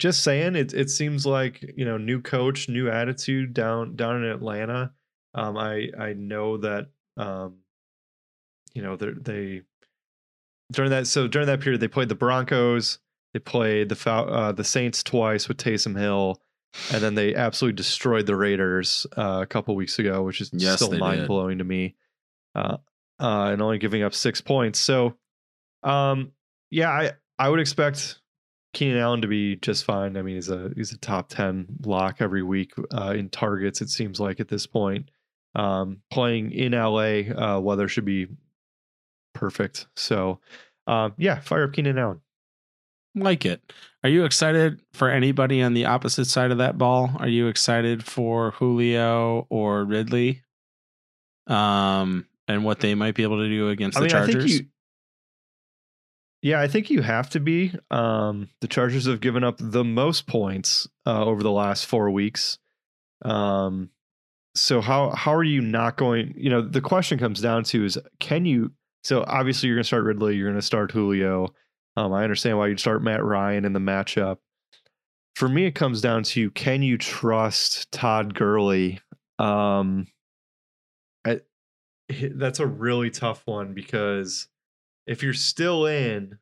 just 0.04 0.22
saying, 0.22 0.58
it 0.58 0.74
it 0.74 0.90
seems 0.90 1.26
like 1.26 1.64
you 1.78 1.86
know 1.86 1.98
new 1.98 2.22
coach, 2.22 2.68
new 2.68 2.90
attitude 2.90 3.54
down 3.54 3.96
down 3.96 4.22
in 4.22 4.30
Atlanta. 4.30 4.92
Um, 5.34 5.58
I 5.58 5.88
I 5.98 6.12
know 6.12 6.58
that 6.58 6.88
um, 7.16 7.60
you 8.74 8.82
know 8.82 8.98
they 8.98 9.12
they 9.12 9.62
during 10.74 10.92
that 10.92 11.08
so 11.08 11.30
during 11.30 11.48
that 11.48 11.62
period 11.62 11.80
they 11.80 11.88
played 11.88 12.10
the 12.10 12.16
Broncos, 12.16 13.00
they 13.34 13.40
played 13.40 13.88
the 13.88 14.12
uh, 14.12 14.52
the 14.52 14.66
Saints 14.66 15.04
twice 15.04 15.48
with 15.48 15.56
Taysom 15.56 15.98
Hill, 15.98 16.42
and 16.92 17.02
then 17.02 17.16
they 17.16 17.34
absolutely 17.34 17.78
destroyed 17.78 18.26
the 18.26 18.36
Raiders 18.36 19.08
uh, 19.18 19.40
a 19.42 19.46
couple 19.46 19.74
weeks 19.74 20.00
ago, 20.00 20.22
which 20.24 20.42
is 20.42 20.50
Yes, 20.52 20.82
still 20.82 20.98
mind 20.98 21.28
blowing 21.28 21.60
to 21.60 21.64
me. 21.64 21.96
Uh, 22.54 22.76
uh, 23.22 23.52
and 23.54 23.62
only 23.62 23.78
giving 23.78 24.04
up 24.04 24.14
six 24.14 24.42
points. 24.42 24.80
So, 24.80 25.16
um, 25.82 26.34
yeah, 26.72 26.90
I 26.90 27.12
I 27.40 27.48
would 27.48 27.62
expect 27.62 28.20
Keenan 28.74 28.98
Allen 28.98 29.22
to 29.22 29.28
be 29.28 29.56
just 29.58 29.86
fine. 29.86 30.18
I 30.18 30.22
mean, 30.24 30.36
he's 30.36 30.50
a 30.50 30.72
he's 30.76 30.92
a 30.92 30.98
top 30.98 31.30
ten 31.30 31.68
lock 31.86 32.18
every 32.20 32.44
week 32.44 32.74
uh, 32.92 33.14
in 33.16 33.30
targets. 33.30 33.82
It 33.82 33.90
seems 33.90 34.20
like 34.20 34.40
at 34.40 34.48
this 34.48 34.66
point, 34.66 35.10
um, 35.56 36.02
playing 36.12 36.52
in 36.52 36.72
LA, 36.74 37.22
uh, 37.32 37.60
weather 37.60 37.88
should 37.88 38.06
be 38.06 38.28
perfect. 39.34 39.88
So, 39.96 40.40
um, 40.88 41.14
yeah, 41.18 41.40
fire 41.40 41.66
up 41.66 41.74
Keenan 41.74 41.98
Allen. 42.00 42.22
like 43.16 43.46
it. 43.46 43.62
Are 44.04 44.10
you 44.10 44.26
excited 44.26 44.82
for 44.94 45.10
anybody 45.10 45.62
on 45.62 45.74
the 45.76 45.86
opposite 45.86 46.26
side 46.26 46.52
of 46.52 46.58
that 46.58 46.78
ball? 46.78 47.12
Are 47.20 47.28
you 47.28 47.48
excited 47.48 48.04
for 48.04 48.52
Julio 48.52 49.46
or 49.50 49.86
Ridley? 49.86 50.42
Um, 51.48 52.28
and 52.48 52.66
what 52.66 52.80
they 52.80 52.96
might 52.96 53.16
be 53.16 53.24
able 53.24 53.38
to 53.38 53.48
do 53.48 53.70
against 53.70 53.98
the 53.98 54.10
Chargers? 54.10 54.62
Yeah, 56.44 56.60
I 56.60 56.68
think 56.68 56.90
you 56.90 57.02
have 57.02 57.30
to 57.30 57.40
be. 57.40 57.74
Um, 57.90 58.50
the 58.60 58.68
Chargers 58.68 59.06
have 59.06 59.22
given 59.22 59.46
up 59.46 59.56
the 59.60 59.86
most 59.86 60.28
points 60.28 60.90
uh, 61.06 61.24
over 61.24 61.42
the 61.42 61.50
last 61.50 61.86
four 61.86 62.12
weeks. 62.12 62.60
Um, 63.24 63.92
so 64.54 64.82
how 64.82 65.12
how 65.12 65.34
are 65.34 65.44
you 65.44 65.62
not 65.62 65.96
going? 65.96 66.34
You 66.36 66.50
know, 66.50 66.62
the 66.62 66.82
question 66.82 67.18
comes 67.18 67.40
down 67.40 67.64
to 67.66 67.86
is 67.86 67.98
can 68.20 68.46
you? 68.46 68.74
So 69.06 69.24
obviously 69.26 69.68
you're 69.68 69.78
going 69.78 69.84
to 69.84 69.88
start 69.88 70.04
Ridley, 70.04 70.36
you're 70.36 70.50
going 70.50 70.60
to 70.60 70.66
start 70.66 70.92
Julio. 70.92 71.54
Um, 71.96 72.12
I 72.12 72.24
understand 72.24 72.58
why 72.58 72.68
you'd 72.68 72.80
start 72.80 73.02
Matt 73.02 73.24
Ryan 73.24 73.64
in 73.64 73.72
the 73.72 73.80
matchup. 73.80 74.40
For 75.38 75.48
me, 75.48 75.66
it 75.66 75.76
comes 75.76 76.02
down 76.02 76.24
to 76.24 76.52
can 76.52 76.82
you 76.84 76.98
trust 76.98 77.90
Todd 77.94 78.34
Gurley? 78.34 79.00
Um, 79.40 80.08
I, 81.26 81.40
that's 82.10 82.60
a 82.60 82.68
really 82.68 83.12
tough 83.12 83.44
one 83.46 83.74
because 83.74 84.50
if 85.06 85.24
you're 85.24 85.34
still 85.34 85.86
in 85.86 86.38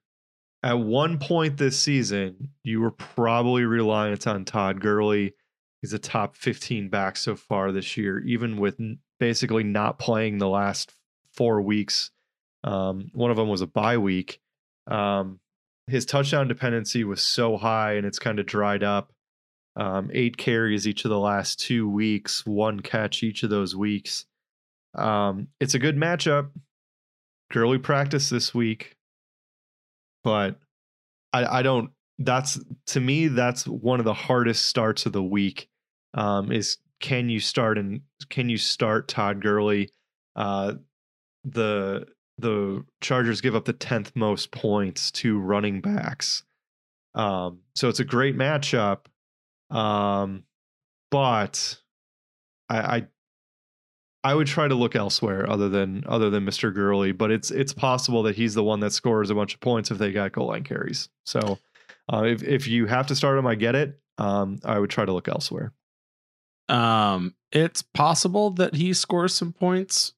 at 0.64 0.80
one 0.80 1.18
point 1.18 1.57
this 1.57 1.80
season, 1.80 2.49
you 2.64 2.82
were 2.82 2.91
probably 2.91 3.66
reliant 3.66 4.28
on 4.28 4.45
Todd 4.45 4.80
Gurley. 4.80 5.34
He's 5.82 5.93
a 5.93 5.99
top 5.99 6.36
15 6.36 6.89
back 6.89 7.18
so 7.18 7.36
far 7.36 7.72
this 7.72 7.97
year, 7.97 8.20
even 8.20 8.57
with 8.57 8.80
basically 9.20 9.64
not 9.64 9.97
playing 9.97 10.38
the 10.38 10.49
last 10.49 10.95
four 11.34 11.62
weeks. 11.62 12.12
Um, 12.64 13.09
one 13.14 13.32
of 13.32 13.38
them 13.38 13.49
was 13.49 13.62
a 13.62 13.68
bye 13.68 13.97
week. 13.97 14.39
Um, 14.88 15.39
his 15.88 16.05
touchdown 16.05 16.47
dependency 16.47 17.03
was 17.03 17.22
so 17.22 17.57
high 17.57 17.93
and 17.93 18.05
it's 18.05 18.20
kind 18.20 18.39
of 18.39 18.45
dried 18.45 18.84
up. 18.84 19.12
Um, 19.76 20.12
eight 20.14 20.38
carries 20.38 20.88
each 20.88 21.05
of 21.05 21.09
the 21.09 21.20
last 21.20 21.59
two 21.59 21.89
weeks, 21.89 22.45
one 22.45 22.82
catch 22.82 23.24
each 23.24 23.41
of 23.43 23.49
those 23.49 23.76
weeks. 23.76 24.26
Um, 24.93 25.47
it's 25.59 25.74
a 25.74 25.80
good 25.80 25.97
matchup. 25.97 26.49
Gurley 27.52 27.78
practice 27.80 28.30
this 28.30 28.54
week. 28.54 28.95
but 30.24 30.60
I, 31.34 31.60
I 31.60 31.62
don't. 31.62 31.91
That's 32.20 32.60
to 32.88 32.99
me, 32.99 33.28
that's 33.28 33.68
one 33.68 33.99
of 33.99 34.06
the 34.06 34.14
hardest 34.14 34.66
starts 34.66 35.06
of 35.06 35.14
the 35.14 35.24
week. 35.24 35.70
Um, 36.14 36.52
is 36.52 36.78
can 36.99 37.30
you 37.30 37.39
start 37.39 37.78
and 37.78 38.02
can 38.30 38.49
you 38.49 38.58
start 38.58 39.08
Todd 39.08 39.41
Gurley? 39.41 39.89
Uh, 40.36 40.74
the 41.43 42.06
the 42.38 42.84
Chargers 43.02 43.41
give 43.41 43.56
up 43.56 43.66
the 43.66 43.74
tenth 43.74 44.16
most 44.16 44.52
points 44.52 45.12
to 45.12 45.39
running 45.39 45.82
backs. 45.82 46.43
Um, 47.16 47.60
so 47.76 47.89
it's 47.89 47.99
a 47.99 48.06
great 48.06 48.38
matchup. 48.38 49.06
Um, 49.70 50.43
but 51.10 51.80
I, 52.70 52.78
I 52.80 53.08
I 54.24 54.36
would 54.36 54.47
try 54.47 54.67
to 54.67 54.76
look 54.76 54.95
elsewhere 54.95 55.49
other 55.49 55.67
than 55.67 56.03
other 56.07 56.30
than 56.30 56.45
Mr. 56.45 56.74
Gurley, 56.74 57.11
but 57.11 57.32
it's 57.32 57.49
it's 57.49 57.74
possible 57.74 58.24
that 58.24 58.36
he's 58.36 58.53
the 58.53 58.63
one 58.63 58.80
that 58.82 58.93
scores 58.93 59.30
a 59.30 59.36
bunch 59.36 59.55
of 59.55 59.59
points 59.59 59.89
if 59.89 59.97
they 59.97 60.11
got 60.11 60.32
goal 60.32 60.47
line 60.47 60.63
carries. 60.63 61.09
So 61.26 61.57
uh, 62.11 62.24
if 62.26 62.43
if 62.43 62.67
you 62.67 62.86
have 62.86 63.07
to 63.07 63.15
start 63.15 63.38
him, 63.38 63.47
I 63.47 63.55
get 63.55 63.76
it. 63.76 63.99
Um, 64.17 64.59
I 64.63 64.78
would 64.78 64.89
try 64.89 65.05
to 65.05 65.11
look 65.11 65.28
elsewhere. 65.28 65.74
Um, 66.69 67.36
it's 67.51 67.82
possible 67.82 68.51
that 68.51 68.76
he 68.76 68.93
scores 68.93 69.34
some 69.34 69.53
points, 69.53 70.13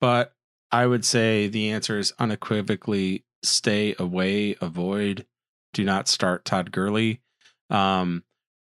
but 0.00 0.34
I 0.70 0.86
would 0.86 1.04
say 1.04 1.48
the 1.48 1.70
answer 1.70 1.98
is 1.98 2.12
unequivocally 2.18 3.24
stay 3.42 3.94
away, 3.98 4.54
avoid, 4.60 5.26
do 5.72 5.84
not 5.84 6.08
start 6.08 6.44
Todd 6.44 6.72
Gurley. 6.72 7.20
Um, 7.68 8.24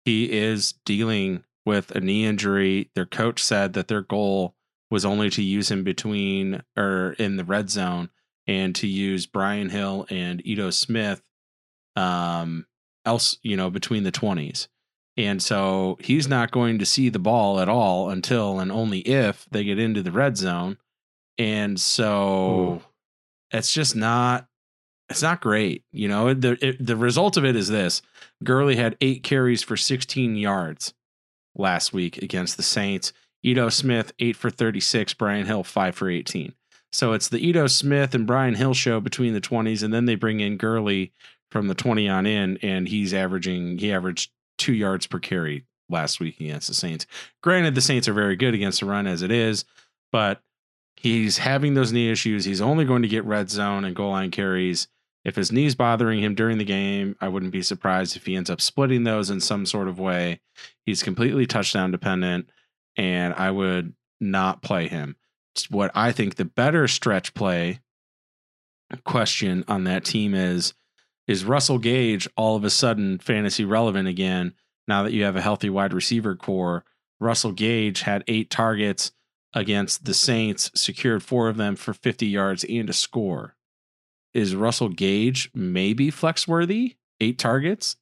he 0.05 0.31
is 0.33 0.75
dealing 0.85 1.45
with 1.67 1.91
a 1.93 2.01
knee 2.01 2.25
injury. 2.25 2.91
Their 2.95 3.07
coach 3.07 3.43
said 3.43 3.75
that 3.75 3.89
their 3.89 4.03
goal 4.03 4.55
was 4.91 5.05
only 5.05 5.31
to 5.31 5.43
use 5.43 5.71
him 5.71 5.85
between 5.85 6.63
or 6.77 7.13
in 7.19 7.37
the 7.37 7.45
red 7.45 7.71
zone 7.71 8.11
and 8.47 8.75
to 8.77 8.87
use 8.87 9.27
Brian 9.27 9.69
Hill 9.69 10.07
and 10.11 10.45
Ito 10.47 10.71
Smith 10.71 11.23
um 11.97 12.67
else, 13.05 13.39
you 13.43 13.57
know, 13.57 13.71
between 13.71 14.03
the 14.03 14.13
20s. 14.13 14.69
And 15.17 15.43
so 15.43 15.99
he's 16.01 16.29
not 16.29 16.51
going 16.51 16.79
to 16.79 16.87
see 16.87 17.09
the 17.09 17.19
ball 17.19 17.61
at 17.61 17.69
all 17.69 18.11
until 18.11 18.61
and 18.61 18.71
only 18.71 19.01
if 19.01 19.47
they 19.51 19.65
get 19.65 19.79
into 19.79 20.03
the 20.03 20.13
red 20.13 20.37
zone. 20.37 20.79
And 21.39 21.81
so 21.81 22.83
Ooh. 22.83 22.83
it's 23.51 23.73
just 23.73 23.97
not 23.97 24.47
it's 25.09 25.23
not 25.23 25.41
great. 25.41 25.85
You 25.93 26.09
know, 26.09 26.33
the 26.33 26.57
it, 26.65 26.85
the 26.85 26.97
result 26.97 27.37
of 27.37 27.45
it 27.45 27.57
is 27.57 27.69
this. 27.69 28.01
Gurley 28.45 28.77
had 28.77 28.97
8 29.01 29.23
carries 29.23 29.63
for 29.63 29.77
16 29.77 30.37
yards 30.37 30.95
last 31.57 31.93
week 31.93 32.19
against 32.19 32.57
the 32.57 32.63
Saints. 32.63 33.13
Ito 33.43 33.69
Smith 33.69 34.13
8 34.19 34.37
for 34.37 34.51
36, 34.51 35.15
Brian 35.15 35.47
Hill 35.47 35.65
5 35.65 35.95
for 35.95 36.11
18. 36.11 36.55
So 36.93 37.13
it's 37.13 37.29
the 37.29 37.39
Ito 37.47 37.67
Smith 37.69 38.15
and 38.15 38.27
Brian 38.27 38.55
Hill 38.55 38.75
show 38.75 39.01
between 39.01 39.33
the 39.33 39.41
20s 39.41 39.83
and 39.83 39.95
then 39.95 40.07
they 40.07 40.17
bring 40.17 40.41
in 40.41 40.57
Gurley 40.57 41.13
from 41.51 41.69
the 41.69 41.75
20 41.75 42.09
on 42.09 42.27
in 42.27 42.59
and 42.63 42.89
he's 42.89 43.15
averaging 43.15 43.79
he 43.79 43.93
averaged 43.93 44.31
2 44.59 44.73
yards 44.73 45.07
per 45.07 45.19
carry 45.19 45.65
last 45.89 46.21
week 46.21 46.41
against 46.41 46.69
the 46.69 46.75
Saints. 46.75 47.07
Granted 47.43 47.75
the 47.75 47.81
Saints 47.81 48.09
are 48.09 48.13
very 48.13 48.37
good 48.37 48.55
against 48.55 48.81
the 48.81 48.87
run 48.87 49.07
as 49.07 49.23
it 49.23 49.31
is, 49.31 49.65
but 50.13 50.43
he's 50.97 51.39
having 51.39 51.75
those 51.75 51.93
knee 51.93 52.11
issues. 52.11 52.45
He's 52.45 52.61
only 52.61 52.85
going 52.85 53.03
to 53.03 53.09
get 53.09 53.25
red 53.25 53.51
zone 53.51 53.85
and 53.85 53.97
goal 53.97 54.11
line 54.11 54.31
carries. 54.31 54.89
If 55.25 55.37
his 55.37 55.53
knee's 55.53 55.75
bothering 55.75 56.21
him 56.21 56.35
during 56.35 56.59
the 56.59 56.65
game, 56.65 57.17
I 57.21 57.29
wouldn't 57.29 57.53
be 57.53 57.63
surprised 57.63 58.17
if 58.17 58.27
he 58.27 58.37
ends 58.37 58.51
up 58.51 58.61
splitting 58.61 59.05
those 59.05 59.31
in 59.31 59.41
some 59.41 59.67
sort 59.67 59.89
of 59.89 59.99
way. 59.99 60.41
He's 60.87 61.03
completely 61.03 61.47
touchdown 61.47 61.91
dependent, 61.91 62.51
and 63.01 63.33
I 63.33 63.51
would 63.51 63.95
not 64.21 64.61
play 64.61 64.87
him. 64.87 65.17
What 65.71 65.91
I 65.95 66.13
think 66.13 66.35
the 66.35 66.45
better 66.45 66.87
stretch 66.87 67.33
play 67.33 67.81
question 69.05 69.65
on 69.69 69.85
that 69.85 70.05
team 70.05 70.35
is 70.35 70.75
is 71.27 71.45
Russell 71.45 71.79
Gage 71.79 72.29
all 72.37 72.57
of 72.57 72.65
a 72.65 72.71
sudden 72.71 73.19
fantasy 73.19 73.65
relevant 73.65 74.07
again 74.07 74.53
now 74.87 75.03
that 75.03 75.15
you 75.15 75.25
have 75.25 75.37
a 75.37 75.41
healthy 75.41 75.71
wide 75.71 75.95
receiver 75.95 76.37
core? 76.37 76.85
Russell 77.19 77.53
Gage 77.53 78.03
had 78.03 78.23
eight 78.29 78.51
targets 78.51 79.13
against 79.55 80.05
the 80.05 80.15
Saints, 80.15 80.71
secured 80.75 81.23
four 81.23 81.49
of 81.49 81.57
them 81.57 81.77
for 81.77 81.95
50 81.95 82.27
yards 82.27 82.65
and 82.65 82.91
a 82.91 82.93
score. 82.93 83.57
Is 84.35 84.55
Russell 84.55 84.91
Gage 84.91 85.51
maybe 85.55 86.11
flex 86.11 86.47
worthy? 86.47 86.97
Eight 87.19 87.39
targets? 87.39 87.97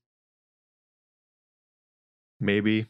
Maybe 2.41 2.87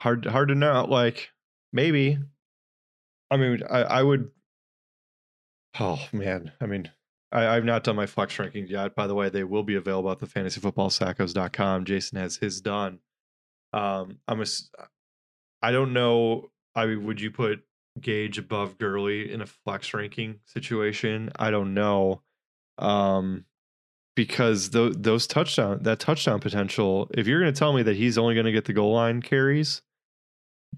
hard 0.00 0.24
hard 0.26 0.48
to 0.48 0.54
know. 0.54 0.86
Like 0.88 1.30
maybe. 1.72 2.18
I 3.30 3.36
mean, 3.36 3.60
I, 3.68 3.82
I 3.82 4.02
would. 4.02 4.30
Oh 5.78 6.00
man, 6.12 6.52
I 6.60 6.66
mean, 6.66 6.90
I, 7.30 7.46
I've 7.46 7.64
not 7.64 7.84
done 7.84 7.96
my 7.96 8.06
flex 8.06 8.36
rankings 8.36 8.70
yet. 8.70 8.94
By 8.94 9.06
the 9.06 9.14
way, 9.14 9.28
they 9.28 9.44
will 9.44 9.62
be 9.62 9.74
available 9.74 10.10
at 10.10 10.18
the 10.18 10.26
fantasyfootballsackos.com. 10.26 11.84
Jason 11.84 12.18
has 12.18 12.36
his 12.36 12.60
done. 12.60 13.00
Um, 13.72 14.18
I'm 14.26 14.40
a. 14.40 14.42
s- 14.42 14.70
I 15.62 15.72
don't 15.72 15.92
know. 15.92 16.50
I 16.74 16.86
mean, 16.86 17.04
would 17.06 17.20
you 17.20 17.30
put 17.30 17.64
Gage 18.00 18.38
above 18.38 18.78
Gurley 18.78 19.30
in 19.32 19.40
a 19.40 19.46
flex 19.46 19.92
ranking 19.92 20.40
situation? 20.46 21.30
I 21.36 21.50
don't 21.50 21.74
know. 21.74 22.22
Um, 22.78 23.44
because 24.16 24.70
those 24.70 24.96
those 24.96 25.26
touchdown 25.26 25.80
that 25.82 26.00
touchdown 26.00 26.40
potential. 26.40 27.08
If 27.12 27.26
you're 27.26 27.40
going 27.40 27.52
to 27.52 27.58
tell 27.58 27.72
me 27.72 27.82
that 27.84 27.96
he's 27.96 28.18
only 28.18 28.34
going 28.34 28.46
to 28.46 28.52
get 28.52 28.64
the 28.64 28.72
goal 28.72 28.92
line 28.94 29.20
carries, 29.22 29.82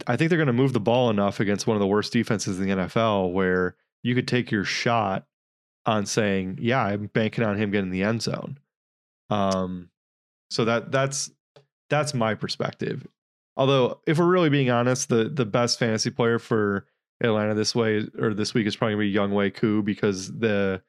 I 0.06 0.16
think 0.16 0.28
they're 0.28 0.38
going 0.38 0.46
to 0.46 0.52
move 0.52 0.72
the 0.72 0.80
ball 0.80 1.10
enough 1.10 1.40
against 1.40 1.66
one 1.66 1.76
of 1.76 1.80
the 1.80 1.86
worst 1.86 2.12
defenses 2.12 2.58
in 2.58 2.66
the 2.66 2.74
NFL 2.74 3.32
where 3.32 3.76
you 4.02 4.14
could 4.14 4.28
take 4.28 4.50
your 4.50 4.64
shot 4.64 5.26
on 5.86 6.06
saying, 6.06 6.58
"Yeah, 6.60 6.82
I'm 6.82 7.06
banking 7.06 7.44
on 7.44 7.56
him 7.56 7.70
getting 7.70 7.90
the 7.90 8.02
end 8.02 8.22
zone." 8.22 8.58
Um, 9.30 9.90
so 10.50 10.64
that 10.64 10.90
that's 10.90 11.30
that's 11.88 12.14
my 12.14 12.34
perspective. 12.34 13.06
Although, 13.56 14.00
if 14.06 14.18
we're 14.18 14.26
really 14.26 14.48
being 14.48 14.70
honest, 14.70 15.08
the 15.08 15.28
the 15.28 15.44
best 15.44 15.78
fantasy 15.78 16.10
player 16.10 16.38
for 16.38 16.86
Atlanta 17.22 17.54
this 17.54 17.74
way 17.74 18.06
or 18.18 18.32
this 18.32 18.54
week 18.54 18.66
is 18.66 18.76
probably 18.76 18.94
going 18.94 19.12
to 19.12 19.12
be 19.12 19.34
Younghoe 19.34 19.54
Koo 19.54 19.82
because 19.82 20.32
the 20.38 20.82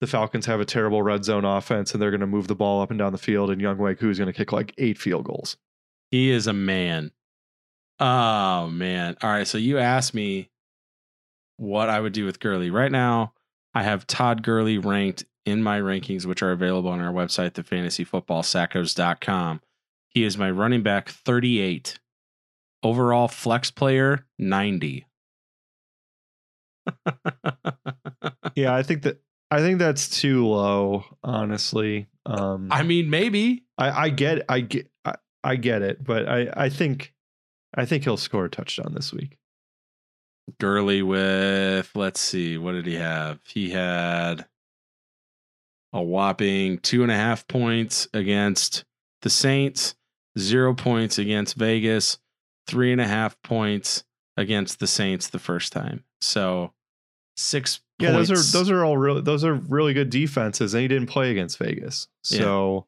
the 0.00 0.06
Falcons 0.06 0.46
have 0.46 0.60
a 0.60 0.64
terrible 0.64 1.02
red 1.02 1.24
zone 1.24 1.44
offense 1.44 1.92
and 1.92 2.02
they're 2.02 2.10
going 2.10 2.20
to 2.20 2.26
move 2.26 2.48
the 2.48 2.54
ball 2.54 2.82
up 2.82 2.90
and 2.90 2.98
down 2.98 3.12
the 3.12 3.18
field, 3.18 3.50
and 3.50 3.60
Younghoe 3.60 3.98
Koo 3.98 4.10
is 4.10 4.18
going 4.18 4.26
to 4.26 4.36
kick 4.36 4.52
like 4.52 4.74
eight 4.78 4.98
field 4.98 5.24
goals. 5.24 5.56
He 6.10 6.30
is 6.30 6.46
a 6.46 6.52
man. 6.52 7.12
Oh 7.98 8.68
man. 8.68 9.16
All 9.22 9.30
right. 9.30 9.46
So 9.46 9.58
you 9.58 9.78
asked 9.78 10.14
me 10.14 10.50
what 11.56 11.88
I 11.88 12.00
would 12.00 12.12
do 12.12 12.24
with 12.24 12.40
Gurley. 12.40 12.70
Right 12.70 12.92
now, 12.92 13.32
I 13.74 13.82
have 13.82 14.06
Todd 14.06 14.42
Gurley 14.42 14.78
ranked 14.78 15.24
in 15.44 15.62
my 15.62 15.80
rankings, 15.80 16.26
which 16.26 16.42
are 16.42 16.52
available 16.52 16.90
on 16.90 17.00
our 17.00 17.12
website, 17.12 17.52
thefantasyfootballsackos.com. 17.52 19.60
He 20.08 20.24
is 20.24 20.36
my 20.36 20.50
running 20.50 20.82
back 20.82 21.08
38. 21.08 21.98
Overall 22.82 23.28
flex 23.28 23.70
player 23.70 24.26
90. 24.38 25.06
Yeah, 28.56 28.74
I 28.74 28.82
think 28.82 29.02
that 29.02 29.20
I 29.50 29.60
think 29.60 29.78
that's 29.78 30.08
too 30.08 30.46
low, 30.46 31.04
honestly. 31.22 32.08
Um, 32.24 32.68
I 32.70 32.82
mean, 32.82 33.10
maybe. 33.10 33.64
I, 33.78 34.06
I 34.06 34.08
get 34.08 34.44
I 34.48 34.60
get 34.60 34.90
I, 35.04 35.14
I 35.44 35.56
get 35.56 35.82
it, 35.82 36.02
but 36.02 36.26
I 36.26 36.48
I 36.56 36.68
think 36.70 37.12
I 37.76 37.84
think 37.84 38.04
he'll 38.04 38.16
score 38.16 38.46
a 38.46 38.50
touchdown 38.50 38.92
this 38.94 39.12
week. 39.12 39.36
Gurley 40.58 41.02
with, 41.02 41.90
let's 41.94 42.20
see, 42.20 42.56
what 42.56 42.72
did 42.72 42.86
he 42.86 42.94
have? 42.94 43.40
He 43.44 43.70
had 43.70 44.46
a 45.92 46.02
whopping 46.02 46.78
two 46.78 47.02
and 47.02 47.10
a 47.10 47.16
half 47.16 47.46
points 47.48 48.08
against 48.14 48.84
the 49.22 49.30
Saints, 49.30 49.94
zero 50.38 50.72
points 50.74 51.18
against 51.18 51.56
Vegas, 51.56 52.18
three 52.66 52.92
and 52.92 53.00
a 53.00 53.06
half 53.06 53.40
points 53.42 54.04
against 54.36 54.78
the 54.78 54.86
Saints 54.86 55.28
the 55.28 55.38
first 55.38 55.72
time. 55.72 56.04
So 56.20 56.72
six 57.36 57.80
Yeah, 57.98 58.12
those 58.12 58.30
are 58.30 58.58
those 58.58 58.70
are 58.70 58.84
all 58.84 58.96
really 58.96 59.22
those 59.22 59.44
are 59.44 59.54
really 59.54 59.94
good 59.94 60.10
defenses, 60.10 60.74
and 60.74 60.82
he 60.82 60.88
didn't 60.88 61.08
play 61.08 61.30
against 61.30 61.58
Vegas. 61.58 62.08
Yeah. 62.30 62.38
So, 62.40 62.86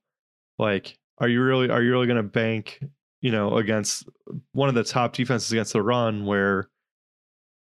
like, 0.58 0.98
are 1.18 1.28
you 1.28 1.42
really 1.42 1.70
are 1.70 1.82
you 1.82 1.90
really 1.90 2.06
going 2.06 2.18
to 2.18 2.22
bank 2.22 2.82
you 3.20 3.30
know 3.30 3.56
against 3.56 4.08
one 4.52 4.68
of 4.68 4.74
the 4.74 4.84
top 4.84 5.12
defenses 5.12 5.50
against 5.52 5.72
the 5.72 5.82
run 5.82 6.24
where 6.26 6.68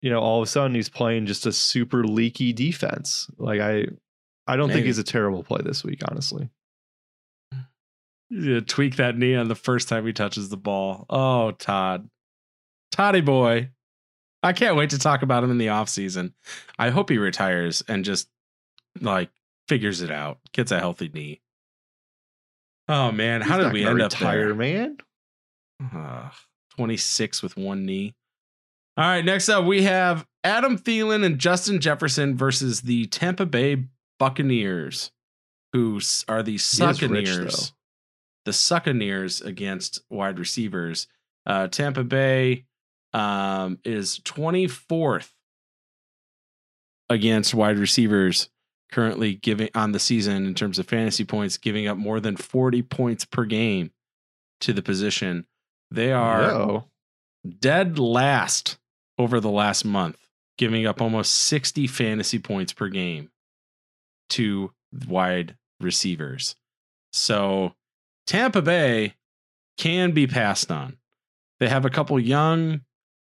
you 0.01 0.09
know 0.09 0.19
all 0.19 0.41
of 0.41 0.47
a 0.47 0.49
sudden 0.49 0.75
he's 0.75 0.89
playing 0.89 1.25
just 1.25 1.45
a 1.45 1.51
super 1.51 2.03
leaky 2.03 2.53
defense? 2.53 3.29
Like 3.37 3.61
I 3.61 3.85
I 4.47 4.55
don't 4.55 4.69
think 4.71 4.85
he's 4.85 4.97
a 4.97 5.03
terrible 5.03 5.43
play 5.43 5.61
this 5.63 5.83
week, 5.83 6.01
honestly. 6.09 6.49
Yeah, 8.29 8.61
tweak 8.61 8.95
that 8.95 9.17
knee 9.17 9.35
on 9.35 9.47
the 9.47 9.55
first 9.55 9.87
time 9.87 10.05
he 10.05 10.13
touches 10.13 10.49
the 10.49 10.57
ball. 10.57 11.05
Oh, 11.09 11.51
Todd. 11.51 12.09
Toddy 12.91 13.21
boy. 13.21 13.69
I 14.41 14.53
can't 14.53 14.75
wait 14.75 14.89
to 14.89 14.99
talk 14.99 15.21
about 15.21 15.43
him 15.43 15.51
in 15.51 15.57
the 15.57 15.67
offseason. 15.67 16.33
I 16.77 16.89
hope 16.89 17.09
he 17.09 17.17
retires 17.17 17.83
and 17.87 18.03
just 18.03 18.27
like 18.99 19.29
figures 19.67 20.01
it 20.01 20.11
out, 20.11 20.39
gets 20.51 20.71
a 20.71 20.79
healthy 20.79 21.09
knee. 21.13 21.41
Oh 22.89 23.11
man, 23.11 23.41
how 23.41 23.57
He's 23.57 23.65
did 23.65 23.73
we 23.73 23.85
end 23.85 24.01
up 24.01 24.11
retire, 24.11 24.47
there? 24.47 24.55
man? 24.55 24.97
Ugh, 25.95 26.31
26 26.75 27.41
with 27.43 27.57
one 27.57 27.85
knee. 27.85 28.13
All 28.95 29.05
right, 29.05 29.25
next 29.25 29.49
up 29.49 29.65
we 29.65 29.83
have 29.83 30.25
Adam 30.43 30.77
Thielen 30.77 31.23
and 31.25 31.39
Justin 31.39 31.79
Jefferson 31.79 32.37
versus 32.37 32.81
the 32.81 33.05
Tampa 33.07 33.45
Bay 33.45 33.85
Buccaneers. 34.19 35.11
who 35.73 35.99
are 36.27 36.43
the 36.43 36.53
He 36.53 36.57
Succaneers, 36.57 37.73
the 38.45 38.51
Succaneers 38.51 39.43
against 39.43 40.03
wide 40.09 40.37
receivers. 40.37 41.07
Uh, 41.45 41.67
Tampa 41.67 42.03
Bay 42.03 42.65
um, 43.13 43.79
is 43.83 44.19
24th 44.19 45.31
against 47.09 47.53
wide 47.53 47.77
receivers 47.77 48.49
currently 48.91 49.33
giving 49.33 49.69
on 49.73 49.91
the 49.91 49.99
season 49.99 50.45
in 50.45 50.53
terms 50.53 50.77
of 50.77 50.87
fantasy 50.87 51.25
points, 51.25 51.57
giving 51.57 51.87
up 51.87 51.97
more 51.97 52.19
than 52.19 52.37
40 52.37 52.83
points 52.83 53.25
per 53.25 53.43
game 53.45 53.91
to 54.61 54.71
the 54.71 54.83
position. 54.83 55.45
They 55.93 56.11
are 56.11 56.85
dead 57.59 57.99
last 57.99 58.79
over 59.19 59.39
the 59.39 59.51
last 59.51 59.85
month, 59.85 60.17
giving 60.57 60.87
up 60.87 60.99
almost 60.99 61.33
60 61.35 61.85
fantasy 61.85 62.39
points 62.39 62.73
per 62.73 62.87
game 62.87 63.29
to 64.29 64.71
wide 65.07 65.55
receivers. 65.79 66.55
So 67.11 67.75
Tampa 68.25 68.63
Bay 68.63 69.13
can 69.77 70.13
be 70.13 70.25
passed 70.25 70.71
on. 70.71 70.97
They 71.59 71.69
have 71.69 71.85
a 71.85 71.91
couple 71.91 72.19
young 72.19 72.81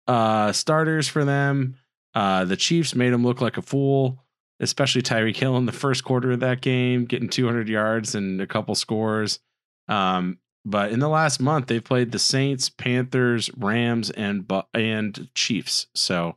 uh, 0.05 0.51
starters 0.51 1.07
for 1.07 1.25
them. 1.25 1.77
Uh, 2.13 2.45
the 2.45 2.57
Chiefs 2.57 2.93
made 2.93 3.11
him 3.11 3.25
look 3.25 3.41
like 3.41 3.57
a 3.57 3.63
fool, 3.63 4.23
especially 4.59 5.01
Tyreek 5.01 5.35
Hill 5.35 5.57
in 5.57 5.65
the 5.65 5.71
first 5.71 6.03
quarter 6.03 6.31
of 6.31 6.41
that 6.41 6.61
game, 6.61 7.05
getting 7.05 7.27
200 7.27 7.67
yards 7.67 8.13
and 8.13 8.39
a 8.39 8.45
couple 8.45 8.75
scores. 8.75 9.39
Um, 9.87 10.37
but 10.63 10.91
in 10.91 10.99
the 10.99 11.09
last 11.09 11.39
month, 11.39 11.67
they've 11.67 11.83
played 11.83 12.11
the 12.11 12.19
Saints, 12.19 12.69
Panthers, 12.69 13.49
Rams, 13.57 14.09
and 14.11 14.51
and 14.73 15.29
Chiefs. 15.33 15.87
So 15.95 16.35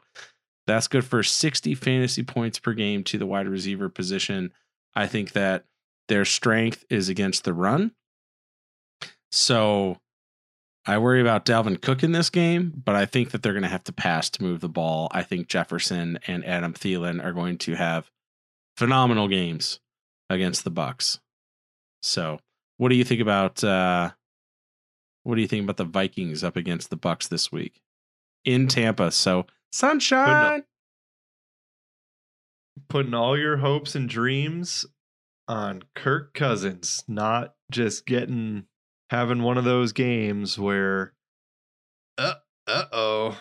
that's 0.67 0.89
good 0.89 1.05
for 1.05 1.23
60 1.23 1.75
fantasy 1.75 2.23
points 2.23 2.59
per 2.59 2.73
game 2.73 3.05
to 3.05 3.19
the 3.19 3.27
wide 3.27 3.49
receiver 3.49 3.89
position. 3.89 4.53
I 4.95 5.07
think 5.07 5.33
that 5.33 5.65
their 6.09 6.25
strength 6.25 6.85
is 6.89 7.09
against 7.09 7.45
the 7.45 7.53
run. 7.53 7.93
So 9.31 9.99
I 10.87 10.99
worry 10.99 11.21
about 11.21 11.45
Dalvin 11.45 11.81
Cook 11.81 12.03
in 12.03 12.13
this 12.13 12.31
game, 12.31 12.73
but 12.85 12.95
I 12.95 13.07
think 13.07 13.31
that 13.31 13.43
they're 13.43 13.53
going 13.53 13.63
to 13.63 13.69
have 13.69 13.85
to 13.85 13.93
pass 13.93 14.31
to 14.31 14.43
move 14.43 14.61
the 14.61 14.69
ball. 14.69 15.09
I 15.13 15.23
think 15.23 15.49
Jefferson 15.49 16.19
and 16.27 16.45
Adam 16.45 16.75
Thielen 16.75 17.25
are 17.25 17.33
going 17.33 17.59
to 17.59 17.75
have 17.75 18.11
phenomenal 18.77 19.29
games 19.29 19.81
against 20.29 20.65
the 20.65 20.71
Bucks. 20.71 21.21
So, 22.03 22.39
what 22.77 22.89
do 22.89 22.97
you 22.97 23.05
think 23.05 23.21
about 23.21 23.63
uh 23.65 24.11
what 25.23 25.37
do 25.37 25.41
you 25.41 25.49
think 25.49 25.65
about 25.65 25.79
the 25.79 25.85
Vikings 25.85 26.45
up 26.45 26.57
against 26.57 26.91
the 26.91 26.97
Bucks 26.97 27.29
this 27.29 27.51
week 27.51 27.81
in 28.45 28.69
Tampa? 28.69 29.11
So, 29.11 29.47
sunshine. 29.73 30.65
Putting 32.89 33.15
all 33.15 33.39
your 33.39 33.57
hopes 33.57 33.95
and 33.95 34.09
dreams 34.09 34.85
on 35.49 35.83
Kirk 35.95 36.35
Cousins, 36.35 37.03
not 37.09 37.55
just 37.71 38.05
getting 38.05 38.65
having 39.11 39.43
one 39.43 39.57
of 39.57 39.65
those 39.65 39.93
games 39.93 40.59
where 40.59 41.15
uh 42.19 42.35
oh. 42.69 43.39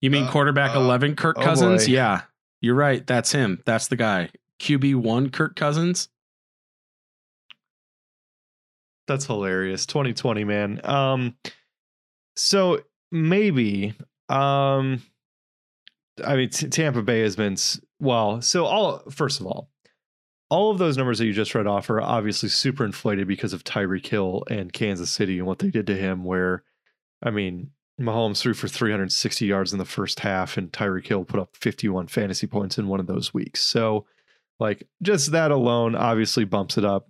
You 0.00 0.10
mean 0.10 0.24
Uh, 0.24 0.30
quarterback 0.30 0.74
uh, 0.74 0.80
11 0.80 1.14
Kirk 1.16 1.36
oh 1.38 1.42
Cousins? 1.42 1.86
Yeah. 1.88 2.22
You're 2.60 2.74
right. 2.74 3.06
That's 3.06 3.32
him. 3.32 3.62
That's 3.66 3.88
the 3.88 3.96
guy. 3.96 4.30
QB1 4.60 5.32
Kirk 5.32 5.56
Cousins. 5.56 6.08
That's 9.10 9.26
hilarious. 9.26 9.86
2020, 9.86 10.44
man. 10.44 10.80
Um 10.84 11.36
so 12.36 12.80
maybe 13.10 13.94
um 14.28 15.02
I 16.24 16.36
mean 16.36 16.50
T- 16.50 16.68
Tampa 16.68 17.02
Bay 17.02 17.20
has 17.20 17.34
been 17.34 17.56
well, 17.98 18.40
so 18.40 18.66
all 18.66 19.02
first 19.10 19.40
of 19.40 19.46
all, 19.46 19.68
all 20.48 20.70
of 20.70 20.78
those 20.78 20.96
numbers 20.96 21.18
that 21.18 21.26
you 21.26 21.32
just 21.32 21.56
read 21.56 21.66
off 21.66 21.90
are 21.90 22.00
obviously 22.00 22.48
super 22.48 22.84
inflated 22.84 23.26
because 23.26 23.52
of 23.52 23.64
Tyreek 23.64 24.06
Hill 24.06 24.44
and 24.48 24.72
Kansas 24.72 25.10
City 25.10 25.38
and 25.38 25.46
what 25.46 25.58
they 25.58 25.70
did 25.70 25.88
to 25.88 25.96
him 25.96 26.22
where 26.22 26.62
I 27.20 27.30
mean 27.30 27.72
Mahomes 28.00 28.40
threw 28.40 28.54
for 28.54 28.68
360 28.68 29.44
yards 29.44 29.72
in 29.72 29.78
the 29.78 29.84
first 29.84 30.20
half, 30.20 30.56
and 30.56 30.72
Tyreek 30.72 31.06
Hill 31.06 31.24
put 31.24 31.40
up 31.40 31.56
51 31.56 32.06
fantasy 32.06 32.46
points 32.46 32.78
in 32.78 32.88
one 32.88 33.00
of 33.00 33.06
those 33.06 33.34
weeks. 33.34 33.60
So, 33.60 34.06
like, 34.60 34.86
just 35.02 35.32
that 35.32 35.50
alone 35.50 35.94
obviously 35.96 36.44
bumps 36.44 36.76
it 36.78 36.84
up. 36.84 37.08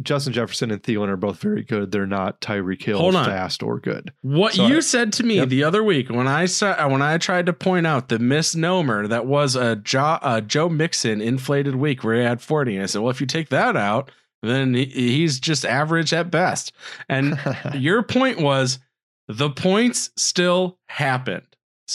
Justin 0.00 0.32
Jefferson 0.32 0.70
and 0.70 0.82
Thielen 0.82 1.08
are 1.08 1.16
both 1.16 1.40
very 1.40 1.62
good. 1.62 1.90
They're 1.92 2.06
not 2.06 2.40
Tyreek 2.40 2.82
Hill 2.82 2.98
Hold 2.98 3.16
on. 3.16 3.24
fast 3.26 3.62
or 3.62 3.80
good. 3.80 4.12
What 4.22 4.54
So 4.54 4.66
you 4.66 4.76
I- 4.76 4.80
said 4.80 5.12
to 5.14 5.22
me 5.24 5.36
Yep. 5.36 5.48
the 5.48 5.64
other 5.64 5.82
week 5.82 6.08
when 6.08 6.28
I 6.28 6.46
saw 6.46 6.70
uh, 6.72 6.88
when 6.88 7.02
I 7.02 7.18
tried 7.18 7.46
to 7.46 7.52
point 7.52 7.86
out 7.86 8.08
the 8.08 8.18
misnomer 8.18 9.06
that 9.08 9.26
was 9.26 9.56
a, 9.56 9.76
jo- 9.76 10.18
a 10.22 10.40
Joe 10.40 10.68
Mixon 10.68 11.20
inflated 11.20 11.74
week 11.76 12.04
where 12.04 12.16
he 12.16 12.22
had 12.22 12.40
40, 12.40 12.74
and 12.76 12.82
I 12.82 12.86
said, 12.86 13.00
well, 13.02 13.10
if 13.10 13.20
you 13.20 13.26
take 13.26 13.48
that 13.50 13.76
out, 13.76 14.10
then 14.42 14.74
he, 14.74 14.84
he's 14.86 15.40
just 15.40 15.64
average 15.64 16.12
at 16.12 16.30
best. 16.30 16.72
And 17.08 17.38
your 17.74 18.02
point 18.02 18.40
was 18.40 18.78
the 19.26 19.50
points 19.50 20.10
still 20.16 20.78
happened. 20.88 21.46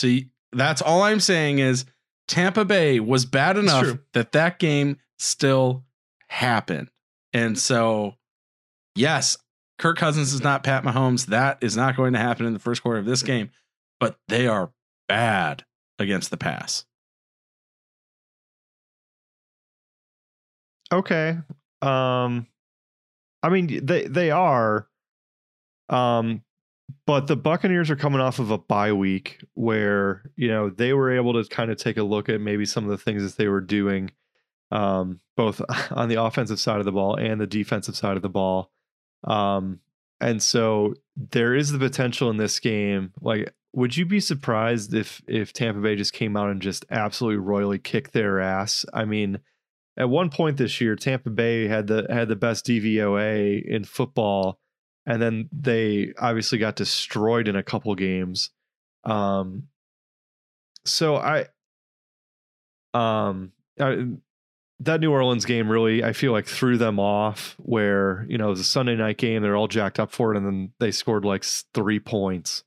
You- 0.01 0.25
that's 0.51 0.81
all 0.81 1.03
I'm 1.03 1.19
saying 1.19 1.59
is 1.59 1.85
Tampa 2.29 2.63
Bay 2.63 2.99
was 2.99 3.25
bad 3.25 3.57
enough 3.57 3.97
that 4.13 4.31
that 4.33 4.59
game 4.59 4.97
still 5.17 5.83
happened. 6.29 6.89
And 7.33 7.57
so, 7.57 8.15
yes, 8.95 9.37
Kirk 9.79 9.97
Cousins 9.97 10.31
is 10.31 10.43
not 10.43 10.63
Pat 10.63 10.83
Mahomes. 10.83 11.25
That 11.25 11.57
is 11.61 11.75
not 11.75 11.97
going 11.97 12.13
to 12.13 12.19
happen 12.19 12.45
in 12.45 12.53
the 12.53 12.59
first 12.59 12.83
quarter 12.83 12.99
of 12.99 13.05
this 13.05 13.23
game, 13.23 13.49
but 13.99 14.17
they 14.27 14.45
are 14.47 14.71
bad 15.07 15.65
against 15.97 16.29
the 16.29 16.37
pass. 16.37 16.85
Okay. 20.91 21.37
Um 21.81 22.47
I 23.41 23.49
mean 23.49 23.85
they 23.85 24.05
they 24.07 24.31
are 24.31 24.87
um 25.87 26.43
but 27.09 27.25
the 27.25 27.35
Buccaneers 27.35 27.89
are 27.89 27.95
coming 27.95 28.21
off 28.21 28.37
of 28.37 28.51
a 28.51 28.59
bye 28.59 28.93
week 28.93 29.43
where, 29.55 30.21
you 30.35 30.47
know, 30.47 30.69
they 30.69 30.93
were 30.93 31.11
able 31.11 31.33
to 31.33 31.49
kind 31.49 31.71
of 31.71 31.77
take 31.77 31.97
a 31.97 32.03
look 32.03 32.29
at 32.29 32.39
maybe 32.39 32.67
some 32.67 32.83
of 32.83 32.91
the 32.91 32.99
things 32.99 33.23
that 33.23 33.35
they 33.35 33.47
were 33.47 33.61
doing 33.61 34.11
um 34.69 35.19
both 35.35 35.59
on 35.91 36.07
the 36.07 36.21
offensive 36.21 36.59
side 36.59 36.77
of 36.77 36.85
the 36.85 36.91
ball 36.91 37.15
and 37.15 37.41
the 37.41 37.47
defensive 37.47 37.95
side 37.95 38.15
of 38.15 38.21
the 38.21 38.29
ball. 38.29 38.69
Um 39.23 39.79
and 40.21 40.43
so 40.43 40.93
there 41.15 41.55
is 41.55 41.71
the 41.71 41.79
potential 41.79 42.29
in 42.29 42.37
this 42.37 42.59
game 42.59 43.11
like 43.21 43.55
would 43.73 43.97
you 43.97 44.05
be 44.05 44.19
surprised 44.19 44.93
if 44.93 45.19
if 45.27 45.51
Tampa 45.51 45.81
Bay 45.81 45.95
just 45.95 46.13
came 46.13 46.37
out 46.37 46.51
and 46.51 46.61
just 46.61 46.85
absolutely 46.91 47.37
royally 47.37 47.79
kicked 47.79 48.13
their 48.13 48.39
ass? 48.39 48.85
I 48.93 49.05
mean, 49.05 49.39
at 49.97 50.09
one 50.09 50.29
point 50.29 50.57
this 50.57 50.79
year, 50.79 50.95
Tampa 50.95 51.31
Bay 51.31 51.67
had 51.67 51.87
the 51.87 52.05
had 52.07 52.27
the 52.27 52.35
best 52.35 52.67
DVOA 52.67 53.63
in 53.63 53.83
football, 53.83 54.59
and 55.09 55.19
then 55.19 55.49
they 55.51 56.13
obviously 56.19 56.59
got 56.59 56.75
destroyed 56.75 57.47
in 57.47 57.55
a 57.55 57.63
couple 57.63 57.93
games. 57.95 58.51
Um, 59.03 59.63
so 60.85 61.15
I, 61.15 61.47
um, 62.93 63.51
I, 63.79 64.05
that 64.81 65.01
New 65.01 65.11
Orleans 65.11 65.45
game 65.45 65.69
really, 65.69 66.03
I 66.03 66.13
feel 66.13 66.31
like 66.31 66.45
threw 66.45 66.77
them 66.77 66.99
off. 66.99 67.55
Where 67.57 68.25
you 68.29 68.37
know 68.37 68.47
it 68.47 68.51
was 68.51 68.59
a 68.59 68.65
Sunday 68.65 68.95
night 68.95 69.17
game, 69.17 69.41
they're 69.41 69.57
all 69.57 69.67
jacked 69.67 69.99
up 69.99 70.11
for 70.11 70.33
it, 70.33 70.37
and 70.37 70.45
then 70.45 70.73
they 70.79 70.91
scored 70.91 71.25
like 71.25 71.43
three 71.43 71.99
points. 71.99 72.63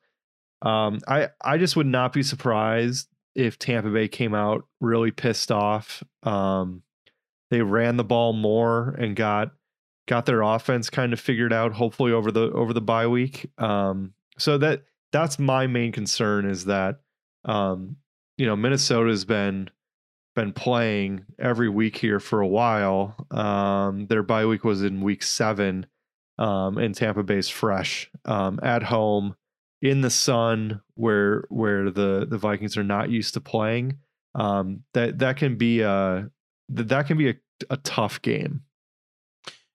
Um, 0.62 1.00
I 1.06 1.28
I 1.42 1.58
just 1.58 1.76
would 1.76 1.86
not 1.86 2.12
be 2.12 2.24
surprised 2.24 3.08
if 3.36 3.56
Tampa 3.56 3.88
Bay 3.88 4.08
came 4.08 4.34
out 4.34 4.66
really 4.80 5.12
pissed 5.12 5.52
off. 5.52 6.02
Um, 6.24 6.82
they 7.50 7.62
ran 7.62 7.96
the 7.96 8.04
ball 8.04 8.32
more 8.32 8.90
and 8.98 9.14
got 9.14 9.52
got 10.06 10.26
their 10.26 10.42
offense 10.42 10.90
kind 10.90 11.12
of 11.12 11.20
figured 11.20 11.52
out 11.52 11.72
hopefully 11.72 12.12
over 12.12 12.32
the 12.32 12.50
over 12.52 12.72
the 12.72 12.80
bye 12.80 13.06
week. 13.06 13.50
Um 13.58 14.14
so 14.38 14.58
that 14.58 14.84
that's 15.12 15.38
my 15.38 15.66
main 15.66 15.92
concern 15.92 16.48
is 16.48 16.64
that 16.66 17.00
um 17.44 17.96
you 18.36 18.46
know 18.46 18.56
minnesota's 18.56 19.24
been 19.24 19.70
been 20.34 20.52
playing 20.52 21.24
every 21.38 21.68
week 21.68 21.96
here 21.96 22.18
for 22.18 22.40
a 22.40 22.48
while. 22.48 23.26
Um 23.30 24.06
their 24.06 24.22
bye 24.22 24.46
week 24.46 24.64
was 24.64 24.82
in 24.82 25.00
week 25.00 25.22
7 25.22 25.86
um 26.38 26.78
and 26.78 26.94
tampa 26.94 27.22
bay's 27.22 27.50
fresh 27.50 28.10
um 28.24 28.58
at 28.62 28.82
home 28.82 29.36
in 29.82 30.00
the 30.00 30.10
sun 30.10 30.80
where 30.94 31.44
where 31.50 31.90
the 31.90 32.26
the 32.28 32.38
vikings 32.38 32.76
are 32.76 32.84
not 32.84 33.10
used 33.10 33.34
to 33.34 33.40
playing. 33.40 33.98
Um 34.34 34.82
that 34.94 35.18
that 35.18 35.36
can 35.36 35.56
be 35.56 35.80
a 35.82 36.30
th- 36.74 36.88
that 36.88 37.06
can 37.06 37.18
be 37.18 37.30
a, 37.30 37.34
a 37.70 37.76
tough 37.78 38.20
game. 38.22 38.62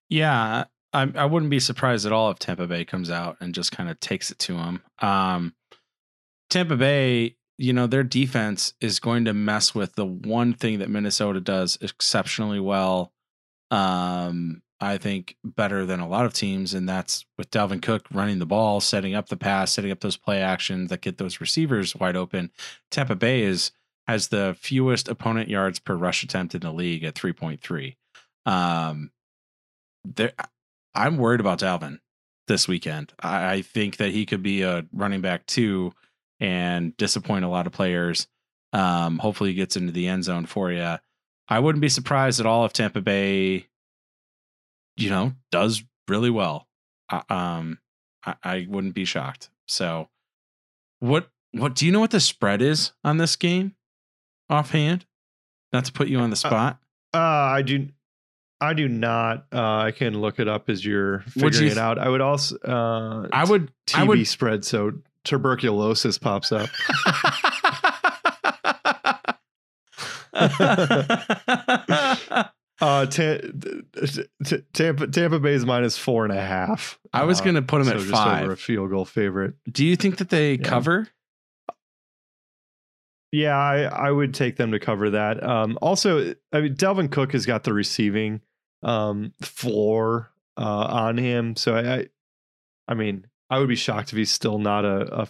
Yeah, 0.09 0.65
I 0.93 1.11
I 1.15 1.25
wouldn't 1.25 1.51
be 1.51 1.59
surprised 1.59 2.05
at 2.05 2.11
all 2.11 2.31
if 2.31 2.39
Tampa 2.39 2.67
Bay 2.67 2.85
comes 2.85 3.09
out 3.09 3.37
and 3.39 3.53
just 3.53 3.71
kind 3.71 3.89
of 3.89 3.99
takes 3.99 4.31
it 4.31 4.39
to 4.39 4.53
them. 4.53 4.81
Um, 4.99 5.53
Tampa 6.49 6.77
Bay, 6.77 7.35
you 7.57 7.73
know, 7.73 7.87
their 7.87 8.03
defense 8.03 8.73
is 8.79 8.99
going 8.99 9.25
to 9.25 9.33
mess 9.33 9.75
with 9.75 9.95
the 9.95 10.05
one 10.05 10.53
thing 10.53 10.79
that 10.79 10.89
Minnesota 10.89 11.41
does 11.41 11.77
exceptionally 11.81 12.59
well. 12.59 13.11
Um, 13.69 14.61
I 14.79 14.97
think 14.97 15.35
better 15.43 15.85
than 15.85 15.99
a 15.99 16.07
lot 16.07 16.25
of 16.25 16.33
teams, 16.33 16.73
and 16.73 16.87
that's 16.87 17.25
with 17.37 17.49
Dalvin 17.49 17.81
Cook 17.81 18.05
running 18.13 18.39
the 18.39 18.45
ball, 18.45 18.79
setting 18.79 19.15
up 19.15 19.27
the 19.27 19.37
pass, 19.37 19.73
setting 19.73 19.91
up 19.91 20.01
those 20.01 20.17
play 20.17 20.41
actions 20.41 20.89
that 20.89 21.01
get 21.01 21.17
those 21.17 21.41
receivers 21.41 21.95
wide 21.95 22.15
open. 22.15 22.51
Tampa 22.91 23.15
Bay 23.15 23.41
is 23.41 23.71
has 24.07 24.29
the 24.29 24.55
fewest 24.59 25.09
opponent 25.09 25.49
yards 25.49 25.79
per 25.79 25.95
rush 25.95 26.23
attempt 26.23 26.55
in 26.55 26.61
the 26.61 26.71
league 26.71 27.03
at 27.03 27.13
3.3. 27.13 27.95
Um, 28.45 29.11
there, 30.15 30.33
I'm 30.93 31.17
worried 31.17 31.39
about 31.39 31.59
Dalvin 31.59 31.99
this 32.47 32.67
weekend. 32.67 33.13
I, 33.19 33.53
I 33.53 33.61
think 33.61 33.97
that 33.97 34.11
he 34.11 34.25
could 34.25 34.41
be 34.41 34.61
a 34.61 34.85
running 34.91 35.21
back 35.21 35.45
too 35.45 35.93
and 36.39 36.95
disappoint 36.97 37.45
a 37.45 37.49
lot 37.49 37.67
of 37.67 37.73
players. 37.73 38.27
Um, 38.73 39.19
hopefully, 39.19 39.51
he 39.51 39.55
gets 39.55 39.75
into 39.77 39.91
the 39.91 40.07
end 40.07 40.23
zone 40.23 40.45
for 40.45 40.71
you. 40.71 40.97
I 41.49 41.59
wouldn't 41.59 41.81
be 41.81 41.89
surprised 41.89 42.39
at 42.39 42.45
all 42.45 42.65
if 42.65 42.73
Tampa 42.73 43.01
Bay, 43.01 43.67
you 44.97 45.09
know, 45.09 45.33
does 45.51 45.83
really 46.07 46.29
well. 46.29 46.67
Uh, 47.09 47.21
um, 47.29 47.79
I, 48.25 48.35
I 48.43 48.67
wouldn't 48.69 48.93
be 48.93 49.05
shocked. 49.05 49.49
So, 49.67 50.09
what 50.99 51.29
what 51.51 51.75
do 51.75 51.85
you 51.85 51.91
know 51.91 51.99
what 51.99 52.11
the 52.11 52.19
spread 52.19 52.61
is 52.61 52.91
on 53.03 53.17
this 53.17 53.35
game 53.35 53.75
offhand? 54.49 55.05
Not 55.71 55.85
to 55.85 55.93
put 55.93 56.07
you 56.07 56.19
on 56.19 56.29
the 56.29 56.35
spot. 56.35 56.79
Uh, 57.13 57.17
I 57.17 57.61
do. 57.61 57.89
I 58.59 58.73
do 58.73 58.87
not. 58.87 59.45
Uh, 59.53 59.77
I 59.77 59.91
can 59.91 60.19
look 60.19 60.39
it 60.39 60.47
up 60.47 60.69
as 60.69 60.83
you're 60.83 61.19
figuring 61.29 61.65
you 61.65 61.71
it 61.71 61.77
out. 61.77 61.99
I 61.99 62.09
would 62.09 62.21
also. 62.21 62.57
Uh, 62.57 63.27
I 63.31 63.43
would. 63.45 63.71
I 63.93 64.03
would. 64.03 64.25
spread 64.27 64.65
so 64.65 64.93
tuberculosis 65.23 66.17
pops 66.17 66.51
up. 66.51 66.69
Uh, 72.79 73.07
ta- 73.07 73.39
t- 74.45 74.61
Tampa 74.73 75.07
Tampa 75.07 75.39
Bay 75.39 75.53
is 75.53 75.65
minus 75.65 75.97
four 75.97 76.25
and 76.25 76.31
a 76.31 76.39
half. 76.39 76.99
I 77.11 77.23
was 77.23 77.41
Uh, 77.41 77.45
going 77.45 77.55
to 77.55 77.63
put 77.63 77.83
them 77.83 77.99
so 77.99 78.05
at 78.05 78.11
five. 78.11 78.43
over 78.43 78.51
a 78.51 78.57
field 78.57 78.91
goal 78.91 79.03
favorite. 79.03 79.55
Do 79.71 79.83
you 79.83 79.95
think 79.95 80.17
that 80.17 80.29
they 80.29 80.53
Yeah. 80.53 80.63
cover? 80.63 81.07
Yeah, 83.31 83.57
I, 83.57 83.81
I 83.85 84.11
would 84.11 84.35
take 84.35 84.57
them 84.57 84.71
to 84.73 84.79
cover 84.79 85.09
that. 85.09 85.43
Um, 85.43 85.79
also, 85.81 86.35
I 86.53 86.61
mean, 86.61 86.75
Dalvin 86.75 87.11
Cook 87.11 87.31
has 87.31 87.47
got 87.47 87.63
the 87.63 87.73
receiving 87.73 88.41
um, 88.83 89.33
floor 89.41 90.31
uh, 90.57 90.87
on 90.89 91.17
him, 91.17 91.55
so 91.55 91.75
I, 91.75 91.95
I, 91.95 92.07
I 92.87 92.93
mean, 92.93 93.27
I 93.49 93.59
would 93.59 93.69
be 93.69 93.75
shocked 93.75 94.11
if 94.11 94.17
he's 94.17 94.31
still 94.31 94.59
not 94.59 94.85
a, 94.85 95.27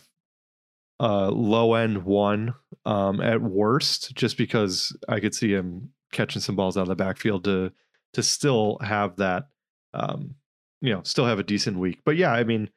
a, 1.00 1.32
low 1.32 1.76
end 1.76 2.04
one 2.04 2.56
um, 2.86 3.22
at 3.22 3.41
worst, 3.41 4.16
just 4.16 4.38
because 4.38 4.95
I 5.08 5.20
could 5.20 5.36
see 5.36 5.52
him 5.52 5.91
catching 6.12 6.41
some 6.41 6.56
balls 6.56 6.78
out 6.78 6.84
of 6.84 6.88
the 6.88 6.95
backfield 6.95 7.43
to 7.43 7.72
to 8.14 8.24
still 8.24 8.80
have 8.82 9.18
that, 9.18 9.50
um, 9.93 10.36
you 10.82 10.93
know, 10.93 11.02
still 11.04 11.26
have 11.26 11.39
a 11.39 11.43
decent 11.43 11.78
week. 11.78 12.00
But 12.06 12.16
yeah, 12.16 12.32
I 12.32 12.43
mean, 12.43 12.70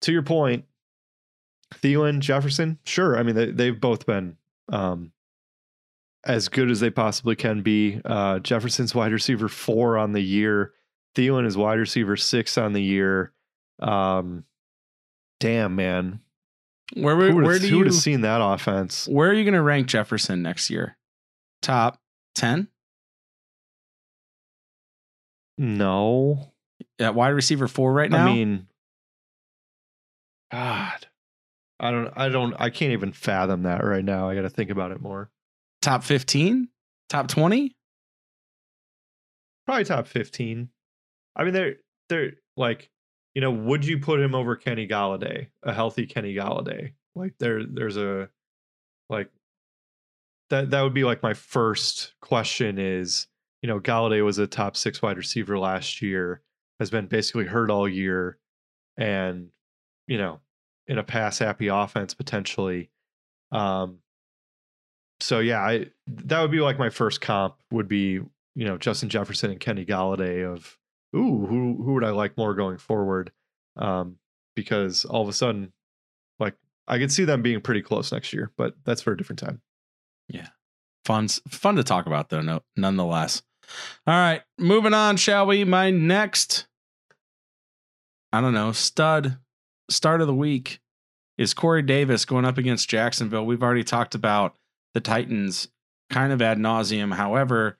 to 0.00 0.12
your 0.12 0.22
point, 0.22 0.64
Thielen, 1.74 2.20
Jefferson, 2.20 2.78
sure. 2.84 3.16
I 3.16 3.22
mean, 3.22 3.34
they, 3.34 3.50
they've 3.50 3.80
both 3.80 4.06
been 4.06 4.36
um, 4.72 5.12
as 6.24 6.48
good 6.48 6.70
as 6.70 6.80
they 6.80 6.90
possibly 6.90 7.36
can 7.36 7.62
be. 7.62 8.00
Uh, 8.04 8.38
Jefferson's 8.40 8.94
wide 8.94 9.12
receiver 9.12 9.48
four 9.48 9.96
on 9.98 10.12
the 10.12 10.20
year. 10.20 10.72
Thielen 11.14 11.46
is 11.46 11.56
wide 11.56 11.78
receiver 11.78 12.16
six 12.16 12.58
on 12.58 12.72
the 12.72 12.82
year. 12.82 13.32
Um, 13.80 14.44
damn, 15.40 15.74
man. 15.76 16.20
Where 16.94 17.14
Who 17.14 17.20
where, 17.20 17.34
would 17.34 17.44
where 17.44 17.52
have 17.54 17.62
do 17.62 17.68
you 17.78 17.90
seen 17.92 18.22
that 18.22 18.40
offense? 18.42 19.06
where 19.08 19.28
are 19.28 19.34
you 19.34 19.44
going 19.44 19.54
to 19.54 19.62
rank 19.62 19.88
Jefferson 19.88 20.42
next 20.42 20.70
year? 20.70 20.96
Top 21.62 22.00
ten 22.34 22.68
No. 25.56 26.52
at 26.98 27.14
wide 27.14 27.28
receiver 27.30 27.68
four 27.68 27.92
right 27.92 28.10
now. 28.10 28.26
I 28.26 28.32
mean, 28.32 28.66
God. 30.52 31.06
I 31.80 31.90
don't, 31.90 32.12
I 32.16 32.28
don't, 32.28 32.54
I 32.58 32.70
can't 32.70 32.92
even 32.92 33.12
fathom 33.12 33.62
that 33.64 33.84
right 33.84 34.04
now. 34.04 34.28
I 34.28 34.34
got 34.34 34.42
to 34.42 34.50
think 34.50 34.70
about 34.70 34.90
it 34.92 35.00
more. 35.00 35.30
Top 35.82 36.04
fifteen, 36.04 36.68
top 37.08 37.28
twenty. 37.28 37.76
Probably 39.68 39.84
top 39.84 40.06
15. 40.06 40.70
I 41.36 41.44
mean, 41.44 41.52
they're, 41.52 41.74
they're 42.08 42.32
like, 42.56 42.88
you 43.34 43.42
know, 43.42 43.50
would 43.50 43.84
you 43.84 43.98
put 43.98 44.18
him 44.18 44.34
over 44.34 44.56
Kenny 44.56 44.88
Golladay, 44.88 45.48
a 45.62 45.74
healthy 45.74 46.06
Kenny 46.06 46.34
Golladay? 46.34 46.92
Like 47.14 47.34
there, 47.38 47.66
there's 47.66 47.98
a, 47.98 48.30
like, 49.10 49.30
that, 50.48 50.70
that 50.70 50.80
would 50.80 50.94
be 50.94 51.04
like 51.04 51.22
my 51.22 51.34
first 51.34 52.14
question 52.22 52.78
is, 52.78 53.26
you 53.60 53.66
know, 53.66 53.78
Golladay 53.78 54.24
was 54.24 54.38
a 54.38 54.46
top 54.46 54.74
six 54.74 55.02
wide 55.02 55.18
receiver 55.18 55.58
last 55.58 56.00
year, 56.00 56.40
has 56.80 56.88
been 56.88 57.04
basically 57.04 57.44
hurt 57.44 57.70
all 57.70 57.86
year, 57.86 58.38
and, 58.96 59.50
you 60.06 60.16
know, 60.16 60.40
in 60.86 60.96
a 60.96 61.04
pass 61.04 61.40
happy 61.40 61.68
offense 61.68 62.14
potentially. 62.14 62.88
Um, 63.52 63.98
so 65.20 65.40
yeah, 65.40 65.60
I 65.60 65.86
that 66.06 66.40
would 66.40 66.50
be 66.50 66.60
like 66.60 66.78
my 66.78 66.90
first 66.90 67.20
comp 67.20 67.56
would 67.70 67.88
be 67.88 68.20
you 68.54 68.64
know 68.64 68.78
Justin 68.78 69.08
Jefferson 69.08 69.50
and 69.50 69.60
Kenny 69.60 69.84
Golladay 69.84 70.44
of 70.44 70.76
ooh 71.14 71.46
who 71.46 71.82
who 71.82 71.94
would 71.94 72.04
I 72.04 72.10
like 72.10 72.36
more 72.36 72.54
going 72.54 72.78
forward? 72.78 73.32
Um, 73.76 74.16
because 74.54 75.04
all 75.04 75.22
of 75.22 75.28
a 75.28 75.32
sudden, 75.32 75.72
like 76.38 76.54
I 76.86 76.98
could 76.98 77.12
see 77.12 77.24
them 77.24 77.42
being 77.42 77.60
pretty 77.60 77.82
close 77.82 78.12
next 78.12 78.32
year, 78.32 78.50
but 78.56 78.74
that's 78.84 79.02
for 79.02 79.12
a 79.12 79.16
different 79.16 79.38
time. 79.38 79.60
Yeah. 80.28 80.48
Fun 81.04 81.28
fun 81.28 81.76
to 81.76 81.84
talk 81.84 82.06
about 82.06 82.28
though. 82.28 82.42
No, 82.42 82.62
nonetheless. 82.76 83.42
All 84.06 84.14
right, 84.14 84.42
moving 84.58 84.94
on, 84.94 85.16
shall 85.16 85.46
we? 85.46 85.62
My 85.64 85.90
next, 85.90 86.66
I 88.32 88.40
don't 88.40 88.54
know, 88.54 88.72
stud 88.72 89.38
start 89.90 90.20
of 90.20 90.26
the 90.26 90.34
week 90.34 90.80
is 91.36 91.54
Corey 91.54 91.82
Davis 91.82 92.24
going 92.24 92.44
up 92.44 92.58
against 92.58 92.88
Jacksonville. 92.88 93.46
We've 93.46 93.62
already 93.62 93.84
talked 93.84 94.14
about 94.14 94.56
the 94.94 95.00
Titans 95.00 95.68
kind 96.10 96.32
of 96.32 96.42
ad 96.42 96.58
nauseum. 96.58 97.14
However, 97.14 97.78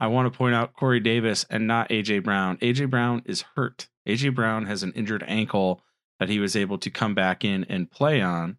I 0.00 0.06
want 0.08 0.32
to 0.32 0.36
point 0.36 0.54
out 0.54 0.74
Corey 0.74 1.00
Davis 1.00 1.44
and 1.50 1.66
not 1.66 1.88
AJ 1.88 2.24
Brown. 2.24 2.56
AJ 2.58 2.90
Brown 2.90 3.22
is 3.24 3.44
hurt. 3.56 3.88
AJ 4.06 4.34
Brown 4.34 4.66
has 4.66 4.82
an 4.82 4.92
injured 4.92 5.24
ankle 5.26 5.82
that 6.18 6.28
he 6.28 6.38
was 6.38 6.56
able 6.56 6.78
to 6.78 6.90
come 6.90 7.14
back 7.14 7.44
in 7.44 7.64
and 7.64 7.90
play 7.90 8.20
on. 8.20 8.58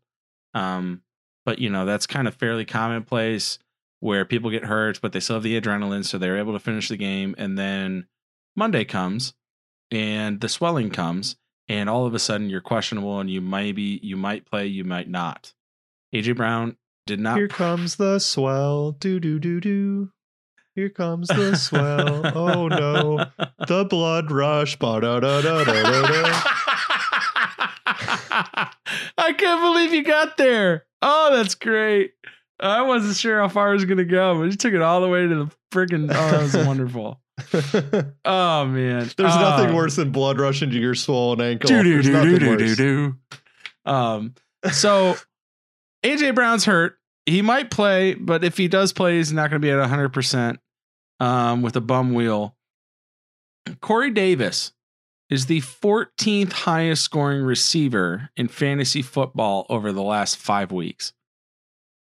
Um, 0.54 1.02
but 1.46 1.60
you 1.60 1.70
know 1.70 1.86
that's 1.86 2.08
kind 2.08 2.28
of 2.28 2.36
fairly 2.36 2.66
commonplace 2.66 3.60
where 4.00 4.26
people 4.26 4.50
get 4.50 4.66
hurt, 4.66 5.00
but 5.02 5.12
they 5.12 5.20
still 5.20 5.36
have 5.36 5.44
the 5.44 5.60
adrenaline, 5.60 6.06
so 6.06 6.18
they're 6.18 6.38
able 6.38 6.54
to 6.54 6.60
finish 6.60 6.88
the 6.88 6.98
game. 6.98 7.36
And 7.38 7.58
then 7.58 8.08
Monday 8.56 8.86
comes, 8.86 9.34
and 9.92 10.40
the 10.40 10.50
swelling 10.50 10.90
comes, 10.90 11.36
and 11.68 11.90
all 11.90 12.06
of 12.06 12.14
a 12.14 12.20
sudden 12.20 12.50
you're 12.50 12.62
questionable, 12.62 13.20
and 13.20 13.30
you 13.30 13.42
maybe 13.42 14.00
you 14.04 14.16
might 14.16 14.46
play, 14.46 14.68
you 14.68 14.84
might 14.84 15.10
not. 15.10 15.54
AJ 16.14 16.38
Brown 16.38 16.78
did 17.10 17.20
not. 17.20 17.38
Here 17.38 17.48
comes 17.48 17.96
the 17.98 18.20
swell, 18.20 18.92
do 18.94 19.20
do 19.20 19.40
do 19.40 19.60
do. 19.60 20.12
Here 20.76 20.90
comes 20.90 21.28
the 21.28 21.56
swell. 21.56 22.22
oh 22.38 22.68
no, 22.68 23.26
the 23.68 23.86
blood 23.90 24.32
rush. 24.32 24.78
I 29.18 29.34
can't 29.38 29.62
believe 29.62 29.94
you 29.94 30.04
got 30.04 30.38
there. 30.38 30.86
Oh, 31.02 31.36
that's 31.36 31.56
great. 31.56 32.14
I 32.60 32.82
wasn't 32.82 33.16
sure 33.18 33.40
how 33.40 33.48
far 33.50 33.72
it 33.72 33.74
was 33.74 33.86
gonna 33.86 34.04
go, 34.06 34.38
but 34.40 34.46
you 34.46 34.52
took 34.54 34.74
it 34.74 34.82
all 34.82 35.02
the 35.02 35.08
way 35.08 35.22
to 35.28 35.36
the 35.46 35.52
freaking. 35.72 36.04
Oh, 36.14 36.32
that 36.32 36.42
was 36.42 36.56
wonderful. 36.66 37.20
Oh 38.26 38.66
man, 38.66 39.10
There's 39.18 39.32
Uh, 39.34 39.40
nothing 39.58 39.74
worse 39.74 39.96
than 39.96 40.12
blood 40.12 40.40
rush 40.40 40.62
into 40.62 40.78
your 40.78 40.94
swollen 40.94 41.40
ankle. 41.40 41.70
do 41.70 41.82
do 41.84 42.02
do 42.04 42.12
do 42.22 42.40
do 42.40 42.58
do 42.58 42.76
do. 42.76 43.16
Um, 43.90 44.36
so 44.72 45.16
AJ 46.04 46.36
Brown's 46.36 46.66
hurt. 46.66 46.99
He 47.30 47.44
might 47.44 47.70
play, 47.70 48.16
but 48.16 48.44
if 48.44 48.58
he 48.58 48.68
does 48.68 48.92
play, 48.92 49.18
he's 49.18 49.32
not 49.32 49.52
going 49.52 49.62
to 49.62 49.66
be 49.66 49.72
at 49.72 49.88
hundred 49.88 50.10
percent. 50.10 50.60
Um, 51.20 51.62
with 51.62 51.76
a 51.76 51.82
bum 51.82 52.14
wheel. 52.14 52.56
Corey 53.82 54.10
Davis 54.10 54.72
is 55.30 55.46
the 55.46 55.60
14th 55.60 56.54
highest 56.54 57.04
scoring 57.04 57.44
receiver 57.44 58.30
in 58.38 58.48
fantasy 58.48 59.02
football 59.02 59.66
over 59.70 59.92
the 59.92 60.02
last 60.02 60.38
five 60.38 60.72
weeks. 60.72 61.12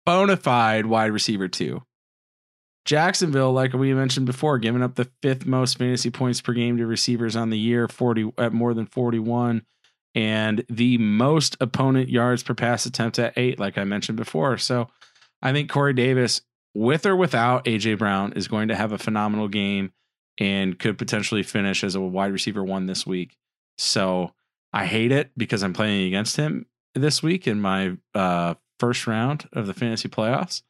Bona 0.06 0.38
fide 0.38 0.86
wide 0.86 1.12
receiver 1.12 1.48
two. 1.48 1.84
Jacksonville, 2.86 3.52
like 3.52 3.74
we 3.74 3.94
mentioned 3.94 4.26
before, 4.26 4.58
giving 4.58 4.82
up 4.82 4.96
the 4.96 5.10
fifth 5.22 5.46
most 5.46 5.78
fantasy 5.78 6.10
points 6.10 6.40
per 6.40 6.54
game 6.54 6.78
to 6.78 6.86
receivers 6.88 7.36
on 7.36 7.50
the 7.50 7.60
year, 7.60 7.88
40 7.88 8.34
at 8.38 8.54
more 8.54 8.74
than 8.74 8.86
41, 8.86 9.64
and 10.16 10.64
the 10.70 10.98
most 10.98 11.58
opponent 11.60 12.10
yards 12.10 12.42
per 12.42 12.54
pass 12.54 12.86
attempt 12.86 13.20
at 13.20 13.38
eight, 13.38 13.60
like 13.60 13.78
I 13.78 13.84
mentioned 13.84 14.18
before. 14.18 14.58
So 14.58 14.88
I 15.42 15.52
think 15.52 15.70
Corey 15.70 15.94
Davis, 15.94 16.42
with 16.74 17.06
or 17.06 17.16
without 17.16 17.66
AJ 17.66 17.98
Brown, 17.98 18.34
is 18.34 18.48
going 18.48 18.68
to 18.68 18.76
have 18.76 18.92
a 18.92 18.98
phenomenal 18.98 19.48
game 19.48 19.92
and 20.40 20.78
could 20.80 20.98
potentially 20.98 21.44
finish 21.44 21.84
as 21.84 21.96
a 21.96 22.02
wide 22.02 22.32
receiver 22.32 22.64
one 22.64 22.86
this 22.86 23.06
week. 23.06 23.38
So 23.78 24.34
I 24.72 24.86
hate 24.86 25.12
it 25.12 25.32
because 25.38 25.64
I'm 25.64 25.74
playing 25.74 26.08
against 26.08 26.38
him 26.38 26.66
this 26.96 27.24
week 27.24 27.48
in 27.48 27.60
my 27.60 27.98
uh, 28.14 28.56
first 28.80 29.08
round 29.08 29.48
of 29.54 29.68
the 29.68 29.74
fantasy 29.74 30.10
playoffs. 30.10 30.62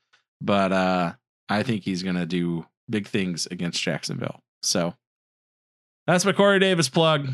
But 0.42 0.72
uh, 0.72 1.14
I 1.48 1.64
think 1.64 1.84
he's 1.84 2.04
going 2.04 2.16
to 2.16 2.26
do 2.26 2.66
big 2.90 3.08
things 3.08 3.48
against 3.52 3.82
Jacksonville. 3.82 4.42
So 4.64 4.96
that's 6.08 6.26
my 6.26 6.34
Corey 6.34 6.60
Davis 6.60 6.90
plug. 6.90 7.30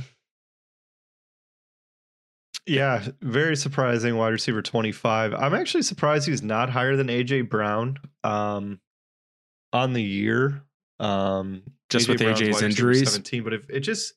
Yeah, 2.67 3.07
very 3.21 3.55
surprising 3.55 4.17
wide 4.17 4.29
receiver 4.29 4.61
25. 4.61 5.33
I'm 5.33 5.53
actually 5.53 5.83
surprised 5.83 6.27
he's 6.27 6.41
not 6.41 6.69
higher 6.69 6.95
than 6.95 7.07
AJ 7.07 7.49
Brown 7.49 7.97
um 8.23 8.79
on 9.71 9.93
the 9.93 10.01
year. 10.01 10.63
Um 10.99 11.63
Just 11.89 12.09
with 12.09 12.19
Brown's 12.19 12.41
AJ's 12.41 12.61
injuries? 12.63 13.03
17, 13.03 13.43
but 13.43 13.53
if 13.53 13.69
it 13.69 13.81
just 13.81 14.13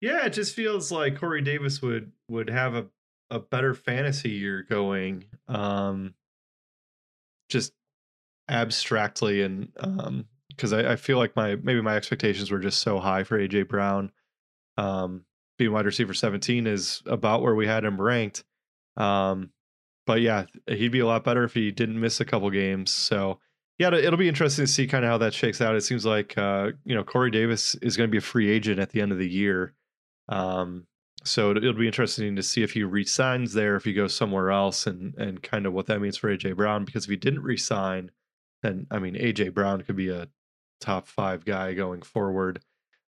Yeah, 0.00 0.26
it 0.26 0.32
just 0.32 0.54
feels 0.54 0.92
like 0.92 1.18
Corey 1.18 1.42
Davis 1.42 1.82
would 1.82 2.12
would 2.28 2.50
have 2.50 2.74
a, 2.74 2.86
a 3.30 3.40
better 3.40 3.74
fantasy 3.74 4.30
year 4.30 4.62
going. 4.62 5.24
Um 5.48 6.14
just 7.48 7.72
abstractly 8.48 9.42
and 9.42 9.72
um 9.80 10.26
because 10.48 10.72
I, 10.72 10.92
I 10.92 10.96
feel 10.96 11.18
like 11.18 11.36
my 11.36 11.56
maybe 11.56 11.82
my 11.82 11.96
expectations 11.96 12.50
were 12.50 12.60
just 12.60 12.78
so 12.78 13.00
high 13.00 13.24
for 13.24 13.38
AJ 13.38 13.66
Brown. 13.68 14.12
Um 14.76 15.25
being 15.58 15.72
wide 15.72 15.86
receiver 15.86 16.14
17 16.14 16.66
is 16.66 17.02
about 17.06 17.42
where 17.42 17.54
we 17.54 17.66
had 17.66 17.84
him 17.84 18.00
ranked. 18.00 18.44
Um 18.96 19.50
but 20.06 20.20
yeah, 20.20 20.44
he'd 20.68 20.92
be 20.92 21.00
a 21.00 21.06
lot 21.06 21.24
better 21.24 21.42
if 21.42 21.52
he 21.52 21.72
didn't 21.72 22.00
miss 22.00 22.20
a 22.20 22.24
couple 22.24 22.48
games. 22.50 22.92
So 22.92 23.40
yeah, 23.78 23.92
it'll 23.92 24.16
be 24.16 24.28
interesting 24.28 24.64
to 24.64 24.70
see 24.70 24.86
kind 24.86 25.04
of 25.04 25.10
how 25.10 25.18
that 25.18 25.34
shakes 25.34 25.60
out. 25.60 25.74
It 25.74 25.82
seems 25.82 26.06
like 26.06 26.38
uh, 26.38 26.70
you 26.84 26.94
know 26.94 27.04
Corey 27.04 27.30
Davis 27.30 27.74
is 27.76 27.96
going 27.96 28.08
to 28.08 28.12
be 28.12 28.18
a 28.18 28.22
free 28.22 28.50
agent 28.50 28.78
at 28.78 28.90
the 28.90 29.02
end 29.02 29.12
of 29.12 29.18
the 29.18 29.28
year, 29.28 29.74
um, 30.28 30.86
so 31.24 31.50
it'll 31.50 31.74
be 31.74 31.86
interesting 31.86 32.36
to 32.36 32.42
see 32.42 32.62
if 32.62 32.72
he 32.72 32.84
resigns 32.84 33.52
there, 33.52 33.76
if 33.76 33.84
he 33.84 33.92
goes 33.92 34.14
somewhere 34.14 34.50
else, 34.50 34.86
and 34.86 35.14
and 35.16 35.42
kind 35.42 35.66
of 35.66 35.74
what 35.74 35.86
that 35.86 36.00
means 36.00 36.16
for 36.16 36.34
AJ 36.34 36.56
Brown. 36.56 36.86
Because 36.86 37.04
if 37.04 37.10
he 37.10 37.16
didn't 37.16 37.42
resign, 37.42 38.10
then 38.62 38.86
I 38.90 38.98
mean 38.98 39.14
AJ 39.14 39.52
Brown 39.52 39.82
could 39.82 39.96
be 39.96 40.08
a 40.08 40.28
top 40.80 41.06
five 41.06 41.44
guy 41.44 41.74
going 41.74 42.00
forward. 42.00 42.62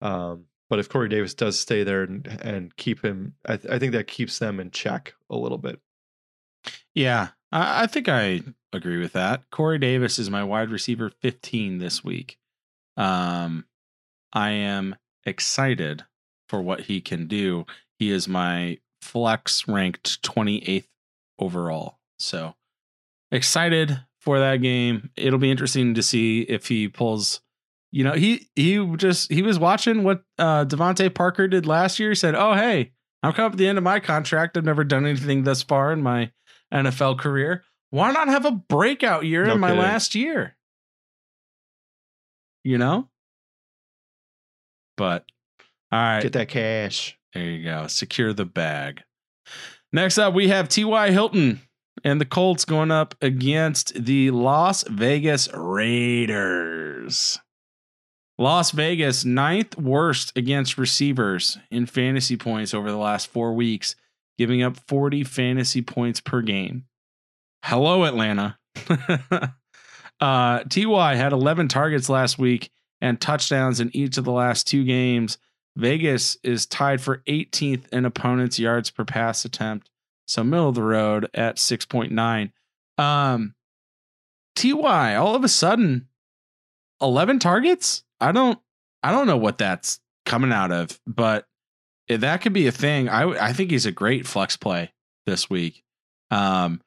Um, 0.01 0.45
but 0.74 0.80
if 0.80 0.89
Corey 0.89 1.07
Davis 1.07 1.36
does 1.36 1.59
stay 1.59 1.84
there 1.84 2.01
and, 2.01 2.26
and 2.41 2.76
keep 2.78 3.05
him, 3.05 3.36
I, 3.45 3.57
th- 3.57 3.71
I 3.71 3.78
think 3.78 3.91
that 3.91 4.07
keeps 4.07 4.39
them 4.39 4.59
in 4.59 4.71
check 4.71 5.13
a 5.30 5.38
little 5.38 5.59
bit. 5.59 5.80
Yeah, 6.95 7.28
I, 7.51 7.84
I 7.84 7.86
think 7.86 8.09
I 8.09 8.41
agree 8.74 8.97
with 8.97 9.13
that. 9.13 9.51
Corey 9.51 9.78
Davis 9.78 10.17
is 10.17 10.32
my 10.32 10.43
wide 10.43 10.71
receiver 10.71 11.11
15 11.11 11.78
this 11.78 12.03
week. 12.03 12.39
Um, 12.97 13.65
I 14.34 14.49
am 14.49 14.95
excited 15.28 16.05
for 16.49 16.59
what 16.59 16.80
he 16.80 17.01
can 17.01 17.28
do. 17.28 17.67
He 17.99 18.09
is 18.09 18.28
my 18.28 18.80
flex 18.99 19.67
ranked 19.67 20.24
28th 20.24 20.88
overall. 21.38 21.99
So 22.17 22.55
excited 23.32 24.03
for 24.17 24.39
that 24.39 24.63
game. 24.63 25.11
It'll 25.15 25.38
be 25.38 25.51
interesting 25.51 25.93
to 25.93 26.01
see 26.01 26.41
if 26.41 26.67
he 26.67 26.88
pulls. 26.88 27.41
You 27.95 28.03
know, 28.03 28.13
he 28.13 28.47
he 28.55 28.83
just 28.97 29.31
he 29.31 29.43
was 29.43 29.59
watching 29.59 30.03
what 30.03 30.23
uh 30.39 30.65
DeVante 30.65 31.13
Parker 31.13 31.47
did 31.47 31.67
last 31.67 31.99
year. 31.99 32.09
He 32.09 32.15
said, 32.15 32.33
"Oh 32.33 32.53
hey, 32.55 32.91
I'm 33.21 33.33
coming 33.33 33.45
up 33.45 33.51
at 33.51 33.57
the 33.59 33.67
end 33.67 33.77
of 33.77 33.83
my 33.83 33.99
contract. 33.99 34.57
I've 34.57 34.65
never 34.65 34.83
done 34.83 35.05
anything 35.05 35.43
thus 35.43 35.61
far 35.61 35.91
in 35.93 36.01
my 36.01 36.31
NFL 36.73 37.19
career. 37.19 37.63
Why 37.91 38.11
not 38.11 38.29
have 38.29 38.45
a 38.45 38.51
breakout 38.51 39.25
year 39.25 39.45
No 39.45 39.53
in 39.53 39.59
my 39.59 39.67
kidding. 39.69 39.83
last 39.83 40.15
year? 40.15 40.57
You 42.63 42.79
know? 42.79 43.09
But 44.97 45.25
all 45.91 45.99
right, 45.99 46.23
Get 46.23 46.33
that 46.33 46.47
cash. 46.49 47.15
there 47.35 47.43
you 47.43 47.63
go. 47.63 47.85
Secure 47.85 48.33
the 48.33 48.45
bag. 48.45 49.03
Next 49.91 50.17
up, 50.17 50.33
we 50.33 50.47
have 50.47 50.67
T.Y. 50.67 51.11
Hilton 51.11 51.61
and 52.03 52.19
the 52.19 52.25
Colts 52.25 52.65
going 52.65 52.89
up 52.89 53.13
against 53.21 53.93
the 54.03 54.31
Las 54.31 54.83
Vegas 54.89 55.47
Raiders. 55.53 57.37
Las 58.38 58.71
Vegas, 58.71 59.23
ninth 59.23 59.77
worst 59.77 60.36
against 60.36 60.77
receivers 60.77 61.57
in 61.69 61.86
fantasy 61.86 62.36
points 62.36 62.73
over 62.73 62.89
the 62.89 62.97
last 62.97 63.27
four 63.27 63.53
weeks, 63.53 63.95
giving 64.38 64.63
up 64.63 64.77
40 64.88 65.23
fantasy 65.23 65.81
points 65.81 66.19
per 66.19 66.41
game. 66.41 66.86
Hello, 67.63 68.05
Atlanta. 68.05 68.57
uh, 68.89 70.63
Ty 70.63 71.15
had 71.15 71.31
11 71.31 71.67
targets 71.67 72.09
last 72.09 72.39
week 72.39 72.71
and 73.01 73.21
touchdowns 73.21 73.79
in 73.79 73.95
each 73.95 74.17
of 74.17 74.25
the 74.25 74.31
last 74.31 74.65
two 74.65 74.84
games. 74.84 75.38
Vegas 75.75 76.38
is 76.43 76.65
tied 76.65 77.01
for 77.01 77.23
18th 77.27 77.88
in 77.91 78.05
opponents' 78.05 78.59
yards 78.59 78.89
per 78.89 79.05
pass 79.05 79.45
attempt, 79.45 79.89
so 80.27 80.43
middle 80.43 80.69
of 80.69 80.75
the 80.75 80.84
road 80.84 81.29
at 81.34 81.57
6.9. 81.57 82.51
Um, 82.97 83.55
Ty, 84.55 85.15
all 85.15 85.36
of 85.36 85.43
a 85.43 85.49
sudden, 85.49 86.07
11 87.01 87.39
targets. 87.39 88.03
I 88.20 88.32
don't, 88.32 88.59
I 89.01 89.11
don't 89.11 89.28
know 89.28 89.38
what 89.38 89.57
that's 89.57 89.99
coming 90.26 90.51
out 90.51 90.72
of, 90.72 90.99
but 91.05 91.45
that 92.07 92.41
could 92.41 92.53
be 92.53 92.68
a 92.68 92.72
thing. 92.72 93.09
I, 93.09 93.47
I 93.47 93.53
think 93.53 93.72
he's 93.72 93.86
a 93.86 93.91
great 93.91 94.28
flex 94.28 94.57
play 94.57 94.91
this 95.26 95.49
week. 95.49 95.84
Um, 96.32 96.82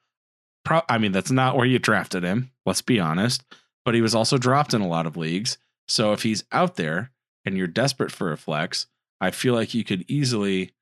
pro- 0.65 0.83
I 0.89 0.97
mean, 0.97 1.11
that's 1.11 1.31
not 1.31 1.55
where 1.55 1.65
you 1.65 1.79
drafted 1.79 2.23
him. 2.23 2.51
Let's 2.65 2.81
be 2.81 2.99
honest. 2.99 3.43
But 3.85 3.95
he 3.95 4.01
was 4.01 4.15
also 4.15 4.37
dropped 4.37 4.73
in 4.73 4.81
a 4.81 4.87
lot 4.87 5.05
of 5.05 5.15
leagues. 5.17 5.57
So 5.87 6.11
if 6.13 6.23
he's 6.23 6.43
out 6.51 6.75
there 6.75 7.11
and 7.45 7.57
you're 7.57 7.67
desperate 7.67 8.11
for 8.11 8.31
a 8.31 8.37
flex, 8.37 8.87
I 9.21 9.31
feel 9.31 9.53
like 9.53 9.73
you 9.73 9.83
could 9.83 10.03
easily 10.09 10.73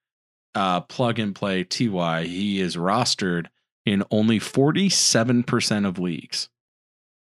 uh, 0.56 0.82
plug 0.82 1.20
and 1.20 1.36
play 1.36 1.64
Ty. 1.64 2.24
He 2.24 2.60
is 2.60 2.76
rostered 2.76 3.48
in 3.86 4.04
only 4.10 4.40
47% 4.40 5.88
of 5.88 6.00
leagues. 6.00 6.50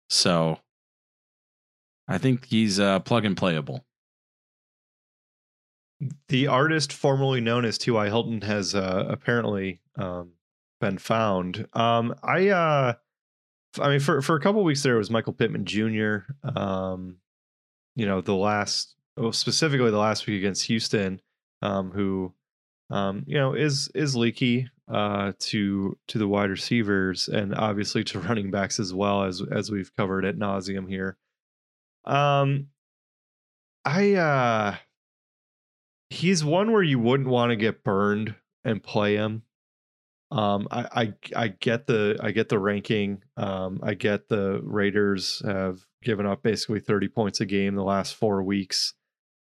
So 0.08 0.60
I 2.08 2.18
think 2.18 2.46
he's 2.46 2.80
uh, 2.80 3.00
plug 3.00 3.24
and 3.24 3.36
playable. 3.36 3.84
The 6.28 6.46
artist 6.46 6.92
formerly 6.92 7.40
known 7.40 7.64
as 7.64 7.76
T.Y. 7.76 8.06
Hilton 8.06 8.40
has 8.42 8.74
uh, 8.74 9.06
apparently 9.08 9.80
um, 9.96 10.32
been 10.80 10.96
found. 10.96 11.66
Um, 11.74 12.14
I, 12.22 12.48
uh, 12.48 12.94
I 13.80 13.88
mean, 13.88 14.00
for 14.00 14.22
for 14.22 14.36
a 14.36 14.40
couple 14.40 14.62
weeks 14.64 14.82
there 14.82 14.94
it 14.94 14.98
was 14.98 15.10
Michael 15.10 15.32
Pittman 15.32 15.64
Jr. 15.64 16.18
Um, 16.44 17.16
you 17.96 18.06
know, 18.06 18.20
the 18.20 18.34
last, 18.34 18.94
well, 19.16 19.32
specifically 19.32 19.90
the 19.90 19.98
last 19.98 20.26
week 20.26 20.38
against 20.38 20.66
Houston, 20.66 21.20
um, 21.62 21.90
who, 21.90 22.32
um, 22.90 23.24
you 23.26 23.36
know, 23.36 23.54
is 23.54 23.90
is 23.94 24.14
leaky 24.14 24.70
uh, 24.86 25.32
to 25.40 25.98
to 26.06 26.18
the 26.18 26.28
wide 26.28 26.50
receivers 26.50 27.28
and 27.28 27.54
obviously 27.54 28.04
to 28.04 28.20
running 28.20 28.50
backs 28.52 28.78
as 28.78 28.94
well 28.94 29.24
as 29.24 29.42
as 29.50 29.70
we've 29.70 29.94
covered 29.96 30.24
at 30.24 30.36
nauseum 30.36 30.88
here. 30.88 31.16
Um, 32.08 32.68
I 33.84 34.14
uh 34.14 34.76
he's 36.10 36.44
one 36.44 36.72
where 36.72 36.82
you 36.82 36.98
wouldn't 36.98 37.28
want 37.28 37.50
to 37.50 37.56
get 37.56 37.84
burned 37.84 38.34
and 38.64 38.82
play 38.82 39.16
him. 39.16 39.42
Um, 40.30 40.68
I, 40.70 40.86
I 40.92 41.14
I 41.36 41.48
get 41.48 41.86
the 41.86 42.18
I 42.20 42.32
get 42.32 42.48
the 42.48 42.58
ranking. 42.58 43.22
Um, 43.36 43.80
I 43.82 43.94
get 43.94 44.28
the 44.28 44.60
Raiders 44.62 45.42
have 45.44 45.86
given 46.02 46.26
up 46.26 46.42
basically 46.42 46.80
30 46.80 47.08
points 47.08 47.40
a 47.40 47.46
game 47.46 47.74
the 47.74 47.82
last 47.82 48.14
four 48.14 48.42
weeks. 48.42 48.94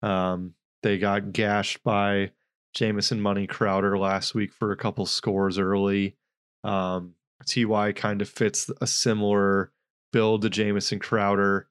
Um, 0.01 0.55
they 0.81 0.97
got 0.97 1.31
gashed 1.31 1.83
by 1.83 2.31
Jamison 2.73 3.21
Money 3.21 3.47
Crowder 3.47 3.97
last 3.97 4.35
week 4.35 4.51
for 4.51 4.71
a 4.71 4.77
couple 4.77 5.05
scores 5.05 5.57
early. 5.57 6.17
Um, 6.63 7.15
Ty 7.47 7.93
kind 7.93 8.21
of 8.21 8.29
fits 8.29 8.69
a 8.81 8.87
similar 8.87 9.71
build 10.11 10.41
to 10.41 10.49
Jamison 10.49 10.99
Crowder. 10.99 11.67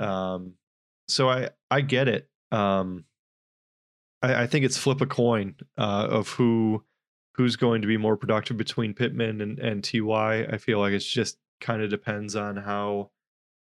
Um, 0.00 0.54
so 1.08 1.28
I 1.28 1.50
I 1.70 1.80
get 1.82 2.08
it. 2.08 2.28
Um, 2.50 3.04
I, 4.22 4.42
I 4.42 4.46
think 4.46 4.64
it's 4.64 4.78
flip 4.78 5.00
a 5.00 5.06
coin 5.06 5.54
uh, 5.78 6.06
of 6.10 6.28
who 6.30 6.84
who's 7.34 7.56
going 7.56 7.82
to 7.82 7.88
be 7.88 7.96
more 7.96 8.16
productive 8.16 8.56
between 8.56 8.94
Pittman 8.94 9.40
and, 9.40 9.58
and 9.58 9.84
Ty. 9.84 10.46
I 10.50 10.58
feel 10.58 10.78
like 10.78 10.92
it's 10.92 11.06
just 11.06 11.38
kind 11.60 11.82
of 11.82 11.90
depends 11.90 12.36
on 12.36 12.56
how 12.56 13.10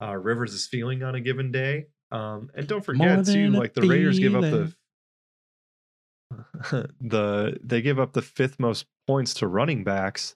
uh, 0.02 0.16
Rivers 0.16 0.54
is 0.54 0.68
feeling 0.68 1.04
on 1.04 1.16
a 1.16 1.22
given 1.22 1.52
day. 1.52 1.88
Um, 2.12 2.50
and 2.56 2.68
don't 2.68 2.84
forget 2.84 3.26
too, 3.26 3.50
like 3.50 3.74
the 3.74 3.82
Raiders 3.82 4.20
give 4.20 4.36
up 4.36 4.42
the 4.42 4.74
the 7.02 7.58
they 7.64 7.82
give 7.82 8.00
up 8.00 8.14
the 8.14 8.22
fifth 8.22 8.60
most 8.60 8.86
points 9.08 9.34
to 9.36 9.48
running 9.48 9.84
backs. 9.84 10.36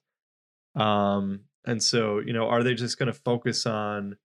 Um, 0.75 1.41
and 1.65 1.81
so 1.81 2.19
you 2.19 2.33
know, 2.33 2.47
are 2.47 2.63
they 2.63 2.73
just 2.75 2.97
going 2.97 3.07
to 3.07 3.13
focus 3.13 3.65
on 3.65 4.17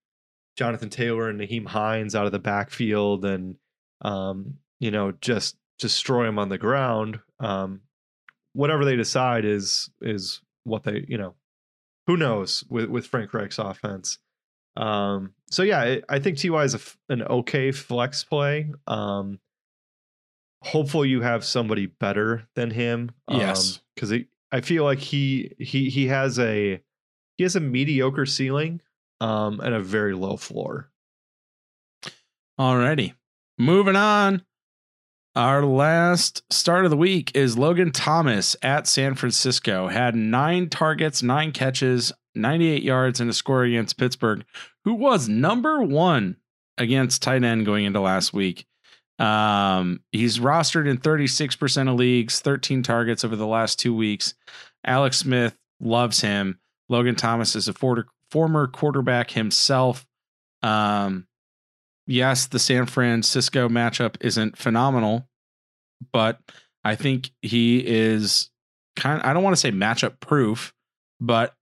Jonathan 0.61 0.91
Taylor 0.91 1.31
and 1.31 1.41
Nyheim 1.41 1.67
Hines 1.67 2.15
out 2.15 2.27
of 2.27 2.33
the 2.33 2.39
backfield 2.39 3.25
and 3.25 3.57
um, 4.03 4.59
you 4.79 4.91
know 4.91 5.13
just 5.23 5.57
destroy 5.79 6.27
them 6.27 6.39
on 6.39 6.51
the 6.51 6.59
ground? 6.59 7.19
Um, 7.39 7.81
whatever 8.53 8.85
they 8.85 8.95
decide 8.95 9.47
is 9.47 9.89
is 10.03 10.43
what 10.65 10.83
they 10.83 11.07
you 11.09 11.17
know 11.17 11.35
who 12.07 12.19
knows 12.19 12.63
with 12.69 12.91
with 12.91 13.07
Frank 13.07 13.33
Reich's 13.33 13.59
offense. 13.59 14.19
Um, 14.77 15.33
so 15.51 15.63
yeah, 15.63 15.81
I, 15.81 16.03
I 16.11 16.19
think 16.19 16.37
Ty 16.37 16.63
is 16.65 16.75
a 16.75 16.81
an 17.09 17.23
okay 17.23 17.73
flex 17.73 18.23
play. 18.23 18.71
Um, 18.87 19.41
hopefully 20.63 21.09
you 21.09 21.23
have 21.23 21.43
somebody 21.43 21.87
better 21.87 22.47
than 22.55 22.71
him. 22.71 23.13
Yes. 23.31 23.81
because 23.95 24.13
I 24.53 24.61
feel 24.61 24.85
like 24.85 24.99
he 24.99 25.55
he 25.59 25.89
he 25.89 26.09
has 26.09 26.39
a 26.39 26.83
he 27.39 27.45
has 27.45 27.57
a 27.57 27.61
mediocre 27.61 28.27
ceiling 28.27 28.83
um 29.21 29.61
and 29.61 29.75
a 29.75 29.81
very 29.81 30.15
low 30.15 30.37
floor. 30.37 30.91
Alrighty. 32.59 33.15
Moving 33.59 33.97
on. 33.97 34.43
Our 35.37 35.65
last 35.65 36.43
start 36.53 36.85
of 36.85 36.91
the 36.91 36.97
week 36.97 37.31
is 37.37 37.57
Logan 37.57 37.93
Thomas 37.93 38.57
at 38.63 38.87
San 38.89 39.15
Francisco. 39.15 39.87
Had 39.89 40.17
nine 40.17 40.69
targets, 40.69 41.23
nine 41.23 41.53
catches, 41.53 42.13
98 42.35 42.83
yards, 42.83 43.21
and 43.21 43.31
a 43.31 43.33
score 43.33 43.63
against 43.63 43.97
Pittsburgh, 43.97 44.45
who 44.85 44.95
was 44.95 45.29
number 45.29 45.83
one 45.83 46.37
against 46.79 47.23
tight 47.23 47.45
end 47.45 47.65
going 47.65 47.85
into 47.85 48.01
last 48.01 48.33
week. 48.33 48.67
Um, 49.21 50.01
he's 50.13 50.39
rostered 50.39 50.89
in 50.89 50.99
36% 50.99 51.89
of 51.89 51.95
leagues, 51.95 52.41
13 52.41 52.83
targets 52.83 53.25
over 53.25 53.37
the 53.37 53.47
last 53.47 53.79
two 53.79 53.95
weeks. 53.95 54.35
Alex 54.85 55.19
Smith 55.19 55.57
loves 55.79 56.23
him. 56.23 56.59
Logan 56.89 57.15
Thomas 57.15 57.55
is 57.55 57.69
a 57.69 57.73
for- 57.73 58.07
former 58.31 58.67
quarterback 58.67 59.33
himself. 59.33 60.07
Um, 60.63 61.27
yes, 62.07 62.47
the 62.47 62.59
San 62.59 62.87
Francisco 62.87 63.69
matchup 63.69 64.17
isn't 64.21 64.57
phenomenal, 64.57 65.29
but 66.13 66.39
I 66.85 66.95
think 66.95 67.31
he 67.43 67.87
is 67.87 68.51
kind 68.97 69.23
I 69.23 69.33
don't 69.33 69.43
want 69.43 69.55
to 69.55 69.61
say 69.61 69.71
matchup 69.71 70.21
proof, 70.21 70.75
but 71.21 71.55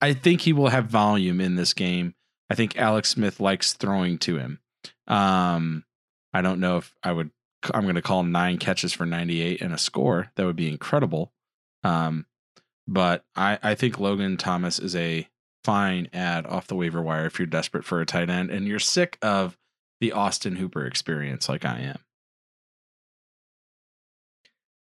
I 0.00 0.14
think 0.14 0.42
he 0.42 0.52
will 0.52 0.68
have 0.68 0.86
volume 0.86 1.40
in 1.40 1.56
this 1.56 1.74
game. 1.74 2.14
I 2.48 2.54
think 2.54 2.76
Alex 2.78 3.10
Smith 3.10 3.38
likes 3.38 3.74
throwing 3.74 4.18
to 4.18 4.38
him. 4.38 4.60
Um, 5.06 5.84
I 6.32 6.42
don't 6.42 6.60
know 6.60 6.78
if 6.78 6.94
I 7.02 7.12
would. 7.12 7.30
I'm 7.74 7.82
going 7.82 7.96
to 7.96 8.02
call 8.02 8.22
nine 8.22 8.56
catches 8.56 8.92
for 8.92 9.04
98 9.04 9.60
and 9.60 9.74
a 9.74 9.78
score. 9.78 10.30
That 10.36 10.46
would 10.46 10.56
be 10.56 10.68
incredible. 10.68 11.32
Um, 11.84 12.24
but 12.88 13.24
I, 13.36 13.58
I 13.62 13.74
think 13.74 14.00
Logan 14.00 14.38
Thomas 14.38 14.78
is 14.78 14.96
a 14.96 15.28
fine 15.64 16.08
ad 16.12 16.46
off 16.46 16.66
the 16.66 16.74
waiver 16.74 17.02
wire 17.02 17.26
if 17.26 17.38
you're 17.38 17.46
desperate 17.46 17.84
for 17.84 18.00
a 18.00 18.06
tight 18.06 18.30
end 18.30 18.50
and 18.50 18.66
you're 18.66 18.78
sick 18.78 19.18
of 19.22 19.56
the 20.00 20.12
Austin 20.12 20.56
Hooper 20.56 20.86
experience 20.86 21.48
like 21.48 21.64
I 21.64 21.80
am. 21.80 21.98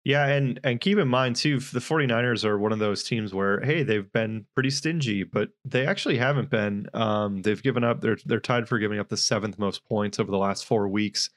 Yeah, 0.04 0.26
and 0.26 0.58
and 0.64 0.80
keep 0.80 0.98
in 0.98 1.06
mind 1.06 1.36
too, 1.36 1.60
the 1.60 1.78
49ers 1.78 2.44
are 2.44 2.58
one 2.58 2.72
of 2.72 2.80
those 2.80 3.04
teams 3.04 3.32
where 3.32 3.60
hey, 3.60 3.84
they've 3.84 4.10
been 4.12 4.46
pretty 4.54 4.70
stingy, 4.70 5.22
but 5.22 5.50
they 5.64 5.86
actually 5.86 6.16
haven't 6.18 6.50
been. 6.50 6.88
Um, 6.92 7.42
they've 7.42 7.62
given 7.62 7.84
up. 7.84 8.00
They're 8.00 8.18
they're 8.24 8.40
tied 8.40 8.68
for 8.68 8.78
giving 8.78 8.98
up 8.98 9.08
the 9.08 9.16
seventh 9.16 9.60
most 9.60 9.84
points 9.84 10.18
over 10.18 10.30
the 10.30 10.38
last 10.38 10.64
four 10.64 10.88
weeks. 10.88 11.30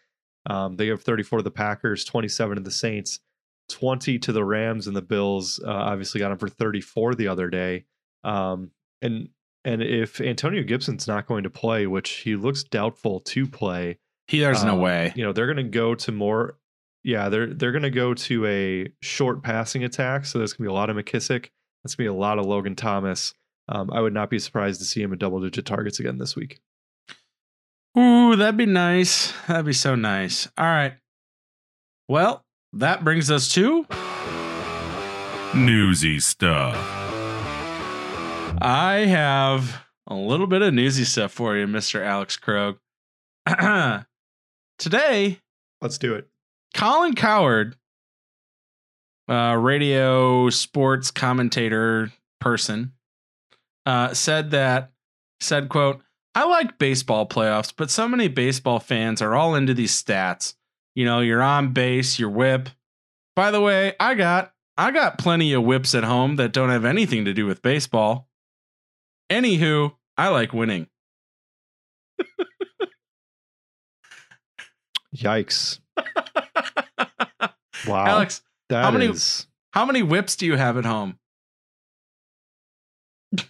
Um, 0.48 0.78
they 0.78 0.88
have 0.88 1.04
34 1.04 1.40
to 1.40 1.44
the 1.44 1.52
Packers, 1.52 2.06
27 2.06 2.58
to 2.58 2.64
the 2.64 2.72
Saints, 2.72 3.20
20 3.70 4.20
to 4.20 4.32
the 4.32 4.44
Rams, 4.44 4.88
and 4.88 4.96
the 4.96 5.02
Bills. 5.02 5.60
Uh, 5.64 5.72
obviously, 5.72 6.20
got 6.20 6.30
them 6.30 6.38
for 6.40 6.50
34 6.50 7.16
the 7.16 7.28
other 7.28 7.50
day. 7.50 7.86
Um, 8.24 8.72
and 9.02 9.30
and 9.64 9.82
if 9.82 10.22
Antonio 10.22 10.64
Gibson's 10.64 11.08
not 11.08 11.26
going 11.28 11.44
to 11.44 11.50
play, 11.50 11.88
which 11.88 12.10
he 12.18 12.36
looks 12.36 12.64
doubtful 12.64 13.20
to 13.22 13.48
play, 13.48 13.98
He 14.28 14.40
there's 14.40 14.64
no 14.64 14.74
Um, 14.76 14.80
way. 14.82 15.12
you 15.16 15.24
know 15.24 15.34
they're 15.34 15.48
going 15.52 15.58
to 15.58 15.64
go 15.64 15.96
to 15.96 16.12
more 16.12 16.58
yeah 17.04 17.30
they're 17.30 17.54
they're 17.54 17.72
going 17.72 17.84
to 17.84 17.90
go 17.92 18.14
to 18.14 18.46
a 18.48 18.88
short 19.02 19.44
passing 19.44 19.84
attack 19.84 20.26
so 20.26 20.38
there's 20.40 20.54
going 20.54 20.66
to 20.66 20.70
be 20.70 20.74
a 20.74 20.76
lot 20.76 20.90
of 20.90 20.96
McKissic 20.98 21.50
that's 21.84 21.94
going 21.96 22.06
to 22.08 22.12
be 22.12 22.16
a 22.18 22.20
lot 22.20 22.40
of 22.40 22.46
logan 22.48 22.76
thomas 22.76 23.34
um, 23.70 23.92
i 23.94 24.02
would 24.02 24.14
not 24.14 24.30
be 24.32 24.40
surprised 24.40 24.80
to 24.82 24.86
see 24.86 25.02
him 25.04 25.14
in 25.14 25.20
double 25.20 25.40
digit 25.40 25.66
targets 25.68 26.00
again 26.00 26.18
this 26.18 26.36
week 26.36 26.58
Ooh, 27.98 28.36
that'd 28.36 28.58
be 28.58 28.66
nice. 28.66 29.32
That'd 29.48 29.66
be 29.68 29.72
so 29.72 29.96
nice. 29.96 30.50
All 30.58 30.66
right. 30.66 30.96
Well, 32.10 32.42
that 32.74 33.06
brings 33.06 33.32
us 33.32 33.48
to 33.54 33.86
Newsy 35.54 36.20
stuff. 36.20 36.76
I 38.62 39.06
have 39.06 39.84
a 40.08 40.16
little 40.16 40.48
bit 40.48 40.62
of 40.62 40.74
newsy 40.74 41.04
stuff 41.04 41.32
for 41.32 41.56
you, 41.56 41.68
Mr. 41.68 42.02
Alex 42.02 42.38
Krog. 42.38 42.78
Today, 44.78 45.40
let's 45.82 45.98
do 45.98 46.16
it 46.16 46.28
Colin 46.74 47.16
Cowherd, 47.16 47.76
uh, 49.30 49.58
radio 49.60 50.50
sports 50.50 51.12
commentator 51.12 52.12
person, 52.40 52.94
uh, 53.86 54.14
said 54.14 54.52
that 54.52 54.92
said, 55.40 55.70
"quote 55.70 56.02
I 56.34 56.44
like 56.46 56.78
baseball 56.78 57.28
playoffs, 57.28 57.74
but 57.76 57.90
so 57.90 58.08
many 58.08 58.28
baseball 58.28 58.80
fans 58.80 59.22
are 59.22 59.36
all 59.36 59.56
into 59.56 59.74
these 59.74 60.02
stats. 60.02 60.56
You 60.94 61.06
know, 61.06 61.22
you're 61.22 61.42
on 61.42 61.72
base, 61.72 62.20
your 62.20 62.30
whip. 62.30 62.70
By 63.36 63.52
the 63.52 63.62
way, 63.62 63.96
I 64.00 64.16
got 64.16 64.54
I 64.78 64.92
got 64.92 65.18
plenty 65.18 65.54
of 65.54 65.64
whips 65.64 65.96
at 65.96 66.04
home 66.04 66.36
that 66.36 66.52
don't 66.52 66.70
have 66.70 66.86
anything 66.86 67.26
to 67.26 67.34
do 67.34 67.46
with 67.46 67.62
baseball. 67.62 68.28
Anywho, 69.32 69.94
I 70.18 70.30
like 70.30 70.54
winning. 70.54 70.88
yikes 75.16 75.80
wow 77.88 78.06
Alex, 78.06 78.42
that 78.68 78.84
how 78.84 78.92
many- 78.92 79.06
is- 79.08 79.48
how 79.72 79.86
many 79.86 80.04
whips 80.04 80.36
do 80.36 80.46
you 80.46 80.56
have 80.58 80.78
at 80.78 80.84
home? 80.86 81.18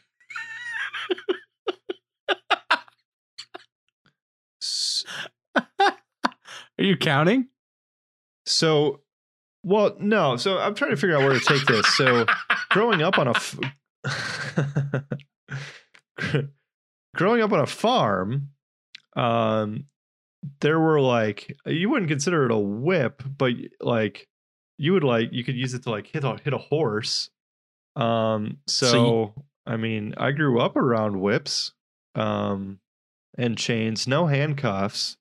Are 6.77 6.83
you 6.83 6.97
counting? 6.97 7.47
so 8.47 9.01
well 9.63 9.95
no 9.99 10.37
so 10.37 10.59
i'm 10.59 10.75
trying 10.75 10.91
to 10.91 10.95
figure 10.97 11.15
out 11.17 11.23
where 11.23 11.33
to 11.33 11.39
take 11.43 11.65
this 11.65 11.83
so 11.97 12.27
growing 12.69 13.01
up 13.01 13.17
on 13.17 13.27
a 13.27 13.31
f- 13.31 13.57
growing 17.15 17.41
up 17.41 17.51
on 17.51 17.59
a 17.59 17.65
farm 17.65 18.49
um 19.15 19.85
there 20.61 20.79
were 20.79 20.99
like 21.01 21.55
you 21.65 21.89
wouldn't 21.89 22.09
consider 22.09 22.45
it 22.45 22.51
a 22.51 22.57
whip 22.57 23.23
but 23.37 23.53
like 23.81 24.27
you 24.77 24.93
would 24.93 25.03
like 25.03 25.29
you 25.31 25.43
could 25.43 25.55
use 25.55 25.73
it 25.73 25.83
to 25.83 25.89
like 25.89 26.07
hit 26.07 26.23
a 26.23 26.37
hit 26.43 26.53
a 26.53 26.57
horse 26.57 27.29
um 27.95 28.57
so, 28.67 28.85
So 28.87 29.33
you- 29.37 29.43
i 29.65 29.77
mean 29.77 30.13
i 30.17 30.31
grew 30.31 30.59
up 30.59 30.75
around 30.75 31.19
whips 31.19 31.71
um 32.15 32.79
and 33.37 33.57
chains 33.57 34.07
no 34.07 34.27
handcuffs 34.27 35.17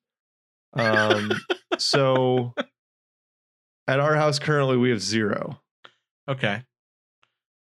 um 0.73 1.31
so 1.77 2.53
at 3.87 3.99
our 3.99 4.15
house 4.15 4.39
currently 4.39 4.77
we 4.77 4.89
have 4.89 5.01
zero 5.01 5.61
Okay. 6.27 6.63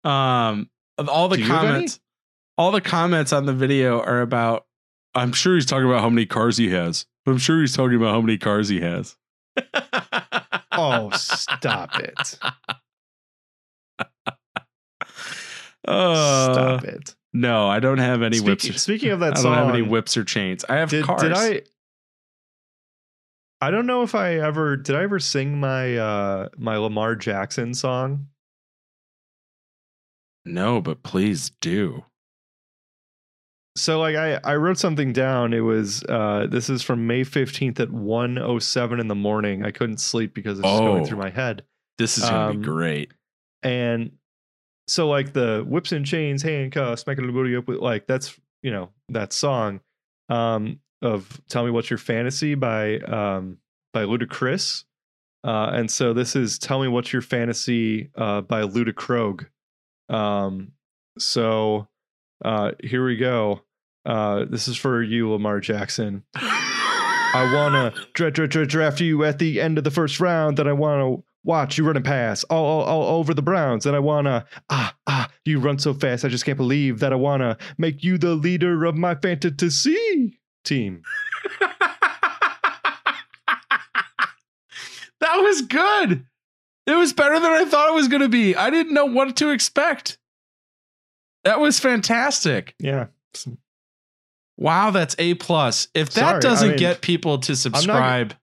Um 0.05 0.71
of 0.97 1.09
all 1.11 1.29
the 1.29 1.37
Do 1.37 1.43
you 1.43 1.49
have 1.49 1.65
any? 1.65 1.73
comments 1.73 2.01
all 2.57 2.70
the 2.70 2.80
comments 2.80 3.32
on 3.32 3.46
the 3.46 3.52
video 3.52 4.00
are 4.00 4.20
about 4.20 4.66
I'm 5.14 5.32
sure 5.32 5.55
he's 5.55 5.66
talking 5.66 5.86
about 5.88 6.00
how 6.00 6.11
many 6.11 6.26
cars 6.26 6.57
he 6.57 6.70
has. 6.70 7.07
I'm 7.26 7.38
sure 7.38 7.61
he's 7.61 7.74
talking 7.76 7.96
about 7.96 8.12
how 8.12 8.20
many 8.20 8.36
cars 8.38 8.68
he 8.68 8.80
has. 8.80 9.16
oh 10.72 11.11
stop 11.11 11.98
it 12.00 12.38
Uh, 15.86 16.52
stop 16.52 16.84
it 16.84 17.14
No, 17.32 17.68
I 17.68 17.78
don't 17.78 17.98
have 17.98 18.22
any 18.22 18.40
whips. 18.40 18.62
Speaking, 18.64 18.74
or- 18.74 18.78
speaking 18.78 19.11
of 19.11 19.20
that 19.20 19.32
I 19.32 19.34
don't 19.34 19.42
song 19.42 19.55
have 19.55 19.68
any 19.74 19.82
whips 19.82 20.16
or 20.16 20.24
chains. 20.24 20.64
I 20.68 20.76
have 20.76 20.90
did, 20.90 21.05
cars. 21.05 21.22
did 21.22 21.32
I 21.32 21.62
I 23.61 23.70
don't 23.70 23.86
know 23.86 24.02
if 24.02 24.14
I 24.14 24.34
ever 24.34 24.76
did 24.76 24.96
I 24.96 25.02
ever 25.05 25.18
sing 25.18 25.59
my 25.61 25.96
uh 25.96 26.48
my 26.57 26.76
Lamar 26.76 27.14
Jackson 27.16 27.74
song. 27.74 28.26
No, 30.44 30.80
but 30.82 31.02
please 31.02 31.50
do. 31.61 32.05
So 33.77 33.99
like 33.99 34.14
I 34.16 34.39
I 34.45 34.55
wrote 34.57 34.79
something 34.79 35.12
down. 35.12 35.53
It 35.53 35.61
was 35.61 36.03
uh 36.05 36.47
this 36.49 36.70
is 36.70 36.83
from 36.83 37.07
May 37.07 37.22
15th 37.22 37.81
at 37.81 37.91
107 37.91 39.01
in 39.01 39.09
the 39.09 39.14
morning. 39.14 39.64
I 39.64 39.70
couldn't 39.72 39.99
sleep 39.99 40.33
because 40.35 40.59
it's 40.61 40.68
just 40.68 40.81
going 40.81 41.03
Oh. 41.03 41.07
through 41.07 41.18
my 41.18 41.31
head. 41.31 41.64
This 41.99 42.16
is 42.18 42.25
gonna 42.25 42.51
Um, 42.51 42.61
be 42.61 42.64
great. 42.66 43.12
And 43.62 44.12
so 44.87 45.09
like 45.09 45.33
the 45.33 45.64
whips 45.66 45.91
and 45.93 46.05
chains, 46.07 46.43
handcuffs, 46.43 47.03
smacking 47.03 47.27
the 47.27 47.33
booty 47.33 47.57
up 47.57 47.66
with 47.66 47.79
like 47.79 48.07
that's 48.07 48.39
you 48.62 48.70
know 48.70 48.91
that 49.09 49.33
song 49.33 49.81
um 50.29 50.79
of 51.03 51.41
Tell 51.49 51.64
Me 51.64 51.70
What's 51.70 51.91
Your 51.91 51.99
Fantasy 51.99 52.55
by 52.55 52.99
um 53.01 53.59
by 53.93 54.05
Ludacris. 54.05 54.85
Uh 55.43 55.70
and 55.75 55.91
so 55.91 56.12
this 56.12 56.37
is 56.37 56.59
Tell 56.61 56.81
Me 56.81 56.87
What's 56.89 57.12
Your 57.12 57.22
Fantasy 57.22 58.11
uh 58.14 58.41
by 58.43 58.62
Ludacrog. 58.62 59.47
Um 60.09 60.72
so 61.18 61.89
uh 62.45 62.72
here 62.82 63.05
we 63.05 63.16
go. 63.16 63.62
Uh 64.05 64.45
this 64.45 64.68
is 64.68 64.76
for 64.76 65.03
you, 65.03 65.30
Lamar 65.32 65.61
Jackson. 65.61 66.24
I 66.34 67.51
wanna 67.55 67.92
dra- 68.14 68.30
dra- 68.30 68.49
dra- 68.49 68.66
draft 68.66 69.01
you 69.01 69.24
at 69.24 69.38
the 69.38 69.61
end 69.61 69.78
of 69.78 69.84
the 69.84 69.90
first 69.90 70.20
round. 70.20 70.59
Then 70.59 70.68
I 70.68 70.72
wanna 70.72 71.16
watch 71.42 71.76
you 71.76 71.84
running 71.84 72.03
past 72.03 72.45
all, 72.49 72.64
all, 72.64 72.82
all 72.82 73.18
over 73.18 73.34
the 73.34 73.42
Browns. 73.42 73.84
Then 73.84 73.95
I 73.95 73.99
wanna 74.01 74.47
ah 74.70 74.95
ah 75.07 75.30
you 75.45 75.59
run 75.59 75.78
so 75.78 75.95
fast. 75.95 76.24
I 76.24 76.28
just 76.28 76.45
can't 76.45 76.59
believe 76.59 77.01
that 77.01 77.12
I 77.12 77.16
wanna 77.16 77.57
make 77.78 78.03
you 78.05 78.18
the 78.18 78.34
leader 78.34 78.84
of 78.84 78.97
my 78.97 79.14
fantasy 79.14 80.38
team. 80.64 81.03
that 81.61 81.80
was 85.36 85.62
good. 85.62 86.26
It 86.86 86.95
was 86.95 87.12
better 87.12 87.40
than 87.40 87.51
I 87.51 87.64
thought 87.64 87.88
it 87.88 87.95
was 87.95 88.09
going 88.09 88.22
to 88.22 88.28
be. 88.28 88.55
I 88.55 88.70
didn't 88.70 88.95
know 88.95 89.07
what 89.07 89.36
to 89.36 89.51
expect. 89.51 90.18
That 91.45 91.61
was 91.61 91.78
fantastic. 91.78 92.74
Yeah. 92.78 93.07
Wow, 94.57 94.90
that's 94.90 95.16
A 95.18 95.34
plus. 95.34 95.88
If 95.95 96.11
that 96.11 96.20
Sorry, 96.20 96.40
doesn't 96.40 96.68
mean, 96.70 96.78
get 96.78 97.01
people 97.01 97.38
to 97.40 97.57
subscribe 97.57 98.34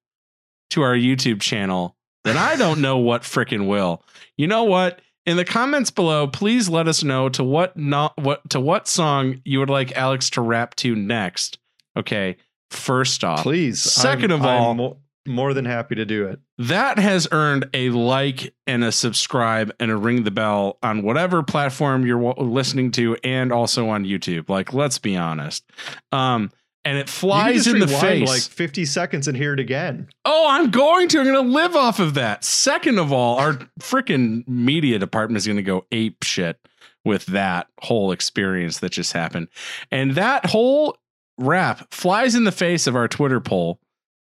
to 0.72 0.82
our 0.82 0.94
YouTube 0.94 1.42
channel, 1.42 1.96
then 2.24 2.38
I 2.38 2.56
don't 2.56 2.82
know 2.82 2.98
what 2.98 3.24
freaking 3.24 3.68
will. 3.68 4.04
You 4.38 4.48
know 4.48 4.64
what? 4.64 5.02
In 5.26 5.38
the 5.38 5.46
comments 5.46 5.92
below, 5.92 6.28
please 6.28 6.68
let 6.68 6.88
us 6.88 7.04
know 7.04 7.30
to 7.30 7.44
what 7.44 7.78
not 7.78 8.18
what 8.18 8.50
to 8.50 8.60
what 8.60 8.88
song 8.88 9.42
you 9.46 9.60
would 9.60 9.70
like 9.70 9.96
Alex 9.96 10.30
to 10.32 10.42
rap 10.42 10.76
to 10.76 10.96
next. 10.96 11.60
Okay. 11.96 12.38
First 12.72 13.24
off, 13.24 13.44
Please. 13.44 13.82
Second 13.82 14.32
of 14.32 14.44
all, 14.44 14.74
mo- 14.74 14.98
More 15.28 15.54
than 15.54 15.66
happy 15.66 15.96
to 15.96 16.06
do 16.06 16.26
it. 16.26 16.40
that 16.58 16.98
has 16.98 17.28
earned 17.32 17.70
a 17.74 17.90
like 17.90 18.54
and 18.66 18.84
a 18.84 18.92
subscribe 18.92 19.72
and 19.80 19.92
a 19.92 19.96
ring 19.96 20.24
the 20.24 20.32
bell 20.32 20.78
on 20.82 21.04
whatever 21.04 21.44
platform 21.44 22.06
you're 22.06 22.34
listening 22.38 22.92
to 22.92 23.16
and 23.24 23.52
also 23.52 23.90
on 23.90 24.04
YouTube. 24.04 24.50
Like, 24.50 24.74
let's 24.74 24.98
be 24.98 25.16
honest. 25.16 25.64
Um, 26.12 26.52
and 26.84 26.98
it 26.98 27.08
flies 27.08 27.68
in 27.68 27.78
the 27.78 27.88
face. 27.88 28.28
like 28.28 28.42
50 28.42 28.86
seconds 28.86 29.28
and 29.28 29.38
hear 29.38 29.54
it 29.54 29.60
again. 29.60 30.08
oh, 30.26 30.48
I'm 30.50 30.72
going 30.72 31.08
to. 31.10 31.20
I'm 31.20 31.26
going 31.26 31.46
to 31.46 31.52
live 31.54 31.76
off 31.76 32.00
of 32.00 32.16
that. 32.16 32.44
Second 32.44 32.98
of 32.98 33.14
all, 33.14 33.38
our 33.38 33.54
freaking 33.80 34.48
media 34.48 34.98
department 34.98 35.38
is 35.38 35.46
going 35.46 35.58
to 35.58 35.64
go 35.64 35.86
ape 35.92 36.24
shit 36.24 36.58
with 37.06 37.28
that 37.28 37.68
whole 37.82 38.12
experience 38.12 38.80
that 38.80 38.92
just 38.92 39.14
happened. 39.14 39.50
And 39.92 40.16
that 40.16 40.48
whole 40.48 40.98
rap 41.38 41.94
flies 41.94 42.34
in 42.34 42.44
the 42.46 42.52
face 42.52 42.88
of 42.88 42.96
our 42.96 43.08
Twitter 43.08 43.40
poll 43.40 43.80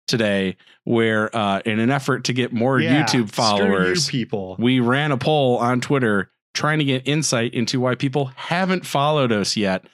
today, 0.08 0.58
where 0.84 1.36
uh, 1.36 1.62
in 1.66 1.80
an 1.80 1.90
effort 1.92 2.24
to 2.26 2.34
get 2.34 2.52
more 2.54 2.80
Yeah, 2.80 3.04
YouTube 3.06 3.30
followers, 3.30 4.08
you 4.08 4.12
people. 4.12 4.56
we 4.58 4.80
ran 4.80 5.12
a 5.12 5.18
poll 5.18 5.58
on 5.58 5.82
Twitter 5.82 6.32
trying 6.54 6.80
to 6.80 6.86
get 6.86 7.08
insight 7.08 7.54
into 7.54 7.80
why 7.80 7.94
people 7.94 8.32
haven't 8.36 8.86
followed 8.86 9.32
us 9.32 9.56
yet. 9.56 9.86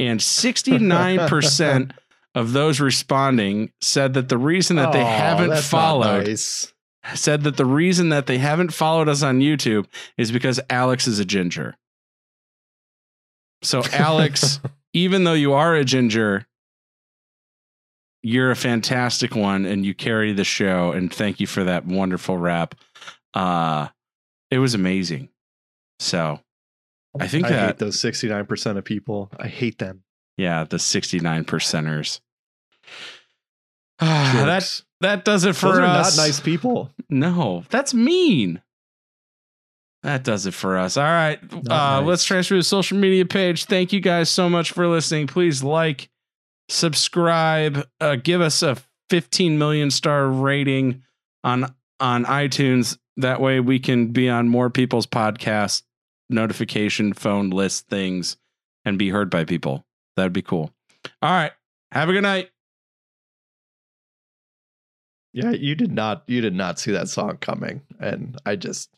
And 0.00 0.18
69% 0.18 1.92
of 2.34 2.52
those 2.52 2.80
responding 2.80 3.70
said 3.80 4.14
that 4.14 4.28
the 4.28 4.38
reason 4.38 4.76
that 4.76 4.92
they 4.92 5.04
haven't 5.04 5.56
followed 5.58 6.26
nice. 6.26 6.72
said 7.14 7.44
that 7.44 7.56
the 7.56 7.64
reason 7.64 8.08
that 8.08 8.26
they 8.26 8.38
haven't 8.38 8.72
followed 8.72 9.08
us 9.08 9.22
on 9.22 9.40
YouTube 9.40 9.86
is 10.16 10.32
because 10.32 10.58
Alex 10.68 11.06
is 11.06 11.18
a 11.20 11.24
ginger. 11.24 11.76
So 13.62 13.82
Alex, 13.92 14.60
even 14.92 15.24
though 15.24 15.34
you 15.34 15.52
are 15.52 15.74
a 15.74 15.84
ginger, 15.84 16.46
you're 18.28 18.50
a 18.50 18.56
fantastic 18.56 19.34
one 19.34 19.64
and 19.64 19.86
you 19.86 19.94
carry 19.94 20.32
the 20.32 20.44
show 20.44 20.92
and 20.92 21.12
thank 21.12 21.40
you 21.40 21.46
for 21.46 21.64
that 21.64 21.86
wonderful 21.86 22.36
rap. 22.36 22.74
Uh 23.34 23.88
it 24.50 24.58
was 24.58 24.74
amazing. 24.74 25.28
So 25.98 26.40
I 27.18 27.26
think 27.26 27.46
I 27.46 27.50
that 27.50 27.66
hate 27.66 27.78
those 27.78 27.96
69% 28.00 28.76
of 28.76 28.84
people. 28.84 29.30
I 29.38 29.48
hate 29.48 29.78
them. 29.78 30.02
yeah, 30.36 30.64
the 30.64 30.78
69 30.78 31.44
percenters. 31.44 32.20
That 34.00 34.82
that 35.00 35.24
does 35.24 35.44
it 35.44 35.54
for 35.56 35.68
Those 35.68 35.78
are 35.78 35.84
us. 35.84 36.16
not 36.16 36.22
nice 36.24 36.40
people. 36.40 36.90
No, 37.08 37.64
that's 37.70 37.94
mean. 37.94 38.62
That 40.02 40.22
does 40.24 40.46
it 40.46 40.54
for 40.54 40.76
us. 40.78 40.96
All 40.96 41.04
right. 41.04 41.38
Uh, 41.52 41.58
nice. 42.00 42.06
Let's 42.06 42.24
transfer 42.24 42.54
to 42.54 42.60
the 42.60 42.64
social 42.64 42.98
media 42.98 43.24
page. 43.26 43.64
Thank 43.64 43.92
you 43.92 44.00
guys 44.00 44.28
so 44.30 44.48
much 44.48 44.70
for 44.72 44.86
listening. 44.86 45.26
Please 45.26 45.62
like, 45.62 46.08
subscribe, 46.68 47.86
uh, 48.00 48.16
give 48.16 48.40
us 48.40 48.62
a 48.62 48.76
15 49.10 49.58
million 49.58 49.90
star 49.90 50.28
rating 50.28 51.02
on 51.44 51.74
on 52.00 52.24
iTunes. 52.24 52.98
That 53.16 53.40
way 53.40 53.60
we 53.60 53.78
can 53.78 54.08
be 54.08 54.28
on 54.28 54.48
more 54.48 54.70
people's 54.70 55.06
podcast 55.06 55.82
notification 56.30 57.12
phone 57.12 57.50
list 57.50 57.88
things 57.88 58.36
and 58.84 58.98
be 58.98 59.08
heard 59.10 59.30
by 59.30 59.44
people. 59.44 59.84
That'd 60.16 60.32
be 60.32 60.42
cool. 60.42 60.70
All 61.22 61.30
right. 61.30 61.52
Have 61.92 62.08
a 62.08 62.12
good 62.12 62.22
night. 62.22 62.50
Yeah, 65.32 65.50
you 65.50 65.74
did 65.74 65.92
not 65.92 66.24
you 66.26 66.40
did 66.40 66.54
not 66.54 66.78
see 66.78 66.92
that 66.92 67.08
song 67.08 67.38
coming. 67.38 67.82
And 67.98 68.38
I 68.44 68.56
just 68.56 68.90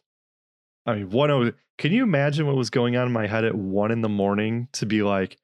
I 0.86 0.94
mean, 0.94 1.10
one 1.10 1.54
can 1.78 1.92
you 1.92 2.02
imagine 2.02 2.46
what 2.46 2.56
was 2.56 2.70
going 2.70 2.96
on 2.96 3.06
in 3.06 3.12
my 3.12 3.26
head 3.26 3.44
at 3.44 3.54
one 3.54 3.90
in 3.90 4.02
the 4.02 4.08
morning 4.08 4.68
to 4.72 4.86
be 4.86 5.02
like, 5.02 5.38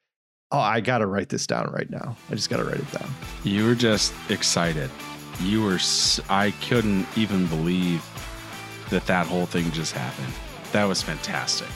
oh, 0.52 0.58
I 0.58 0.80
gotta 0.80 1.06
write 1.06 1.28
this 1.28 1.46
down 1.46 1.70
right 1.72 1.88
now. 1.90 2.16
I 2.30 2.34
just 2.34 2.50
gotta 2.50 2.64
write 2.64 2.76
it 2.80 2.92
down. 2.92 3.08
You 3.44 3.66
were 3.66 3.74
just 3.74 4.12
excited. 4.30 4.90
You 5.40 5.62
were, 5.62 5.74
s- 5.74 6.20
I 6.30 6.52
couldn't 6.68 7.06
even 7.16 7.46
believe 7.48 8.04
that 8.90 9.06
that 9.06 9.26
whole 9.26 9.46
thing 9.46 9.70
just 9.72 9.92
happened. 9.92 10.32
That 10.72 10.84
was 10.84 11.02
fantastic. 11.02 11.68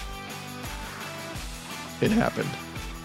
It 2.00 2.10
happened. 2.10 2.48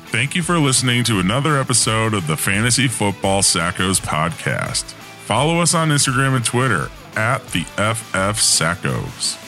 Thank 0.08 0.36
you 0.36 0.44
for 0.44 0.58
listening 0.60 1.04
to 1.06 1.20
another 1.20 1.58
episode 1.58 2.14
of 2.14 2.28
the 2.28 2.38
Fantasy 2.38 2.88
Football 2.88 3.42
Sackos 3.42 4.00
podcast. 4.00 4.84
Follow 5.26 5.60
us 5.60 5.74
on 5.74 5.90
Instagram 5.90 6.36
and 6.36 6.46
Twitter 6.46 6.90
at 7.18 7.40
the 7.48 7.64
FF 7.64 8.40
Sackos. 8.40 9.42